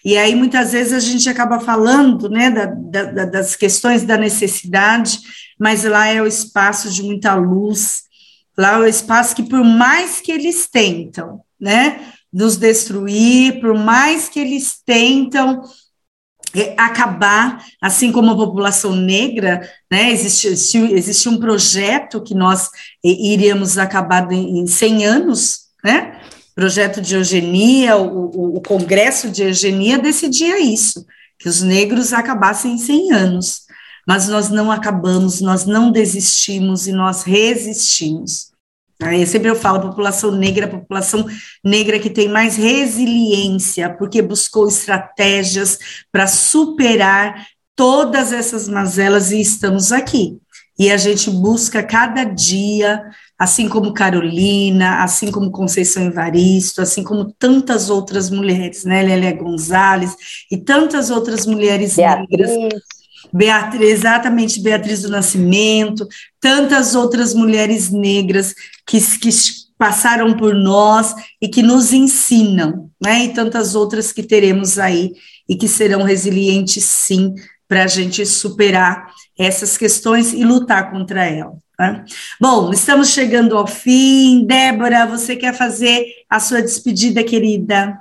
E 0.04 0.16
aí, 0.16 0.34
muitas 0.34 0.72
vezes, 0.72 0.92
a 0.92 1.00
gente 1.00 1.28
acaba 1.28 1.60
falando 1.60 2.28
né, 2.28 2.50
da, 2.50 2.66
da, 2.66 3.24
das 3.24 3.54
questões 3.54 4.02
da 4.02 4.16
necessidade, 4.16 5.20
mas 5.58 5.84
lá 5.84 6.08
é 6.08 6.20
o 6.20 6.26
espaço 6.26 6.90
de 6.90 7.02
muita 7.02 7.34
luz, 7.34 8.02
lá 8.58 8.72
é 8.72 8.78
o 8.78 8.86
espaço 8.86 9.34
que, 9.34 9.44
por 9.44 9.64
mais 9.64 10.20
que 10.20 10.32
eles 10.32 10.68
tentam, 10.68 11.40
né, 11.60 12.00
nos 12.32 12.56
destruir, 12.56 13.60
por 13.60 13.74
mais 13.74 14.28
que 14.28 14.40
eles 14.40 14.80
tentam 14.84 15.62
é, 16.54 16.74
acabar, 16.76 17.64
assim 17.80 18.10
como 18.10 18.32
a 18.32 18.36
população 18.36 18.96
negra, 18.96 19.60
né, 19.90 20.10
existe, 20.10 20.48
existe 20.48 21.28
um 21.28 21.38
projeto 21.38 22.22
que 22.22 22.34
nós 22.34 22.68
iríamos 23.04 23.78
acabar 23.78 24.30
em 24.32 24.66
100 24.66 25.04
anos, 25.06 25.60
né, 25.84 26.21
projeto 26.54 27.00
de 27.00 27.14
eugenia, 27.14 27.96
o, 27.96 28.56
o, 28.56 28.60
Congresso 28.60 29.30
de 29.30 29.42
Eugenia 29.42 29.98
decidia 29.98 30.60
isso, 30.60 31.06
que 31.38 31.48
os 31.48 31.62
negros 31.62 32.12
acabassem 32.12 32.74
em 32.74 32.78
100 32.78 33.12
anos. 33.12 33.62
Mas 34.06 34.28
nós 34.28 34.48
não 34.48 34.70
acabamos, 34.70 35.40
nós 35.40 35.64
não 35.64 35.90
desistimos 35.90 36.86
e 36.86 36.92
nós 36.92 37.22
resistimos. 37.22 38.50
Aí 39.00 39.26
sempre 39.26 39.48
eu 39.48 39.56
falo, 39.56 39.80
população 39.80 40.32
negra, 40.32 40.68
população 40.68 41.26
negra 41.64 41.98
que 41.98 42.10
tem 42.10 42.28
mais 42.28 42.56
resiliência, 42.56 43.90
porque 43.90 44.22
buscou 44.22 44.68
estratégias 44.68 45.78
para 46.10 46.26
superar 46.26 47.46
todas 47.74 48.32
essas 48.32 48.68
mazelas 48.68 49.30
e 49.30 49.40
estamos 49.40 49.92
aqui. 49.92 50.38
E 50.78 50.90
a 50.90 50.96
gente 50.96 51.30
busca 51.30 51.82
cada 51.82 52.24
dia 52.24 53.04
assim 53.42 53.68
como 53.68 53.92
Carolina, 53.92 55.02
assim 55.02 55.28
como 55.28 55.50
Conceição 55.50 56.04
Evaristo, 56.04 56.80
assim 56.80 57.02
como 57.02 57.34
tantas 57.36 57.90
outras 57.90 58.30
mulheres, 58.30 58.84
né, 58.84 59.02
Lélia 59.02 59.32
Gonzalez 59.32 60.14
e 60.48 60.56
tantas 60.56 61.10
outras 61.10 61.44
mulheres 61.44 61.96
Beatriz. 61.96 62.28
negras. 62.30 62.82
Beatriz, 63.32 63.90
exatamente, 63.90 64.62
Beatriz 64.62 65.02
do 65.02 65.08
Nascimento, 65.08 66.06
tantas 66.40 66.94
outras 66.94 67.34
mulheres 67.34 67.90
negras 67.90 68.54
que, 68.86 69.00
que 69.18 69.30
passaram 69.76 70.36
por 70.36 70.54
nós 70.54 71.12
e 71.40 71.48
que 71.48 71.64
nos 71.64 71.92
ensinam, 71.92 72.90
né? 73.02 73.24
E 73.24 73.34
tantas 73.34 73.74
outras 73.74 74.12
que 74.12 74.22
teremos 74.22 74.78
aí 74.78 75.14
e 75.48 75.56
que 75.56 75.66
serão 75.66 76.04
resilientes, 76.04 76.84
sim, 76.84 77.34
para 77.66 77.82
a 77.82 77.88
gente 77.88 78.24
superar 78.24 79.08
essas 79.36 79.76
questões 79.76 80.32
e 80.32 80.44
lutar 80.44 80.92
contra 80.92 81.24
elas. 81.24 81.61
Né? 81.78 82.04
Bom, 82.40 82.70
estamos 82.72 83.08
chegando 83.08 83.56
ao 83.56 83.66
fim. 83.66 84.44
Débora, 84.46 85.06
você 85.06 85.36
quer 85.36 85.54
fazer 85.54 86.06
a 86.28 86.38
sua 86.38 86.62
despedida, 86.62 87.24
querida? 87.24 87.98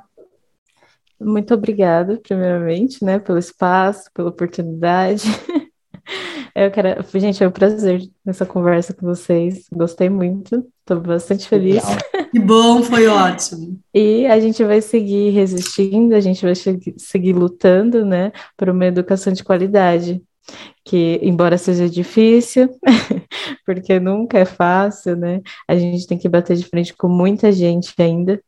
Muito 1.19 1.53
obrigada, 1.53 2.19
primeiramente, 2.21 3.03
né, 3.05 3.19
pelo 3.19 3.37
espaço, 3.37 4.09
pela 4.13 4.29
oportunidade. 4.29 5.23
Eu 6.53 6.69
quero, 6.69 7.05
gente, 7.17 7.41
é 7.41 7.47
um 7.47 7.51
prazer 7.51 8.01
nessa 8.25 8.45
conversa 8.45 8.93
com 8.93 9.05
vocês. 9.05 9.67
Gostei 9.71 10.09
muito, 10.09 10.67
estou 10.79 10.99
bastante 10.99 11.47
feliz. 11.47 11.83
Que 12.31 12.39
bom, 12.39 12.81
foi 12.81 13.07
ótimo. 13.07 13.77
E 13.93 14.25
a 14.25 14.39
gente 14.39 14.63
vai 14.63 14.79
seguir 14.79 15.31
resistindo, 15.31 16.15
a 16.15 16.21
gente 16.21 16.41
vai 16.41 16.53
seguir 16.55 17.33
lutando, 17.33 18.05
né, 18.05 18.31
por 18.55 18.69
uma 18.69 18.85
educação 18.85 19.33
de 19.33 19.43
qualidade 19.43 20.23
que, 20.85 21.19
embora 21.21 21.57
seja 21.57 21.89
difícil, 21.89 22.69
porque 23.65 23.99
nunca 23.99 24.37
é 24.39 24.45
fácil, 24.45 25.15
né? 25.15 25.41
A 25.67 25.75
gente 25.75 26.07
tem 26.07 26.17
que 26.17 26.29
bater 26.29 26.55
de 26.55 26.65
frente 26.65 26.93
com 26.93 27.07
muita 27.07 27.51
gente 27.51 27.93
ainda, 27.99 28.41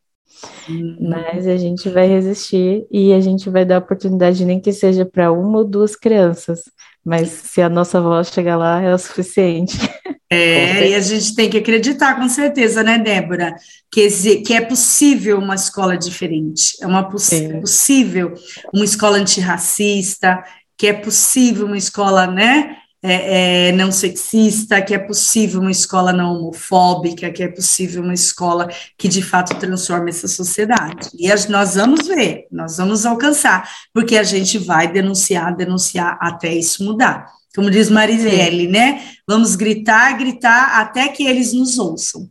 uhum. 0.68 0.96
mas 1.00 1.46
a 1.46 1.56
gente 1.56 1.88
vai 1.88 2.06
resistir 2.06 2.86
e 2.90 3.12
a 3.12 3.20
gente 3.20 3.48
vai 3.50 3.64
dar 3.64 3.78
oportunidade, 3.78 4.44
nem 4.44 4.60
que 4.60 4.72
seja 4.72 5.04
para 5.04 5.32
uma 5.32 5.58
ou 5.58 5.64
duas 5.64 5.96
crianças, 5.96 6.62
mas 7.04 7.28
se 7.28 7.60
a 7.60 7.68
nossa 7.68 8.00
voz 8.00 8.28
chegar 8.28 8.56
lá, 8.56 8.80
é 8.80 8.92
o 8.92 8.98
suficiente. 8.98 9.76
É, 10.30 10.88
e 10.88 10.94
a 10.94 11.00
gente 11.00 11.34
tem 11.36 11.48
que 11.48 11.58
acreditar 11.58 12.16
com 12.16 12.28
certeza, 12.28 12.82
né, 12.82 12.98
Débora, 12.98 13.54
que, 13.92 14.08
que 14.42 14.52
é 14.52 14.60
possível 14.60 15.38
uma 15.38 15.54
escola 15.54 15.96
diferente, 15.96 16.76
é 16.80 16.86
uma 16.86 17.08
poss 17.08 17.32
é 17.32 17.60
possível 17.60 18.34
uma 18.72 18.84
escola 18.84 19.18
antirracista, 19.18 20.42
que 20.76 20.88
é 20.88 20.92
possível 20.92 21.66
uma 21.66 21.76
escola, 21.76 22.26
né, 22.26 22.78
é, 23.06 23.68
é, 23.68 23.72
não 23.72 23.92
sexista, 23.92 24.80
que 24.80 24.94
é 24.94 24.98
possível 24.98 25.60
uma 25.60 25.70
escola 25.70 26.10
não 26.10 26.36
homofóbica, 26.36 27.30
que 27.30 27.42
é 27.42 27.48
possível 27.48 28.02
uma 28.02 28.14
escola 28.14 28.66
que 28.96 29.08
de 29.08 29.20
fato 29.22 29.54
transforme 29.58 30.08
essa 30.08 30.26
sociedade. 30.26 31.10
E 31.18 31.30
as, 31.30 31.46
nós 31.46 31.74
vamos 31.74 32.06
ver, 32.08 32.46
nós 32.50 32.78
vamos 32.78 33.04
alcançar, 33.04 33.68
porque 33.92 34.16
a 34.16 34.22
gente 34.22 34.56
vai 34.56 34.90
denunciar, 34.90 35.54
denunciar 35.54 36.16
até 36.18 36.54
isso 36.54 36.82
mudar. 36.82 37.26
Como 37.54 37.70
diz 37.70 37.90
Marilele, 37.90 38.68
né? 38.68 39.04
Vamos 39.28 39.54
gritar, 39.54 40.16
gritar 40.16 40.80
até 40.80 41.08
que 41.08 41.26
eles 41.26 41.52
nos 41.52 41.78
ouçam, 41.78 42.30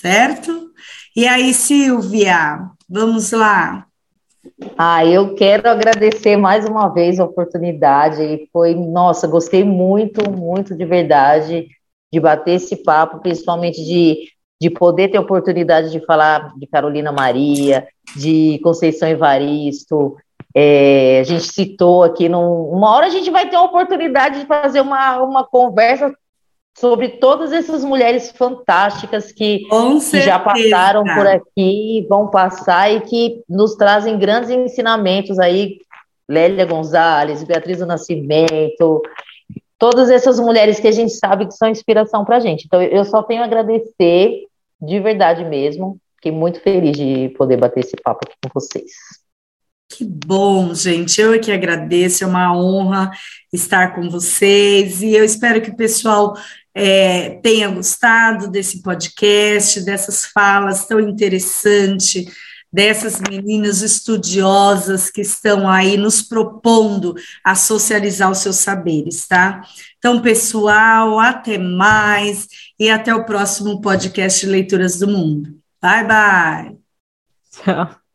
certo? 0.00 0.70
E 1.14 1.26
aí, 1.26 1.52
Silvia, 1.52 2.70
vamos 2.88 3.32
lá. 3.32 3.85
Ah, 4.78 5.04
eu 5.04 5.34
quero 5.34 5.68
agradecer 5.68 6.36
mais 6.36 6.66
uma 6.66 6.88
vez 6.88 7.20
a 7.20 7.24
oportunidade. 7.24 8.48
Foi, 8.52 8.74
nossa, 8.74 9.26
gostei 9.26 9.62
muito, 9.62 10.30
muito 10.30 10.74
de 10.74 10.84
verdade 10.84 11.68
de 12.12 12.20
bater 12.20 12.52
esse 12.52 12.76
papo, 12.76 13.18
principalmente 13.18 13.84
de, 13.84 14.28
de 14.60 14.70
poder 14.70 15.08
ter 15.08 15.18
oportunidade 15.18 15.90
de 15.90 16.04
falar 16.06 16.54
de 16.56 16.66
Carolina 16.66 17.12
Maria, 17.12 17.86
de 18.16 18.58
Conceição 18.62 19.08
Evaristo. 19.08 20.16
É, 20.54 21.20
a 21.20 21.24
gente 21.24 21.44
citou 21.44 22.02
aqui, 22.02 22.28
num, 22.28 22.70
uma 22.70 22.94
hora 22.94 23.06
a 23.06 23.10
gente 23.10 23.30
vai 23.30 23.50
ter 23.50 23.56
a 23.56 23.62
oportunidade 23.62 24.40
de 24.40 24.46
fazer 24.46 24.80
uma, 24.80 25.22
uma 25.22 25.44
conversa 25.44 26.14
sobre 26.78 27.08
todas 27.08 27.52
essas 27.52 27.82
mulheres 27.82 28.30
fantásticas 28.30 29.32
que, 29.32 29.66
que, 30.10 30.20
já 30.20 30.38
passaram 30.38 31.04
por 31.04 31.26
aqui, 31.26 32.06
vão 32.08 32.28
passar 32.28 32.92
e 32.92 33.00
que 33.00 33.42
nos 33.48 33.74
trazem 33.76 34.18
grandes 34.18 34.50
ensinamentos 34.50 35.38
aí, 35.38 35.78
Lélia 36.28 36.66
Gonzalez, 36.66 37.42
Beatriz 37.44 37.78
do 37.78 37.86
Nascimento, 37.86 39.00
todas 39.78 40.10
essas 40.10 40.38
mulheres 40.38 40.78
que 40.78 40.88
a 40.88 40.92
gente 40.92 41.14
sabe 41.14 41.46
que 41.46 41.54
são 41.54 41.68
inspiração 41.68 42.24
para 42.24 42.36
a 42.36 42.40
gente. 42.40 42.66
Então, 42.66 42.82
eu 42.82 43.04
só 43.04 43.22
tenho 43.22 43.40
a 43.40 43.46
agradecer, 43.46 44.42
de 44.80 45.00
verdade 45.00 45.44
mesmo, 45.44 45.98
fiquei 46.16 46.32
muito 46.32 46.60
feliz 46.60 46.94
de 46.96 47.30
poder 47.38 47.56
bater 47.56 47.80
esse 47.80 47.96
papo 48.02 48.20
aqui 48.26 48.36
com 48.42 48.50
vocês. 48.52 48.92
Que 49.88 50.04
bom, 50.04 50.74
gente. 50.74 51.20
Eu 51.20 51.32
é 51.32 51.38
que 51.38 51.52
agradeço, 51.52 52.24
é 52.24 52.26
uma 52.26 52.54
honra 52.54 53.12
estar 53.52 53.94
com 53.94 54.10
vocês 54.10 55.00
e 55.00 55.14
eu 55.14 55.24
espero 55.24 55.62
que 55.62 55.70
o 55.70 55.76
pessoal 55.76 56.34
é, 56.78 57.30
tenha 57.42 57.68
gostado 57.68 58.50
desse 58.50 58.82
podcast, 58.82 59.80
dessas 59.80 60.26
falas 60.26 60.84
tão 60.86 61.00
interessantes, 61.00 62.26
dessas 62.70 63.18
meninas 63.18 63.80
estudiosas 63.80 65.08
que 65.08 65.22
estão 65.22 65.66
aí 65.66 65.96
nos 65.96 66.20
propondo 66.20 67.14
a 67.42 67.54
socializar 67.54 68.30
os 68.30 68.38
seus 68.38 68.56
saberes, 68.56 69.26
tá? 69.26 69.62
Então, 69.96 70.20
pessoal, 70.20 71.18
até 71.18 71.56
mais 71.56 72.46
e 72.78 72.90
até 72.90 73.14
o 73.14 73.24
próximo 73.24 73.80
podcast 73.80 74.44
Leituras 74.44 74.98
do 74.98 75.08
Mundo. 75.08 75.58
Bye, 75.80 76.04
bye. 76.06 76.76
Tchau. 77.52 78.05